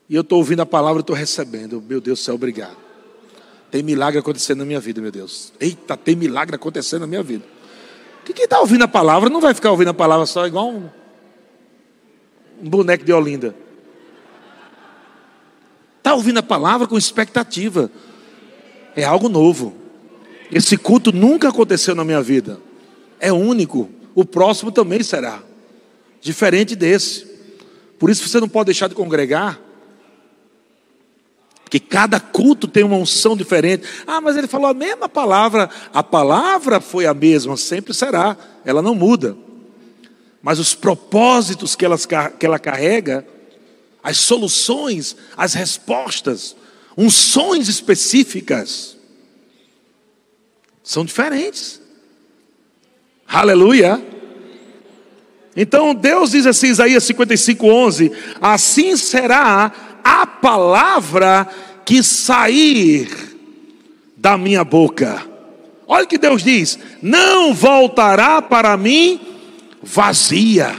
E 0.09 0.15
eu 0.15 0.21
estou 0.21 0.37
ouvindo 0.37 0.61
a 0.61 0.65
palavra 0.65 0.99
e 0.99 1.01
estou 1.01 1.15
recebendo. 1.15 1.81
Meu 1.81 2.01
Deus 2.01 2.19
do 2.19 2.23
céu, 2.23 2.35
obrigado. 2.35 2.82
Tem 3.73 3.81
milagre 3.81 4.19
acontecendo 4.19 4.59
na 4.59 4.65
minha 4.65 4.79
vida, 4.79 5.01
meu 5.01 5.11
Deus. 5.11 5.51
Eita, 5.59 5.97
tem 5.97 6.15
milagre 6.15 6.55
acontecendo 6.55 7.01
na 7.01 7.07
minha 7.07 7.23
vida. 7.23 7.43
Que 8.23 8.31
quem 8.31 8.43
está 8.43 8.59
ouvindo 8.59 8.83
a 8.83 8.87
palavra 8.87 9.31
não 9.31 9.41
vai 9.41 9.51
ficar 9.51 9.71
ouvindo 9.71 9.87
a 9.87 9.93
palavra 9.95 10.27
só 10.27 10.45
igual 10.45 10.69
um, 10.69 10.87
um 12.61 12.69
boneco 12.69 13.03
de 13.03 13.11
Olinda. 13.11 13.55
Está 15.97 16.13
ouvindo 16.13 16.37
a 16.37 16.43
palavra 16.43 16.85
com 16.85 16.95
expectativa. 16.99 17.89
É 18.95 19.05
algo 19.05 19.27
novo. 19.27 19.73
Esse 20.51 20.77
culto 20.77 21.11
nunca 21.11 21.49
aconteceu 21.49 21.95
na 21.95 22.05
minha 22.05 22.21
vida. 22.21 22.59
É 23.19 23.33
único. 23.33 23.89
O 24.13 24.23
próximo 24.23 24.71
também 24.71 25.01
será. 25.01 25.41
Diferente 26.21 26.75
desse. 26.75 27.25
Por 27.97 28.11
isso 28.11 28.29
você 28.29 28.39
não 28.39 28.47
pode 28.47 28.67
deixar 28.67 28.87
de 28.87 28.93
congregar. 28.93 29.59
Porque 31.73 31.87
cada 31.87 32.19
culto 32.19 32.67
tem 32.67 32.83
uma 32.83 32.97
unção 32.97 33.35
diferente. 33.35 33.83
Ah, 34.05 34.21
mas 34.21 34.37
ele 34.37 34.45
falou 34.45 34.67
a 34.67 34.75
mesma 34.75 35.09
palavra. 35.09 35.67
A 35.91 36.03
palavra 36.03 36.79
foi 36.79 37.07
a 37.07 37.15
mesma, 37.15 37.57
sempre 37.57 37.95
será. 37.95 38.37
Ela 38.63 38.79
não 38.79 38.93
muda. 38.93 39.35
Mas 40.39 40.59
os 40.59 40.75
propósitos 40.75 41.75
que 41.75 41.83
ela, 41.83 41.97
que 42.37 42.45
ela 42.45 42.59
carrega, 42.59 43.25
as 44.03 44.17
soluções, 44.17 45.15
as 45.35 45.55
respostas, 45.55 46.55
unções 46.95 47.67
específicas 47.67 48.95
são 50.83 51.03
diferentes. 51.03 51.81
Aleluia. 53.27 53.99
Então 55.55 55.95
Deus 55.95 56.29
diz 56.29 56.45
assim, 56.45 56.67
Isaías 56.67 57.03
55, 57.03 57.65
11: 57.65 58.11
Assim 58.39 58.95
será 58.95 59.92
a 60.03 60.25
palavra 60.27 61.47
que 61.85 62.03
sair 62.03 63.09
da 64.15 64.37
minha 64.37 64.63
boca. 64.63 65.23
Olha 65.87 66.05
o 66.05 66.07
que 66.07 66.17
Deus 66.17 66.43
diz: 66.43 66.79
Não 67.01 67.53
voltará 67.53 68.41
para 68.41 68.75
mim 68.77 69.19
vazia. 69.81 70.73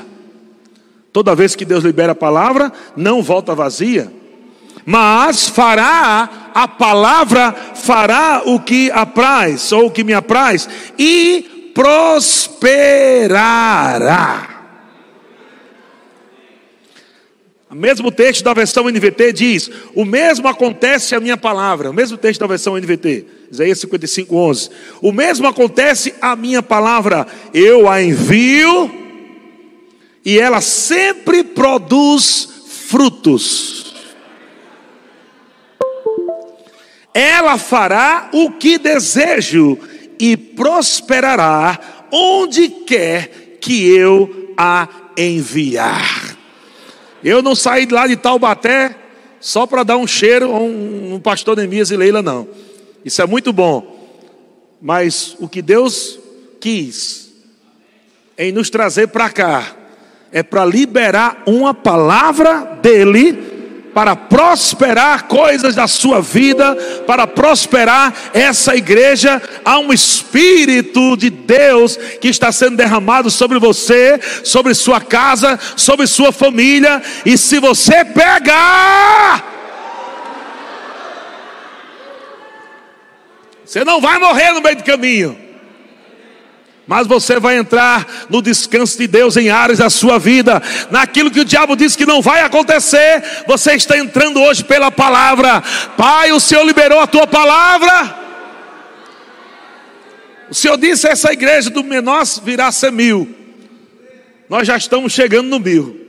Toda 1.13 1.35
vez 1.35 1.55
que 1.55 1.65
Deus 1.65 1.85
libera 1.85 2.13
a 2.13 2.17
palavra, 2.17 2.73
não 2.97 3.23
volta 3.23 3.55
vazia, 3.55 4.13
mas 4.85 5.47
fará 5.49 6.51
a 6.53 6.67
palavra, 6.67 7.55
fará 7.75 8.43
o 8.45 8.59
que 8.59 8.91
apraz, 8.91 9.71
ou 9.71 9.87
o 9.87 9.91
que 9.91 10.03
me 10.03 10.13
apraz, 10.13 10.69
e 10.99 11.71
prosperará. 11.75 12.55
O 17.75 17.77
mesmo 17.77 18.13
texto 18.13 18.45
da 18.45 18.55
versão 18.55 18.89
NVT 18.89 19.33
diz: 19.33 19.69
O 19.97 20.05
mesmo 20.05 20.47
acontece 20.47 21.13
a 21.13 21.19
minha 21.19 21.37
palavra. 21.37 21.91
O 21.91 21.93
mesmo 21.93 22.17
texto 22.17 22.39
da 22.39 22.47
versão 22.47 22.77
NVT, 22.77 23.27
Isaías 23.51 23.81
55, 23.81 24.37
11. 24.37 24.71
O 25.03 25.11
mesmo 25.11 25.49
acontece 25.49 26.15
a 26.21 26.37
minha 26.37 26.63
palavra. 26.63 27.27
Eu 27.53 27.91
a 27.91 28.01
envio 28.01 28.89
e 30.25 30.39
ela 30.39 30.61
sempre 30.61 31.43
produz 31.43 32.49
frutos. 32.87 33.93
Ela 37.13 37.59
fará 37.59 38.31
o 38.33 38.53
que 38.53 38.79
desejo 38.79 39.77
e 40.17 40.37
prosperará 40.37 42.07
onde 42.13 42.69
quer 42.69 43.59
que 43.61 43.85
eu 43.89 44.53
a 44.57 44.89
enviar. 45.17 46.34
Eu 47.25 47.43
não 47.43 47.55
saí 47.55 47.87
lá 47.87 48.07
de 48.07 48.17
Taubaté 48.17 48.95
só 49.41 49.67
para 49.67 49.83
dar 49.83 49.97
um 49.97 50.07
cheiro 50.07 50.55
a 50.55 50.59
um, 50.59 51.15
um 51.15 51.21
pastor 51.21 51.57
Neemias 51.57 51.91
e 51.91 51.97
Leila, 51.97 52.21
não. 52.21 52.47
Isso 53.03 53.23
é 53.23 53.27
muito 53.27 53.53
bom. 53.53 53.95
Mas 54.81 55.35
o 55.41 55.49
que 55.49 55.63
Deus 55.63 56.19
quis 56.61 57.33
em 58.37 58.53
nos 58.53 58.69
trazer 58.69 59.09
para 59.09 59.31
cá 59.31 59.75
é 60.31 60.43
para 60.43 60.67
liberar 60.67 61.43
uma 61.47 61.73
palavra 61.73 62.79
dele 62.83 63.54
para 63.95 64.17
prosperar 64.17 65.25
coisas 65.29 65.77
da 65.77 65.87
sua 65.87 66.21
vida, 66.21 66.75
para 67.07 67.27
prosperar 67.27 68.13
essa 68.35 68.75
igreja. 68.75 69.41
Há 69.65 69.79
um 69.79 69.93
Espírito 69.93 71.17
de 71.17 71.31
Deus 71.31 71.97
que 72.21 72.29
está 72.29 72.51
sendo 72.51 72.77
derramado 72.77 73.31
sobre 73.31 73.59
você, 73.61 74.21
sobre 74.43 74.75
sua 74.75 75.01
casa, 75.01 75.59
sobre 75.77 76.07
sua 76.09 76.33
família, 76.33 77.01
e 77.25 77.39
se 77.39 77.61
você 77.61 78.05
pegar, 78.05 79.53
você 83.65 83.85
não 83.85 84.01
vai 84.01 84.19
morrer 84.19 84.53
no 84.53 84.61
meio 84.61 84.77
do 84.77 84.85
caminho. 84.85 85.44
Mas 86.87 87.07
você 87.07 87.41
vai 87.41 87.57
entrar 87.57 88.27
no 88.29 88.43
descanso 88.43 88.99
de 88.99 89.07
Deus 89.07 89.37
em 89.37 89.49
áreas 89.49 89.79
da 89.79 89.89
sua 89.89 90.19
vida, 90.19 90.63
naquilo 90.91 91.31
que 91.31 91.41
o 91.41 91.45
diabo 91.45 91.75
disse 91.75 91.97
que 91.97 92.05
não 92.05 92.21
vai 92.21 92.43
acontecer, 92.43 93.23
você 93.47 93.73
está 93.73 93.97
entrando 93.97 94.41
hoje 94.41 94.63
pela 94.63 94.91
palavra. 94.91 95.63
Pai, 95.97 96.31
o 96.33 96.41
Senhor 96.41 96.65
liberou 96.65 97.01
a 97.01 97.07
tua 97.07 97.27
palavra. 97.27 98.25
O 100.51 100.55
Senhor 100.55 100.77
disse 100.77 101.09
essa 101.09 101.33
igreja 101.33 101.71
do 101.71 101.83
menor 101.83 102.23
virá 102.45 102.71
ser 102.71 102.93
mil. 102.93 103.35
Nós 104.49 104.67
já 104.67 104.77
estamos 104.77 105.13
chegando 105.13 105.49
no 105.49 105.59
mil. 105.59 106.05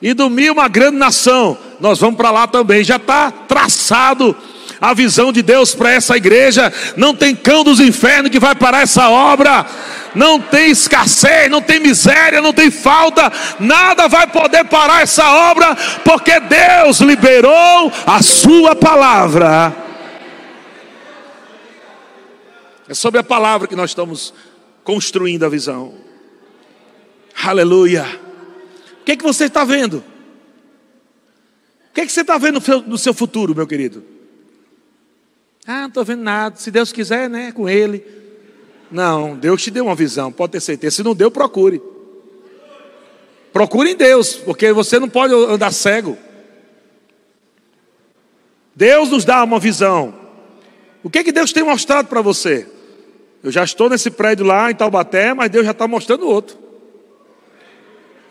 E 0.00 0.14
do 0.14 0.30
mil, 0.30 0.52
uma 0.52 0.68
grande 0.68 0.96
nação. 0.96 1.58
Nós 1.80 1.98
vamos 1.98 2.16
para 2.16 2.30
lá 2.30 2.46
também. 2.46 2.84
Já 2.84 2.96
está 2.96 3.32
traçado 3.32 4.36
a 4.80 4.94
visão 4.94 5.32
de 5.32 5.42
Deus 5.42 5.74
para 5.74 5.90
essa 5.90 6.16
igreja. 6.16 6.72
Não 6.96 7.14
tem 7.14 7.34
cão 7.34 7.64
dos 7.64 7.80
infernos 7.80 8.30
que 8.30 8.38
vai 8.38 8.54
parar 8.54 8.82
essa 8.82 9.08
obra. 9.08 9.66
Não 10.14 10.40
tem 10.40 10.70
escassez, 10.70 11.50
não 11.50 11.60
tem 11.60 11.80
miséria, 11.80 12.40
não 12.40 12.52
tem 12.52 12.70
falta. 12.70 13.30
Nada 13.60 14.08
vai 14.08 14.26
poder 14.26 14.64
parar 14.64 15.02
essa 15.02 15.28
obra, 15.50 15.76
porque 16.04 16.40
Deus 16.40 17.00
liberou 17.00 17.92
a 18.06 18.22
Sua 18.22 18.74
palavra. 18.74 19.74
É 22.88 22.94
sobre 22.94 23.20
a 23.20 23.24
palavra 23.24 23.68
que 23.68 23.76
nós 23.76 23.90
estamos 23.90 24.32
construindo 24.82 25.44
a 25.44 25.48
visão. 25.48 25.94
Aleluia. 27.44 28.06
O 29.00 29.04
que, 29.04 29.12
é 29.12 29.16
que 29.16 29.22
você 29.22 29.44
está 29.44 29.62
vendo? 29.62 29.98
O 31.90 31.94
que, 31.94 32.00
é 32.00 32.06
que 32.06 32.12
você 32.12 32.22
está 32.22 32.38
vendo 32.38 32.54
no 32.54 32.60
seu, 32.60 32.82
no 32.82 32.98
seu 32.98 33.12
futuro, 33.12 33.54
meu 33.54 33.66
querido? 33.66 34.17
Ah, 35.70 35.82
não 35.82 35.88
estou 35.88 36.02
vendo 36.02 36.22
nada. 36.22 36.56
Se 36.56 36.70
Deus 36.70 36.90
quiser, 36.90 37.28
né? 37.28 37.52
Com 37.52 37.68
Ele. 37.68 38.02
Não, 38.90 39.36
Deus 39.36 39.62
te 39.62 39.70
deu 39.70 39.84
uma 39.84 39.94
visão, 39.94 40.32
pode 40.32 40.52
ter 40.52 40.60
certeza. 40.60 40.96
Se 40.96 41.02
não 41.02 41.14
deu, 41.14 41.30
procure. 41.30 41.82
Procure 43.52 43.90
em 43.90 43.94
Deus, 43.94 44.34
porque 44.34 44.72
você 44.72 44.98
não 44.98 45.10
pode 45.10 45.34
andar 45.34 45.70
cego. 45.70 46.16
Deus 48.74 49.10
nos 49.10 49.26
dá 49.26 49.44
uma 49.44 49.58
visão. 49.58 50.14
O 51.02 51.10
que, 51.10 51.22
que 51.22 51.32
Deus 51.32 51.52
tem 51.52 51.62
mostrado 51.62 52.08
para 52.08 52.22
você? 52.22 52.66
Eu 53.42 53.50
já 53.50 53.62
estou 53.62 53.90
nesse 53.90 54.10
prédio 54.10 54.46
lá 54.46 54.70
em 54.70 54.74
Taubaté, 54.74 55.34
mas 55.34 55.50
Deus 55.50 55.66
já 55.66 55.72
está 55.72 55.86
mostrando 55.86 56.26
outro. 56.26 56.56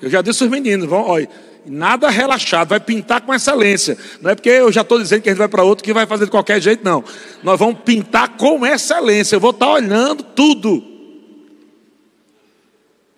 Eu 0.02 0.10
já 0.10 0.24
disse 0.24 0.42
aos 0.42 0.52
meninos, 0.52 0.88
vão, 0.88 1.04
olha, 1.04 1.30
Nada 1.70 2.10
relaxado, 2.10 2.70
vai 2.70 2.80
pintar 2.80 3.22
com 3.22 3.34
excelência. 3.34 3.98
Não 4.22 4.32
é 4.32 4.36
porque 4.36 4.50
eu 4.50 4.72
já 4.72 4.82
estou 4.82 4.98
dizendo 4.98 5.22
que 5.22 5.30
a 5.30 5.34
gente 5.34 5.40
vai 5.40 5.50
para 5.50 5.64
outro 5.64 5.84
que 5.84 5.94
vai 5.94 6.06
fazer 6.08 6.26
de 6.26 6.32
qualquer 6.32 6.62
jeito, 6.62 6.84
não. 6.84 7.04
Nós 7.44 7.60
vamos 7.60 7.82
pintar 7.82 8.38
com 8.38 8.66
excelência. 8.66 9.36
Eu 9.36 9.40
vou 9.40 9.52
estar 9.52 9.66
tá 9.66 9.72
olhando 9.74 10.24
tudo. 10.24 10.84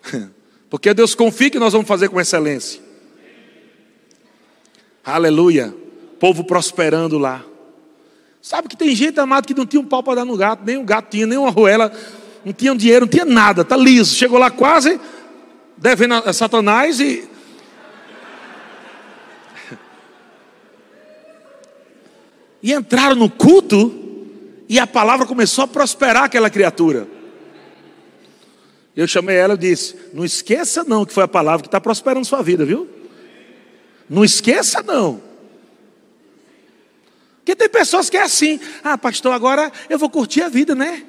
Porque 0.68 0.92
Deus 0.94 1.14
confia 1.14 1.50
que 1.50 1.58
nós 1.58 1.72
vamos 1.72 1.88
fazer 1.88 2.08
com 2.08 2.20
excelência. 2.20 2.80
Aleluia. 5.04 5.74
Povo 6.18 6.44
prosperando 6.44 7.18
lá. 7.18 7.44
Sabe 8.42 8.68
que 8.68 8.76
tem 8.76 8.94
gente, 8.94 9.18
amado, 9.20 9.46
que 9.46 9.54
não 9.54 9.66
tinha 9.66 9.80
um 9.80 9.86
pau 9.86 10.02
para 10.02 10.16
dar 10.16 10.24
no 10.24 10.36
gato, 10.36 10.62
nem 10.64 10.76
um 10.76 10.84
gato 10.84 11.10
tinha, 11.10 11.26
nem 11.26 11.36
uma 11.36 11.50
roela, 11.50 11.92
não 12.44 12.52
tinha 12.52 12.74
dinheiro, 12.74 13.04
não 13.04 13.10
tinha 13.10 13.24
nada, 13.24 13.64
tá 13.64 13.76
liso. 13.76 14.14
Chegou 14.14 14.38
lá 14.38 14.50
quase 14.50 14.98
devendo 15.76 16.14
a 16.14 16.32
Satanás 16.32 17.00
e 17.00 17.28
E 22.62 22.72
entraram 22.72 23.14
no 23.16 23.30
culto 23.30 23.94
e 24.68 24.78
a 24.78 24.86
palavra 24.86 25.26
começou 25.26 25.64
a 25.64 25.68
prosperar 25.68 26.24
aquela 26.24 26.50
criatura. 26.50 27.08
Eu 28.96 29.06
chamei 29.06 29.36
ela 29.36 29.54
e 29.54 29.58
disse: 29.58 29.96
Não 30.12 30.24
esqueça, 30.24 30.84
não, 30.84 31.04
que 31.04 31.12
foi 31.12 31.24
a 31.24 31.28
palavra 31.28 31.62
que 31.62 31.68
está 31.68 31.80
prosperando 31.80 32.26
sua 32.26 32.42
vida, 32.42 32.64
viu? 32.64 32.88
Não 34.08 34.24
esqueça, 34.24 34.82
não. 34.82 35.22
Porque 37.38 37.56
tem 37.56 37.68
pessoas 37.68 38.10
que 38.10 38.16
é 38.16 38.22
assim: 38.22 38.60
Ah, 38.84 38.98
pastor, 38.98 39.32
agora 39.32 39.72
eu 39.88 39.98
vou 39.98 40.10
curtir 40.10 40.42
a 40.42 40.48
vida, 40.48 40.74
né? 40.74 41.04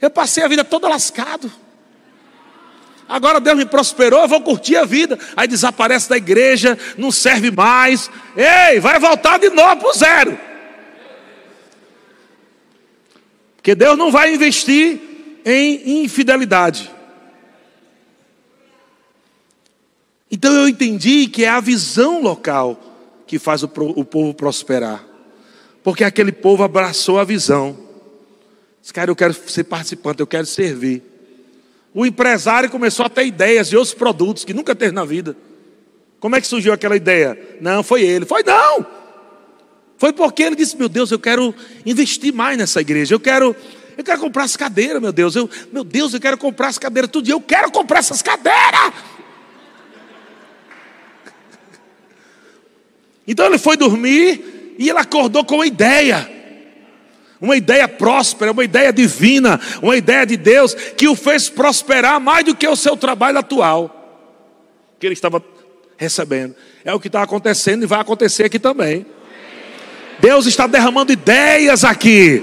Eu 0.00 0.10
passei 0.10 0.42
a 0.42 0.48
vida 0.48 0.64
toda 0.64 0.88
lascado. 0.88 1.52
Agora 3.14 3.38
Deus 3.38 3.56
me 3.56 3.64
prosperou, 3.64 4.22
eu 4.22 4.26
vou 4.26 4.40
curtir 4.40 4.74
a 4.74 4.84
vida. 4.84 5.16
Aí 5.36 5.46
desaparece 5.46 6.08
da 6.08 6.16
igreja, 6.16 6.76
não 6.98 7.12
serve 7.12 7.48
mais. 7.48 8.10
Ei, 8.36 8.80
vai 8.80 8.98
voltar 8.98 9.38
de 9.38 9.50
novo 9.50 9.76
para 9.76 9.88
o 9.88 9.92
zero. 9.92 10.38
Porque 13.54 13.72
Deus 13.72 13.96
não 13.96 14.10
vai 14.10 14.34
investir 14.34 15.00
em 15.44 16.02
infidelidade. 16.02 16.90
Então 20.28 20.52
eu 20.52 20.68
entendi 20.68 21.28
que 21.28 21.44
é 21.44 21.48
a 21.50 21.60
visão 21.60 22.20
local 22.20 22.76
que 23.28 23.38
faz 23.38 23.62
o, 23.62 23.70
o 23.94 24.04
povo 24.04 24.34
prosperar. 24.34 25.06
Porque 25.84 26.02
aquele 26.02 26.32
povo 26.32 26.64
abraçou 26.64 27.20
a 27.20 27.24
visão. 27.24 27.78
Disse, 28.80 28.92
cara, 28.92 29.08
eu 29.08 29.14
quero 29.14 29.32
ser 29.32 29.62
participante, 29.62 30.18
eu 30.18 30.26
quero 30.26 30.46
servir. 30.46 31.13
O 31.94 32.04
empresário 32.04 32.68
começou 32.68 33.06
a 33.06 33.08
ter 33.08 33.24
ideias 33.24 33.68
de 33.68 33.76
outros 33.76 33.94
produtos 33.94 34.44
que 34.44 34.52
nunca 34.52 34.74
teve 34.74 34.92
na 34.92 35.04
vida. 35.04 35.36
Como 36.18 36.34
é 36.34 36.40
que 36.40 36.46
surgiu 36.46 36.72
aquela 36.72 36.96
ideia? 36.96 37.38
Não, 37.60 37.84
foi 37.84 38.02
ele. 38.02 38.26
Foi 38.26 38.42
não. 38.42 38.84
Foi 39.96 40.12
porque 40.12 40.42
ele 40.42 40.56
disse: 40.56 40.76
Meu 40.76 40.88
Deus, 40.88 41.12
eu 41.12 41.18
quero 41.20 41.54
investir 41.86 42.34
mais 42.34 42.58
nessa 42.58 42.80
igreja. 42.80 43.14
Eu 43.14 43.20
quero, 43.20 43.54
eu 43.96 44.02
quero 44.02 44.20
comprar 44.20 44.42
as 44.42 44.56
cadeiras, 44.56 45.00
meu 45.00 45.12
Deus. 45.12 45.36
Eu, 45.36 45.48
meu 45.72 45.84
Deus, 45.84 46.12
eu 46.12 46.20
quero 46.20 46.36
comprar 46.36 46.68
as 46.68 46.78
cadeiras 46.78 47.10
todo 47.10 47.24
dia. 47.24 47.34
Eu 47.34 47.40
quero 47.40 47.70
comprar 47.70 48.00
essas 48.00 48.22
cadeiras. 48.22 48.92
Então 53.26 53.46
ele 53.46 53.58
foi 53.58 53.76
dormir 53.76 54.74
e 54.78 54.88
ele 54.90 54.98
acordou 54.98 55.44
com 55.44 55.54
uma 55.56 55.66
ideia. 55.66 56.33
Uma 57.44 57.56
ideia 57.56 57.86
próspera, 57.86 58.52
uma 58.52 58.64
ideia 58.64 58.90
divina, 58.90 59.60
uma 59.82 59.96
ideia 59.96 60.24
de 60.24 60.36
Deus 60.36 60.72
que 60.96 61.06
o 61.06 61.14
fez 61.14 61.50
prosperar 61.50 62.18
mais 62.18 62.42
do 62.44 62.56
que 62.56 62.66
o 62.66 62.74
seu 62.74 62.96
trabalho 62.96 63.38
atual 63.38 64.00
que 64.98 65.06
ele 65.06 65.12
estava 65.12 65.44
recebendo. 65.98 66.54
É 66.82 66.94
o 66.94 66.98
que 66.98 67.08
está 67.08 67.22
acontecendo 67.22 67.82
e 67.82 67.86
vai 67.86 68.00
acontecer 68.00 68.44
aqui 68.44 68.58
também. 68.58 69.04
Deus 70.18 70.46
está 70.46 70.66
derramando 70.66 71.12
ideias 71.12 71.84
aqui. 71.84 72.42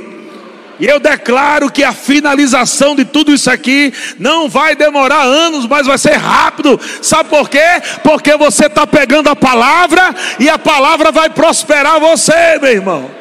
E 0.79 0.85
eu 0.85 0.99
declaro 0.99 1.71
que 1.71 1.83
a 1.83 1.91
finalização 1.91 2.95
de 2.95 3.03
tudo 3.03 3.33
isso 3.33 3.49
aqui 3.49 3.91
não 4.19 4.47
vai 4.47 4.75
demorar 4.75 5.23
anos, 5.23 5.65
mas 5.65 5.87
vai 5.87 5.97
ser 5.97 6.13
rápido. 6.13 6.79
Sabe 7.01 7.29
por 7.29 7.49
quê? 7.49 7.81
Porque 8.03 8.37
você 8.37 8.67
está 8.67 8.85
pegando 8.85 9.29
a 9.29 9.35
palavra 9.35 10.13
e 10.39 10.47
a 10.47 10.59
palavra 10.59 11.11
vai 11.11 11.31
prosperar 11.31 11.99
você, 11.99 12.59
meu 12.61 12.71
irmão. 12.71 13.20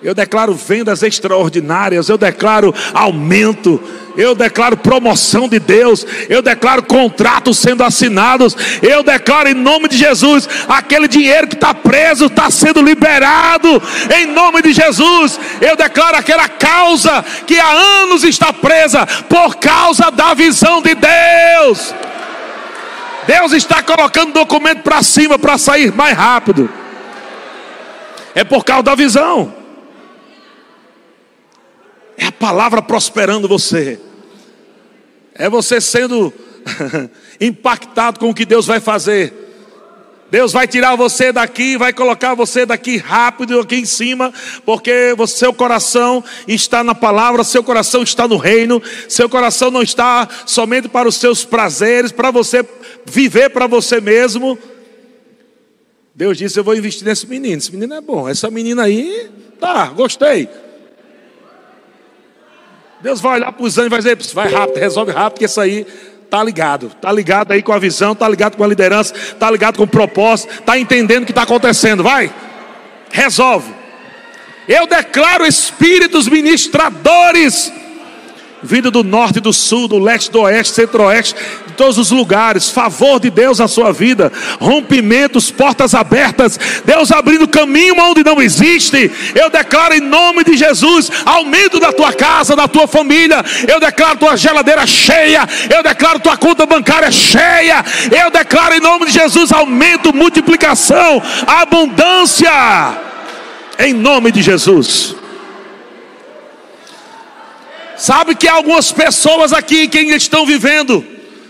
Eu 0.00 0.14
declaro 0.14 0.54
vendas 0.54 1.02
extraordinárias, 1.02 2.08
eu 2.08 2.16
declaro 2.16 2.72
aumento, 2.94 3.82
eu 4.16 4.32
declaro 4.32 4.76
promoção 4.76 5.48
de 5.48 5.58
Deus, 5.58 6.06
eu 6.28 6.40
declaro 6.40 6.84
contratos 6.84 7.58
sendo 7.58 7.82
assinados, 7.82 8.56
eu 8.80 9.02
declaro 9.02 9.48
em 9.48 9.54
nome 9.54 9.88
de 9.88 9.96
Jesus, 9.96 10.48
aquele 10.68 11.08
dinheiro 11.08 11.48
que 11.48 11.56
está 11.56 11.74
preso 11.74 12.26
está 12.26 12.48
sendo 12.48 12.80
liberado, 12.80 13.82
em 14.16 14.26
nome 14.26 14.62
de 14.62 14.72
Jesus, 14.72 15.38
eu 15.60 15.74
declaro 15.74 16.16
aquela 16.16 16.48
causa 16.48 17.24
que 17.44 17.58
há 17.58 17.72
anos 18.02 18.22
está 18.22 18.52
presa, 18.52 19.04
por 19.28 19.56
causa 19.56 20.12
da 20.12 20.32
visão 20.32 20.80
de 20.80 20.94
Deus. 20.94 21.92
Deus 23.26 23.50
está 23.50 23.82
colocando 23.82 24.32
documento 24.32 24.82
para 24.82 25.02
cima 25.02 25.36
para 25.40 25.58
sair 25.58 25.92
mais 25.92 26.16
rápido, 26.16 26.70
é 28.32 28.44
por 28.44 28.64
causa 28.64 28.84
da 28.84 28.94
visão. 28.94 29.57
É 32.18 32.26
a 32.26 32.32
palavra 32.32 32.82
prosperando 32.82 33.46
você. 33.46 34.00
É 35.32 35.48
você 35.48 35.80
sendo 35.80 36.34
impactado 37.40 38.18
com 38.18 38.28
o 38.28 38.34
que 38.34 38.44
Deus 38.44 38.66
vai 38.66 38.80
fazer. 38.80 39.32
Deus 40.30 40.52
vai 40.52 40.66
tirar 40.66 40.94
você 40.94 41.32
daqui, 41.32 41.78
vai 41.78 41.92
colocar 41.92 42.34
você 42.34 42.66
daqui 42.66 42.98
rápido 42.98 43.60
aqui 43.60 43.76
em 43.76 43.86
cima, 43.86 44.30
porque 44.66 45.14
seu 45.26 45.54
coração 45.54 46.22
está 46.46 46.84
na 46.84 46.94
palavra, 46.94 47.42
seu 47.44 47.64
coração 47.64 48.02
está 48.02 48.28
no 48.28 48.36
reino, 48.36 48.82
seu 49.08 49.26
coração 49.26 49.70
não 49.70 49.80
está 49.80 50.28
somente 50.44 50.86
para 50.86 51.08
os 51.08 51.14
seus 51.14 51.46
prazeres, 51.46 52.12
para 52.12 52.30
você 52.30 52.62
viver 53.06 53.50
para 53.50 53.66
você 53.66 54.02
mesmo. 54.02 54.58
Deus 56.14 56.36
disse: 56.36 56.58
Eu 56.58 56.64
vou 56.64 56.74
investir 56.74 57.06
nesse 57.06 57.26
menino. 57.26 57.56
Esse 57.56 57.72
menino 57.72 57.94
é 57.94 58.00
bom. 58.00 58.28
Essa 58.28 58.50
menina 58.50 58.82
aí, 58.82 59.30
tá, 59.58 59.86
gostei. 59.86 60.48
Deus 63.00 63.20
vai 63.20 63.34
olhar 63.34 63.52
para 63.52 63.64
os 63.64 63.78
anjos 63.78 63.86
e 63.86 63.90
vai 63.90 63.98
dizer: 63.98 64.34
vai 64.34 64.52
rápido, 64.52 64.78
resolve 64.78 65.12
rápido, 65.12 65.38
que 65.38 65.44
isso 65.44 65.60
aí 65.60 65.86
está 66.24 66.42
ligado. 66.42 66.86
Está 66.88 67.10
ligado 67.10 67.52
aí 67.52 67.62
com 67.62 67.72
a 67.72 67.78
visão, 67.78 68.12
está 68.12 68.28
ligado 68.28 68.56
com 68.56 68.64
a 68.64 68.66
liderança, 68.66 69.14
está 69.14 69.50
ligado 69.50 69.76
com 69.76 69.84
o 69.84 69.88
propósito, 69.88 70.52
está 70.52 70.78
entendendo 70.78 71.22
o 71.22 71.26
que 71.26 71.32
está 71.32 71.42
acontecendo. 71.42 72.02
Vai, 72.02 72.32
resolve. 73.10 73.72
Eu 74.68 74.86
declaro 74.86 75.46
espíritos 75.46 76.28
ministradores 76.28 77.72
vindo 78.62 78.90
do 78.90 79.04
norte, 79.04 79.40
do 79.40 79.52
sul, 79.52 79.88
do 79.88 79.98
leste, 79.98 80.30
do 80.30 80.40
oeste, 80.40 80.74
centro-oeste, 80.74 81.34
de 81.66 81.72
todos 81.74 81.98
os 81.98 82.10
lugares, 82.10 82.70
favor 82.70 83.20
de 83.20 83.30
Deus 83.30 83.58
na 83.58 83.68
sua 83.68 83.92
vida, 83.92 84.32
rompimentos, 84.60 85.50
portas 85.50 85.94
abertas, 85.94 86.58
Deus 86.84 87.12
abrindo 87.12 87.46
caminho 87.46 87.94
onde 87.98 88.24
não 88.24 88.40
existe. 88.40 89.10
Eu 89.34 89.50
declaro 89.50 89.94
em 89.94 90.00
nome 90.00 90.44
de 90.44 90.56
Jesus, 90.56 91.10
aumento 91.24 91.78
da 91.78 91.92
tua 91.92 92.12
casa, 92.12 92.56
da 92.56 92.66
tua 92.66 92.86
família. 92.86 93.44
Eu 93.66 93.80
declaro 93.80 94.18
tua 94.18 94.36
geladeira 94.36 94.86
cheia, 94.86 95.46
eu 95.74 95.82
declaro 95.82 96.20
tua 96.20 96.36
conta 96.36 96.66
bancária 96.66 97.10
cheia. 97.10 97.84
Eu 98.10 98.30
declaro 98.30 98.74
em 98.74 98.80
nome 98.80 99.06
de 99.06 99.12
Jesus 99.12 99.52
aumento, 99.52 100.14
multiplicação, 100.14 101.22
abundância. 101.46 102.50
Em 103.78 103.92
nome 103.92 104.32
de 104.32 104.42
Jesus. 104.42 105.17
Sabe 107.98 108.36
que 108.36 108.46
algumas 108.46 108.92
pessoas 108.92 109.52
aqui 109.52 109.88
que 109.88 109.98
ainda 109.98 110.14
estão 110.14 110.46
vivendo 110.46 111.04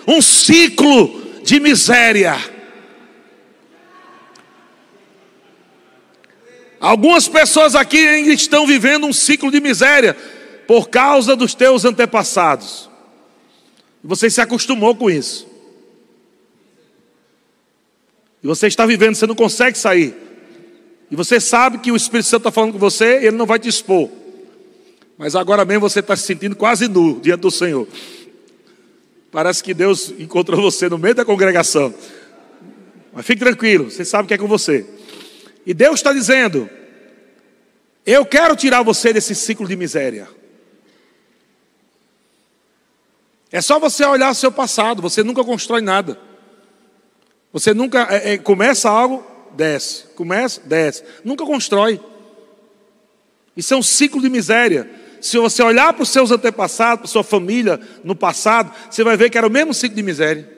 um 0.06 0.22
ciclo 0.22 1.42
de 1.44 1.60
miséria. 1.60 2.36
Algumas 6.80 7.28
pessoas 7.28 7.74
aqui 7.74 7.98
ainda 7.98 8.32
estão 8.32 8.66
vivendo 8.66 9.06
um 9.06 9.12
ciclo 9.12 9.50
de 9.50 9.60
miséria 9.60 10.16
por 10.66 10.88
causa 10.88 11.36
dos 11.36 11.54
teus 11.54 11.84
antepassados. 11.84 12.88
Você 14.02 14.30
se 14.30 14.40
acostumou 14.40 14.94
com 14.94 15.10
isso. 15.10 15.46
E 18.42 18.46
você 18.46 18.68
está 18.68 18.86
vivendo, 18.86 19.16
você 19.16 19.26
não 19.26 19.34
consegue 19.34 19.76
sair. 19.76 20.16
E 21.10 21.16
você 21.16 21.40
sabe 21.40 21.76
que 21.78 21.92
o 21.92 21.96
Espírito 21.96 22.26
Santo 22.26 22.40
está 22.40 22.50
falando 22.50 22.72
com 22.72 22.78
você 22.78 23.16
ele 23.16 23.36
não 23.36 23.44
vai 23.44 23.58
te 23.58 23.68
expor. 23.68 24.08
Mas 25.18 25.34
agora 25.34 25.64
mesmo 25.64 25.80
você 25.80 25.98
está 25.98 26.16
se 26.16 26.22
sentindo 26.22 26.54
quase 26.54 26.86
nu 26.86 27.18
diante 27.20 27.40
do 27.40 27.50
Senhor. 27.50 27.88
Parece 29.32 29.62
que 29.62 29.74
Deus 29.74 30.14
encontrou 30.16 30.62
você 30.62 30.88
no 30.88 30.96
meio 30.96 31.16
da 31.16 31.24
congregação. 31.24 31.92
Mas 33.12 33.26
fique 33.26 33.40
tranquilo, 33.40 33.90
você 33.90 34.04
sabe 34.04 34.28
que 34.28 34.34
é 34.34 34.38
com 34.38 34.46
você. 34.46 34.86
E 35.66 35.74
Deus 35.74 35.96
está 35.96 36.12
dizendo: 36.12 36.70
Eu 38.06 38.24
quero 38.24 38.54
tirar 38.54 38.82
você 38.82 39.12
desse 39.12 39.34
ciclo 39.34 39.66
de 39.66 39.74
miséria. 39.74 40.28
É 43.50 43.60
só 43.60 43.80
você 43.80 44.04
olhar 44.04 44.30
o 44.30 44.34
seu 44.34 44.52
passado, 44.52 45.02
você 45.02 45.24
nunca 45.24 45.42
constrói 45.42 45.80
nada. 45.80 46.18
Você 47.52 47.74
nunca 47.74 48.06
é, 48.10 48.34
é, 48.34 48.38
começa 48.38 48.88
algo, 48.88 49.26
desce, 49.56 50.04
começa, 50.14 50.60
desce, 50.64 51.02
nunca 51.24 51.44
constrói. 51.44 52.00
Isso 53.56 53.74
é 53.74 53.76
um 53.76 53.82
ciclo 53.82 54.20
de 54.20 54.30
miséria. 54.30 54.97
Se 55.20 55.38
você 55.38 55.62
olhar 55.62 55.92
para 55.92 56.02
os 56.02 56.08
seus 56.08 56.30
antepassados, 56.30 57.00
para 57.00 57.08
sua 57.08 57.24
família 57.24 57.80
no 58.04 58.14
passado, 58.14 58.72
você 58.90 59.02
vai 59.02 59.16
ver 59.16 59.30
que 59.30 59.38
era 59.38 59.46
o 59.46 59.50
mesmo 59.50 59.74
ciclo 59.74 59.96
de 59.96 60.02
miséria. 60.02 60.48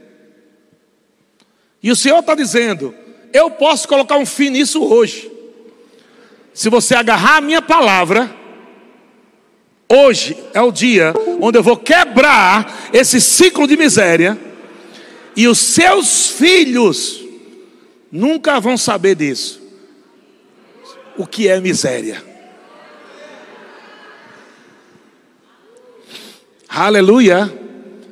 E 1.82 1.90
o 1.90 1.96
Senhor 1.96 2.18
está 2.18 2.34
dizendo: 2.34 2.94
eu 3.32 3.50
posso 3.50 3.88
colocar 3.88 4.16
um 4.16 4.26
fim 4.26 4.50
nisso 4.50 4.82
hoje. 4.82 5.30
Se 6.52 6.68
você 6.68 6.94
agarrar 6.94 7.36
a 7.36 7.40
minha 7.40 7.62
palavra, 7.62 8.34
hoje 9.88 10.36
é 10.52 10.60
o 10.60 10.72
dia 10.72 11.14
onde 11.40 11.58
eu 11.58 11.62
vou 11.62 11.76
quebrar 11.76 12.90
esse 12.92 13.20
ciclo 13.20 13.66
de 13.66 13.76
miséria, 13.76 14.38
e 15.36 15.48
os 15.48 15.58
seus 15.58 16.28
filhos 16.28 17.24
nunca 18.10 18.60
vão 18.60 18.76
saber 18.76 19.14
disso. 19.14 19.60
O 21.16 21.26
que 21.26 21.48
é 21.48 21.60
miséria? 21.60 22.29
Aleluia. 26.72 27.52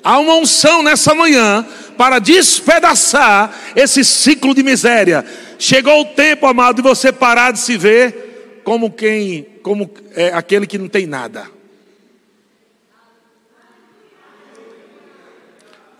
Há 0.02 0.18
uma 0.18 0.34
unção 0.34 0.82
nessa 0.82 1.14
manhã 1.14 1.64
para 1.96 2.18
despedaçar 2.18 3.56
esse 3.76 4.04
ciclo 4.04 4.52
de 4.52 4.64
miséria. 4.64 5.24
Chegou 5.60 6.00
o 6.00 6.04
tempo, 6.06 6.44
amado, 6.44 6.76
de 6.76 6.82
você 6.82 7.12
parar 7.12 7.52
de 7.52 7.60
se 7.60 7.76
ver 7.76 8.62
como 8.64 8.90
quem, 8.90 9.46
como 9.62 9.88
é, 10.14 10.32
aquele 10.32 10.66
que 10.66 10.76
não 10.76 10.88
tem 10.88 11.06
nada. 11.06 11.46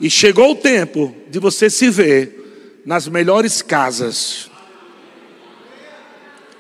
E 0.01 0.11
chegou 0.11 0.51
o 0.51 0.57
tempo 0.57 1.15
de 1.29 1.39
você 1.39 1.71
se 1.71 1.89
ver 1.89 2.83
nas 2.85 3.07
melhores 3.07 3.63
casas, 3.63 4.51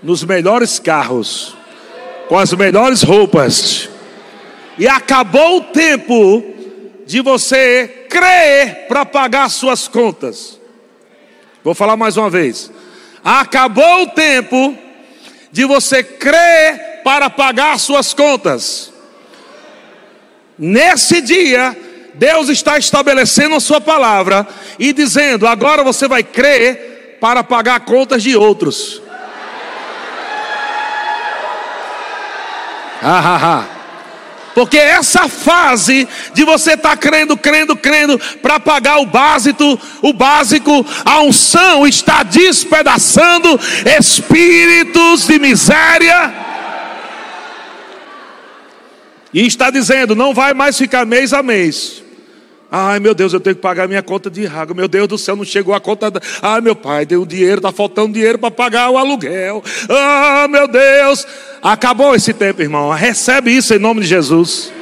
nos 0.01 0.23
melhores 0.23 0.79
carros, 0.79 1.57
com 2.29 2.39
as 2.39 2.53
melhores 2.53 3.03
roupas 3.03 3.89
e 4.79 4.87
acabou 4.87 5.59
o 5.59 5.65
tempo 5.65 6.43
de 7.05 7.21
você 7.21 8.07
crer 8.09 8.87
para 8.87 9.05
pagar 9.05 9.51
suas 9.51 9.89
contas. 9.89 10.61
Vou 11.65 11.75
falar 11.75 11.97
mais 11.97 12.17
uma 12.17 12.31
vez. 12.31 12.71
Acabou 13.25 14.03
o 14.03 14.07
tempo 14.09 14.77
de 15.51 15.65
você 15.65 16.03
crer 16.03 17.01
para 17.03 17.29
pagar 17.29 17.79
suas 17.79 18.15
contas. 18.15 18.93
Nesse 20.57 21.21
dia, 21.21 21.77
Deus 22.15 22.49
está 22.49 22.79
estabelecendo 22.79 23.55
a 23.55 23.61
sua 23.61 23.81
palavra 23.81 24.47
e 24.79 24.93
dizendo: 24.93 25.47
agora 25.47 25.83
você 25.83 26.07
vai 26.07 26.23
crer 26.23 27.19
para 27.21 27.43
pagar 27.43 27.81
contas 27.81 28.23
de 28.23 28.37
outros. 28.37 29.03
Ah, 33.03 33.23
ah, 33.25 33.41
ah. 33.43 33.78
Porque 34.59 34.77
essa 34.77 35.29
fase 35.29 36.09
de 36.35 36.43
você 36.43 36.73
estar 36.73 36.91
tá 36.91 36.97
crendo, 36.97 37.37
crendo, 37.37 37.77
crendo 37.77 38.19
para 38.43 38.59
pagar 38.59 38.99
o 38.99 39.07
básico, 39.07 39.81
o 40.03 40.13
básico, 40.13 40.85
a 41.05 41.21
unção 41.21 41.87
está 41.87 42.25
despedaçando 42.25 43.49
espíritos 44.01 45.29
de 45.29 45.39
miséria. 45.39 46.35
E 49.33 49.47
está 49.47 49.71
dizendo, 49.71 50.17
não 50.17 50.35
vai 50.35 50.53
mais 50.55 50.77
ficar 50.77 51.07
mês 51.07 51.33
a 51.33 51.41
mês. 51.41 52.03
Ai 52.71 53.01
meu 53.01 53.15
Deus, 53.15 53.33
eu 53.33 53.41
tenho 53.41 53.57
que 53.57 53.63
pagar 53.63 53.89
minha 53.89 54.03
conta 54.03 54.31
de 54.31 54.47
água. 54.47 54.75
Meu 54.75 54.89
Deus 54.89 55.09
do 55.09 55.17
céu, 55.17 55.35
não 55.35 55.45
chegou 55.45 55.75
a 55.75 55.81
conta. 55.81 56.11
Da... 56.11 56.21
Ai 56.43 56.61
meu 56.61 56.77
pai, 56.77 57.07
deu 57.07 57.25
dinheiro, 57.25 57.57
está 57.57 57.73
faltando 57.73 58.13
dinheiro 58.13 58.39
para 58.39 58.51
pagar 58.51 58.91
o 58.91 58.99
aluguel. 58.99 59.63
Ah 59.89 60.47
meu 60.49 60.69
Deus, 60.69 61.27
acabou 61.63 62.15
esse 62.15 62.33
tempo, 62.33 62.61
irmão. 62.61 62.91
Recebe 62.91 63.51
isso 63.51 63.73
em 63.75 63.79
nome 63.79 64.03
de 64.03 64.07
Jesus. 64.07 64.73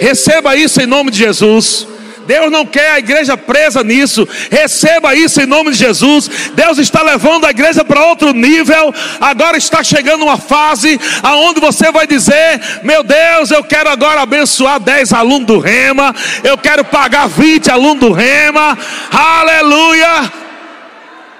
Receba 0.00 0.56
isso 0.56 0.80
em 0.80 0.86
nome 0.86 1.10
de 1.10 1.18
Jesus. 1.18 1.86
Deus 2.26 2.50
não 2.50 2.66
quer 2.66 2.92
a 2.92 2.98
igreja 2.98 3.36
presa 3.36 3.82
nisso. 3.82 4.26
Receba 4.50 5.14
isso 5.14 5.40
em 5.40 5.46
nome 5.46 5.70
de 5.70 5.78
Jesus. 5.78 6.28
Deus 6.54 6.78
está 6.78 7.02
levando 7.02 7.44
a 7.44 7.50
igreja 7.50 7.84
para 7.84 8.04
outro 8.06 8.32
nível. 8.32 8.94
Agora 9.20 9.56
está 9.56 9.82
chegando 9.82 10.24
uma 10.24 10.36
fase 10.36 11.00
aonde 11.22 11.60
você 11.60 11.90
vai 11.90 12.06
dizer: 12.06 12.60
"Meu 12.82 13.02
Deus, 13.02 13.50
eu 13.50 13.62
quero 13.64 13.88
agora 13.88 14.22
abençoar 14.22 14.80
10 14.80 15.12
alunos 15.12 15.46
do 15.46 15.58
Rema. 15.58 16.14
Eu 16.42 16.56
quero 16.58 16.84
pagar 16.84 17.28
20 17.28 17.70
alunos 17.70 18.00
do 18.00 18.12
Rema." 18.12 18.76
Aleluia! 19.10 20.32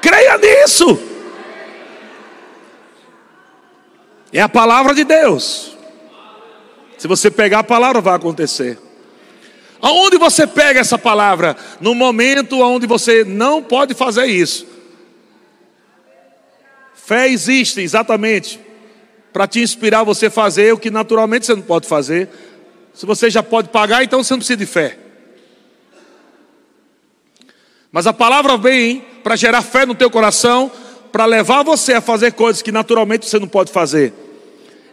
Creia 0.01 0.37
nisso. 0.39 1.01
É 4.33 4.41
a 4.41 4.49
palavra 4.49 4.95
de 4.95 5.05
Deus. 5.05 5.77
Se 6.99 7.07
você 7.07 7.31
pegar 7.31 7.61
a 7.61 7.65
palavra, 7.65 8.01
vai 8.01 8.15
acontecer. 8.15 8.79
Aonde 9.85 10.17
você 10.17 10.47
pega 10.47 10.81
essa 10.81 10.97
palavra? 10.97 11.55
No 11.79 11.95
momento 11.95 12.63
onde 12.63 12.87
você 12.87 13.23
não 13.23 13.63
pode 13.63 13.93
fazer 13.93 14.25
isso. 14.25 14.67
Fé 16.95 17.29
existe 17.29 17.83
exatamente 17.83 18.59
para 19.31 19.47
te 19.47 19.61
inspirar 19.61 20.03
você 20.03 20.27
a 20.27 20.31
fazer 20.31 20.73
o 20.73 20.79
que 20.79 20.91
naturalmente 20.91 21.45
você 21.45 21.55
não 21.55 21.61
pode 21.61 21.87
fazer. 21.87 22.31
Se 22.95 23.05
você 23.05 23.29
já 23.29 23.43
pode 23.43 23.69
pagar, 23.69 24.03
então 24.03 24.25
você 24.25 24.33
não 24.33 24.39
precisa 24.39 24.57
de 24.57 24.65
fé. 24.65 24.97
Mas 27.93 28.07
a 28.07 28.13
palavra 28.15 28.57
vem 28.57 29.05
para 29.23 29.37
gerar 29.37 29.61
fé 29.61 29.85
no 29.85 29.95
teu 29.95 30.11
coração, 30.11 30.73
para 31.13 31.27
levar 31.27 31.63
você 31.63 31.93
a 31.93 32.01
fazer 32.01 32.33
coisas 32.33 32.63
que 32.63 32.73
naturalmente 32.73 33.29
você 33.29 33.39
não 33.39 33.49
pode 33.49 33.71
fazer. 33.71 34.15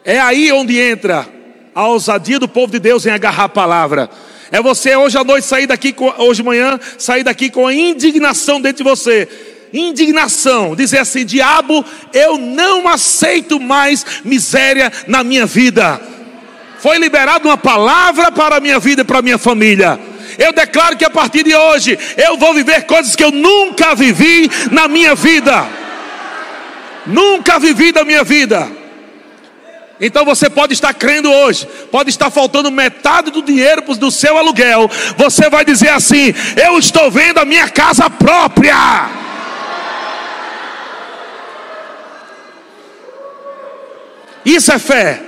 É 0.03 0.19
aí 0.19 0.51
onde 0.51 0.77
entra 0.77 1.25
a 1.73 1.87
ousadia 1.87 2.37
do 2.37 2.49
povo 2.49 2.73
de 2.73 2.79
Deus 2.79 3.05
em 3.05 3.09
agarrar 3.09 3.45
a 3.45 3.49
palavra. 3.49 4.09
É 4.51 4.61
você 4.61 4.95
hoje 4.97 5.17
à 5.17 5.23
noite 5.23 5.47
sair 5.47 5.65
daqui, 5.65 5.95
hoje 6.17 6.41
de 6.41 6.43
manhã, 6.43 6.77
sair 6.97 7.23
daqui 7.23 7.49
com 7.49 7.67
a 7.67 7.73
indignação 7.73 8.59
dentro 8.59 8.83
de 8.83 8.89
você. 8.89 9.27
Indignação, 9.71 10.75
dizer 10.75 10.97
assim: 10.97 11.25
diabo, 11.25 11.85
eu 12.13 12.37
não 12.37 12.85
aceito 12.89 13.59
mais 13.61 14.05
miséria 14.25 14.91
na 15.07 15.23
minha 15.23 15.45
vida. 15.45 16.01
Foi 16.79 16.97
liberada 16.97 17.47
uma 17.47 17.57
palavra 17.57 18.29
para 18.29 18.57
a 18.57 18.59
minha 18.59 18.77
vida 18.77 19.03
e 19.03 19.05
para 19.05 19.19
a 19.19 19.21
minha 19.21 19.37
família. 19.37 19.97
Eu 20.37 20.51
declaro 20.51 20.97
que 20.97 21.05
a 21.05 21.09
partir 21.09 21.43
de 21.43 21.55
hoje 21.55 21.97
eu 22.17 22.35
vou 22.37 22.53
viver 22.53 22.85
coisas 22.85 23.15
que 23.15 23.23
eu 23.23 23.31
nunca 23.31 23.95
vivi 23.95 24.49
na 24.69 24.89
minha 24.89 25.15
vida. 25.15 25.65
Nunca 27.05 27.57
vivi 27.57 27.93
na 27.93 28.03
minha 28.03 28.23
vida. 28.23 28.80
Então 30.03 30.25
você 30.25 30.49
pode 30.49 30.73
estar 30.73 30.91
crendo 30.95 31.31
hoje, 31.31 31.67
pode 31.91 32.09
estar 32.09 32.31
faltando 32.31 32.71
metade 32.71 33.29
do 33.29 33.43
dinheiro 33.43 33.83
do 33.95 34.09
seu 34.09 34.35
aluguel. 34.35 34.89
Você 35.15 35.47
vai 35.47 35.63
dizer 35.63 35.89
assim: 35.89 36.33
Eu 36.57 36.79
estou 36.79 37.11
vendo 37.11 37.37
a 37.37 37.45
minha 37.45 37.69
casa 37.69 38.09
própria. 38.09 39.21
Isso 44.43 44.71
é 44.71 44.79
fé. 44.79 45.21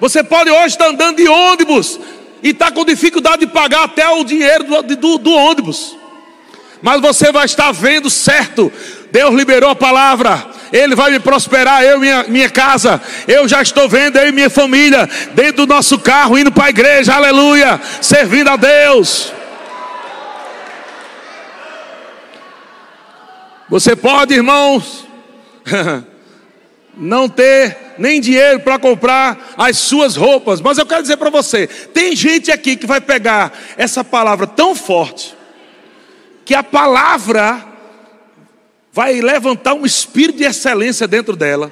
Você 0.00 0.24
pode 0.24 0.50
hoje 0.50 0.68
estar 0.68 0.88
andando 0.88 1.18
de 1.18 1.28
ônibus 1.28 2.00
e 2.42 2.50
está 2.50 2.70
com 2.70 2.82
dificuldade 2.82 3.40
de 3.40 3.46
pagar 3.46 3.84
até 3.84 4.08
o 4.08 4.24
dinheiro 4.24 4.64
do, 4.64 4.96
do, 4.96 5.18
do 5.18 5.30
ônibus, 5.30 5.94
mas 6.80 7.00
você 7.02 7.30
vai 7.30 7.44
estar 7.44 7.72
vendo 7.72 8.08
certo. 8.08 8.72
Deus 9.12 9.34
liberou 9.34 9.68
a 9.68 9.76
palavra. 9.76 10.55
Ele 10.72 10.94
vai 10.94 11.10
me 11.10 11.18
prosperar, 11.18 11.82
eu 11.82 11.98
e 11.98 12.00
minha, 12.00 12.24
minha 12.24 12.50
casa. 12.50 13.00
Eu 13.26 13.46
já 13.46 13.62
estou 13.62 13.88
vendo 13.88 14.18
eu 14.18 14.28
e 14.28 14.32
minha 14.32 14.50
família 14.50 15.08
dentro 15.34 15.66
do 15.66 15.74
nosso 15.74 15.98
carro, 15.98 16.38
indo 16.38 16.52
para 16.52 16.66
a 16.66 16.70
igreja, 16.70 17.14
aleluia, 17.14 17.80
servindo 18.00 18.48
a 18.48 18.56
Deus. 18.56 19.32
Você 23.68 23.96
pode, 23.96 24.32
irmãos, 24.32 25.06
não 26.96 27.28
ter 27.28 27.94
nem 27.98 28.20
dinheiro 28.20 28.60
para 28.60 28.78
comprar 28.78 29.54
as 29.56 29.76
suas 29.78 30.16
roupas, 30.16 30.60
mas 30.60 30.78
eu 30.78 30.86
quero 30.86 31.02
dizer 31.02 31.16
para 31.16 31.30
você: 31.30 31.66
tem 31.66 32.14
gente 32.14 32.50
aqui 32.50 32.76
que 32.76 32.86
vai 32.86 33.00
pegar 33.00 33.52
essa 33.76 34.04
palavra 34.04 34.46
tão 34.46 34.74
forte, 34.74 35.34
que 36.44 36.54
a 36.54 36.62
palavra 36.62 37.75
vai 38.96 39.20
levantar 39.20 39.74
um 39.74 39.84
espírito 39.84 40.38
de 40.38 40.44
excelência 40.44 41.06
dentro 41.06 41.36
dela, 41.36 41.70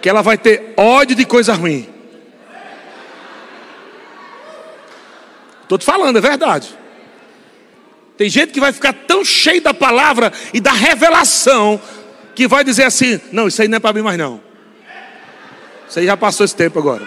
que 0.00 0.08
ela 0.08 0.22
vai 0.22 0.38
ter 0.38 0.72
ódio 0.74 1.14
de 1.14 1.26
coisa 1.26 1.52
ruim. 1.52 1.86
Estou 5.64 5.76
te 5.76 5.84
falando, 5.84 6.16
é 6.16 6.22
verdade. 6.22 6.74
Tem 8.16 8.30
gente 8.30 8.54
que 8.54 8.60
vai 8.60 8.72
ficar 8.72 8.94
tão 8.94 9.22
cheio 9.22 9.60
da 9.60 9.74
palavra 9.74 10.32
e 10.54 10.60
da 10.60 10.72
revelação 10.72 11.78
que 12.34 12.48
vai 12.48 12.64
dizer 12.64 12.84
assim: 12.84 13.20
não, 13.30 13.46
isso 13.46 13.60
aí 13.60 13.68
não 13.68 13.76
é 13.76 13.80
para 13.80 13.92
mim 13.92 14.00
mais 14.00 14.16
não. 14.16 14.40
Isso 15.86 15.98
aí 15.98 16.06
já 16.06 16.16
passou 16.16 16.44
esse 16.44 16.56
tempo 16.56 16.78
agora. 16.78 17.06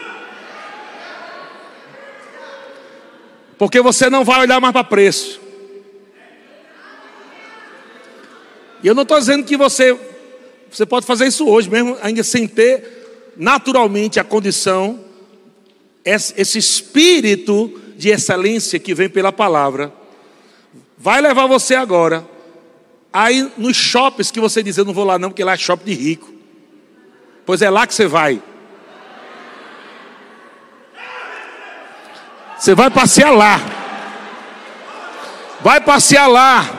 Porque 3.58 3.82
você 3.82 4.12
não 4.12 4.24
vai 4.24 4.42
olhar 4.42 4.62
mais 4.62 4.74
para 4.74 4.84
preço. 4.84 5.47
E 8.84 8.88
eu 8.88 8.96
não 8.96 9.04
estou 9.04 9.20
dizendo 9.20 9.44
que 9.44 9.58
você, 9.58 9.98
você 10.72 10.86
pode 10.86 11.06
fazer 11.06 11.28
isso 11.28 11.48
hoje, 11.48 11.70
mesmo 11.70 11.98
ainda 12.02 12.24
sem 12.24 12.48
ter 12.48 13.34
naturalmente 13.36 14.20
a 14.20 14.24
condição, 14.24 15.00
esse 16.04 16.58
espírito 16.58 17.82
de 17.96 18.10
excelência 18.10 18.80
que 18.80 18.94
vem 18.94 19.10
pela 19.10 19.32
palavra, 19.32 19.94
vai 20.98 21.22
levar 21.22 21.48
você 21.48 21.76
agora 21.76 22.26
aí 23.12 23.52
nos 23.58 23.76
shoppings 23.76 24.30
que 24.30 24.40
você 24.40 24.62
diz, 24.62 24.78
eu 24.78 24.86
não 24.86 24.94
vou 24.94 25.04
lá 25.04 25.18
não, 25.18 25.30
porque 25.30 25.44
lá 25.44 25.54
é 25.54 25.58
shopping 25.58 25.86
de 25.86 25.94
rico. 25.94 26.32
Pois 27.46 27.64
é 27.64 27.70
lá 27.70 27.88
que 27.88 27.94
você 27.94 28.06
vai. 28.06 28.42
Você 32.60 32.76
vai 32.76 32.92
passear 32.92 33.32
lá. 33.32 33.60
Vai 35.62 35.82
passear 35.82 36.28
lá. 36.28 36.77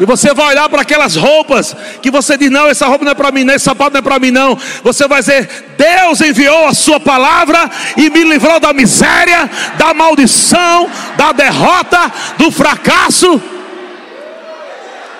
E 0.00 0.04
você 0.04 0.32
vai 0.32 0.48
olhar 0.48 0.68
para 0.68 0.82
aquelas 0.82 1.16
roupas 1.16 1.74
que 2.00 2.10
você 2.10 2.36
diz: 2.36 2.50
não, 2.50 2.68
essa 2.68 2.86
roupa 2.86 3.04
não 3.04 3.12
é 3.12 3.14
para 3.14 3.32
mim, 3.32 3.44
não, 3.44 3.54
esse 3.54 3.64
sapato 3.64 3.92
não 3.92 3.98
é 3.98 4.02
para 4.02 4.18
mim, 4.18 4.30
não. 4.30 4.56
Você 4.82 5.08
vai 5.08 5.20
dizer: 5.20 5.48
Deus 5.76 6.20
enviou 6.20 6.66
a 6.66 6.74
Sua 6.74 7.00
palavra 7.00 7.70
e 7.96 8.08
me 8.08 8.22
livrou 8.24 8.60
da 8.60 8.72
miséria, 8.72 9.50
da 9.76 9.92
maldição, 9.92 10.88
da 11.16 11.32
derrota, 11.32 12.12
do 12.36 12.50
fracasso. 12.50 13.40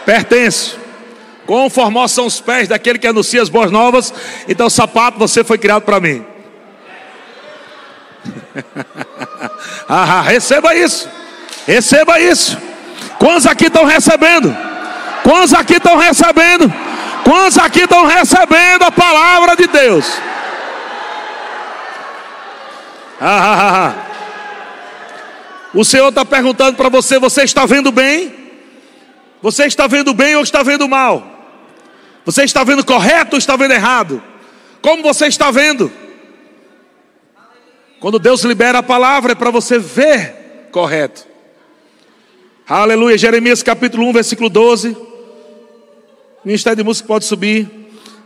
Pertence. 0.05 0.76
Quão 1.45 1.68
são 2.07 2.26
os 2.26 2.41
pés 2.41 2.68
daquele 2.68 2.99
que 2.99 3.07
anuncia 3.07 3.41
as 3.41 3.49
boas 3.49 3.70
novas. 3.70 4.12
Então, 4.47 4.68
sapato, 4.68 5.18
você 5.18 5.43
foi 5.43 5.57
criado 5.57 5.83
para 5.83 5.99
mim. 5.99 6.22
ah, 9.89 10.22
receba 10.22 10.74
isso. 10.74 11.09
Receba 11.66 12.20
isso. 12.20 12.59
Quantos 13.19 13.47
aqui 13.47 13.66
estão 13.66 13.85
recebendo? 13.85 14.57
Quantos 15.23 15.53
aqui 15.53 15.75
estão 15.75 15.97
recebendo? 15.97 16.73
Quantos 17.25 17.59
aqui 17.59 17.81
estão 17.81 18.07
recebendo 18.07 18.85
a 18.85 18.93
palavra 18.93 19.57
de 19.57 19.66
Deus? 19.66 20.07
Ah, 23.21 23.27
ah, 23.27 23.61
ah. 23.61 23.89
ah. 23.89 24.09
O 25.75 25.85
Senhor 25.85 26.09
está 26.09 26.25
perguntando 26.25 26.77
para 26.77 26.89
você: 26.89 27.19
você 27.19 27.43
está 27.43 27.66
vendo 27.66 27.91
bem? 27.91 28.35
Você 29.43 29.66
está 29.66 29.87
vendo 29.87 30.14
bem 30.14 30.37
ou 30.37 30.43
está 30.43 30.62
vendo 30.62 30.89
mal? 30.89 31.23
Você 32.25 32.45
está 32.45 32.64
vendo 32.64 32.85
correto 32.85 33.35
ou 33.35 33.39
está 33.39 33.57
vendo 33.57 33.73
errado? 33.73 34.23
Como 34.81 35.03
você 35.03 35.27
está 35.27 35.51
vendo? 35.51 35.93
Quando 38.01 38.19
Deus 38.19 38.43
libera 38.45 38.79
a 38.79 38.83
palavra 38.83 39.33
é 39.33 39.35
para 39.35 39.51
você 39.51 39.79
ver 39.79 40.69
correto. 40.71 41.27
Aleluia. 42.69 43.16
Jeremias 43.16 43.62
capítulo 43.62 44.07
1, 44.09 44.12
versículo 44.12 44.51
12. 44.51 44.95
Ministério 46.45 46.77
de 46.77 46.83
Música 46.85 47.07
pode 47.09 47.25
subir, 47.25 47.66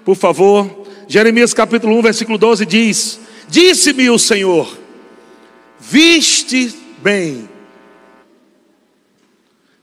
por 0.05 0.16
favor. 0.16 0.84
Jeremias 1.07 1.55
capítulo 1.55 1.97
1, 1.99 2.03
versículo 2.03 2.36
12 2.36 2.66
diz: 2.66 3.20
Disse-me 3.49 4.11
o 4.11 4.18
Senhor: 4.18 4.76
viste 5.78 6.74
bem. 7.01 7.49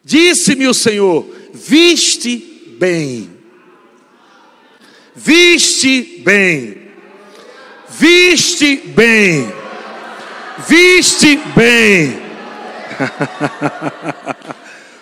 Disse-me 0.03 0.67
o 0.67 0.73
Senhor: 0.73 1.25
viste 1.53 2.75
bem. 2.77 3.29
Viste 5.15 6.21
bem. 6.25 6.89
Viste 7.87 8.75
bem. 8.75 9.53
Viste 10.67 11.39
bem. 11.55 12.28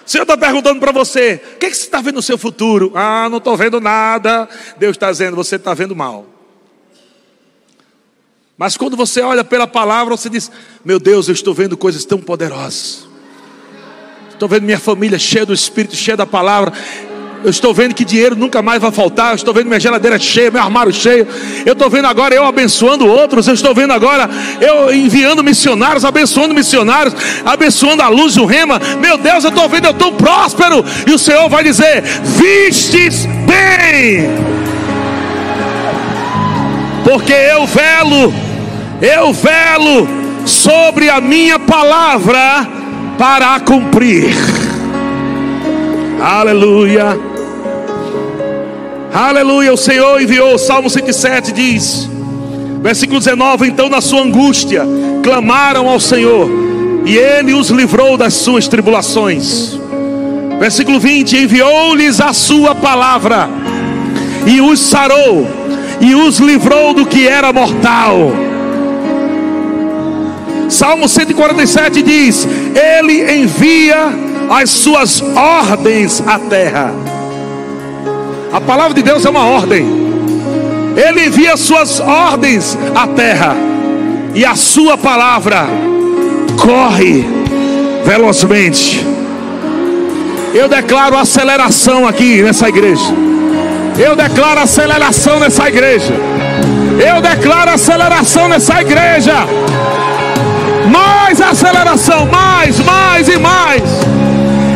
O 0.06 0.10
Senhor 0.10 0.24
está 0.24 0.38
perguntando 0.38 0.80
para 0.80 0.92
você: 0.92 1.42
o 1.56 1.58
que, 1.58 1.66
é 1.66 1.70
que 1.70 1.76
você 1.78 1.84
está 1.84 2.02
vendo 2.02 2.16
no 2.16 2.22
seu 2.22 2.38
futuro? 2.38 2.92
Ah, 2.96 3.28
não 3.30 3.38
estou 3.38 3.58
vendo 3.58 3.80
nada. 3.82 4.48
Deus 4.78 4.96
está 4.96 5.12
dizendo: 5.12 5.36
você 5.36 5.56
está 5.56 5.74
vendo 5.74 5.96
mal. 5.96 6.26
Mas 8.58 8.76
quando 8.76 8.98
você 8.98 9.22
olha 9.22 9.44
pela 9.44 9.68
palavra, 9.68 10.16
você 10.18 10.30
diz: 10.30 10.52
Meu 10.84 11.00
Deus, 11.00 11.28
eu 11.28 11.34
estou 11.34 11.54
vendo 11.54 11.78
coisas 11.78 12.06
tão 12.06 12.20
poderosas. 12.20 13.08
Estou 14.32 14.48
vendo 14.48 14.64
minha 14.64 14.80
família 14.80 15.18
cheia 15.18 15.46
do 15.46 15.54
Espírito, 15.54 15.96
cheia 15.96 16.16
da 16.16 16.26
palavra. 16.26 16.72
Eu 17.44 17.50
estou 17.50 17.74
vendo 17.74 17.94
que 17.94 18.04
dinheiro 18.04 18.36
nunca 18.36 18.62
mais 18.62 18.82
vai 18.82 18.92
faltar. 18.92 19.30
Eu 19.30 19.36
estou 19.36 19.54
vendo 19.54 19.68
minha 19.68 19.80
geladeira 19.80 20.18
cheia, 20.18 20.50
meu 20.50 20.62
armário 20.62 20.92
cheio. 20.92 21.28
Eu 21.66 21.74
estou 21.74 21.90
vendo 21.90 22.06
agora 22.06 22.34
eu 22.34 22.46
abençoando 22.46 23.06
outros. 23.08 23.48
Eu 23.48 23.54
estou 23.54 23.74
vendo 23.74 23.94
agora 23.94 24.30
eu 24.60 24.94
enviando 24.94 25.44
missionários, 25.44 26.04
abençoando 26.04 26.54
missionários, 26.54 27.16
abençoando 27.46 28.02
a 28.02 28.10
luz 28.10 28.36
do 28.36 28.46
rema. 28.46 28.80
Meu 29.00 29.18
Deus, 29.18 29.44
eu 29.44 29.50
estou 29.50 29.70
vendo 29.70 29.86
eu 29.86 29.92
estou 29.92 30.14
próspero. 30.14 30.84
E 31.06 31.12
o 31.12 31.20
Senhor 31.20 31.48
vai 31.50 31.64
dizer: 31.64 32.02
Vistes 32.02 33.26
bem, 33.46 34.30
porque 37.04 37.34
eu 37.34 37.66
velo, 37.68 38.34
eu 39.02 39.32
velo 39.32 40.08
sobre 40.46 41.10
a 41.10 41.22
minha 41.22 41.60
palavra 41.60 42.68
para 43.18 43.56
a 43.56 43.60
cumprir. 43.60 44.57
Aleluia. 46.20 47.18
Aleluia. 49.14 49.74
O 49.74 49.78
Senhor 49.78 50.22
enviou. 50.22 50.58
Salmo 50.58 50.90
107 50.90 51.52
diz, 51.52 52.10
versículo 52.82 53.20
19: 53.20 53.68
Então, 53.68 53.88
na 53.88 54.02
sua 54.02 54.24
angústia, 54.24 54.84
clamaram 55.24 55.88
ao 55.88 56.00
Senhor, 56.00 56.50
e 57.06 57.16
Ele 57.16 57.54
os 57.54 57.70
livrou 57.70 58.18
das 58.18 58.34
suas 58.34 58.68
tribulações. 58.68 59.80
Versículo 60.60 61.00
20: 61.00 61.38
Enviou-lhes 61.38 62.20
a 62.20 62.34
sua 62.34 62.74
palavra, 62.74 63.48
e 64.46 64.60
os 64.60 64.80
sarou, 64.80 65.48
e 66.02 66.16
os 66.16 66.40
livrou 66.40 66.94
do 66.96 67.06
que 67.06 67.28
era 67.28 67.54
mortal. 67.54 68.32
Salmo 70.68 71.08
147 71.08 72.02
diz: 72.02 72.48
Ele 72.76 73.40
envia 73.40 74.27
as 74.50 74.70
suas 74.70 75.22
ordens 75.22 76.24
à 76.26 76.40
terra. 76.40 76.94
A 78.52 78.62
palavra 78.62 78.94
de 78.94 79.02
Deus 79.02 79.26
é 79.26 79.30
uma 79.30 79.46
ordem. 79.46 79.86
Ele 80.96 81.28
envia 81.28 81.58
suas 81.58 82.00
ordens 82.00 82.78
à 82.96 83.06
terra. 83.08 83.56
E 84.34 84.46
a 84.46 84.56
sua 84.56 84.98
palavra 84.98 85.68
corre 86.60 87.26
velozmente. 88.06 89.06
Eu 90.54 90.68
declaro 90.68 91.18
aceleração 91.18 92.08
aqui 92.08 92.42
nessa 92.42 92.70
igreja. 92.70 93.14
Eu 93.98 94.16
declaro 94.16 94.62
aceleração 94.62 95.40
nessa 95.40 95.68
igreja. 95.68 96.14
Eu 97.00 97.22
declaro 97.22 97.72
aceleração 97.72 98.48
nessa 98.48 98.82
igreja. 98.82 99.36
Mais 100.92 101.42
aceleração, 101.42 102.26
mais, 102.28 102.80
mais 102.80 103.28
e 103.28 103.38
mais. 103.38 104.17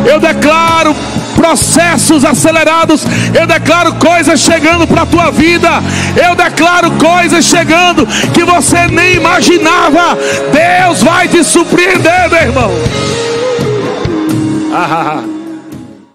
Eu 0.05 0.19
declaro 0.19 0.95
processos 1.35 2.23
acelerados. 2.23 3.03
Eu 3.33 3.47
declaro 3.47 3.95
coisas 3.95 4.39
chegando 4.39 4.87
para 4.87 5.01
a 5.01 5.05
tua 5.05 5.31
vida. 5.31 5.69
Eu 6.15 6.35
declaro 6.35 6.91
coisas 6.91 7.43
chegando 7.45 8.05
que 8.33 8.43
você 8.43 8.87
nem 8.87 9.15
imaginava. 9.15 10.17
Deus 10.51 11.01
vai 11.03 11.27
te 11.27 11.43
surpreender, 11.43 12.29
meu 12.29 12.41
irmão. 12.41 12.71
Ah, 14.73 14.87
ah, 14.89 15.15
ah. 15.17 15.40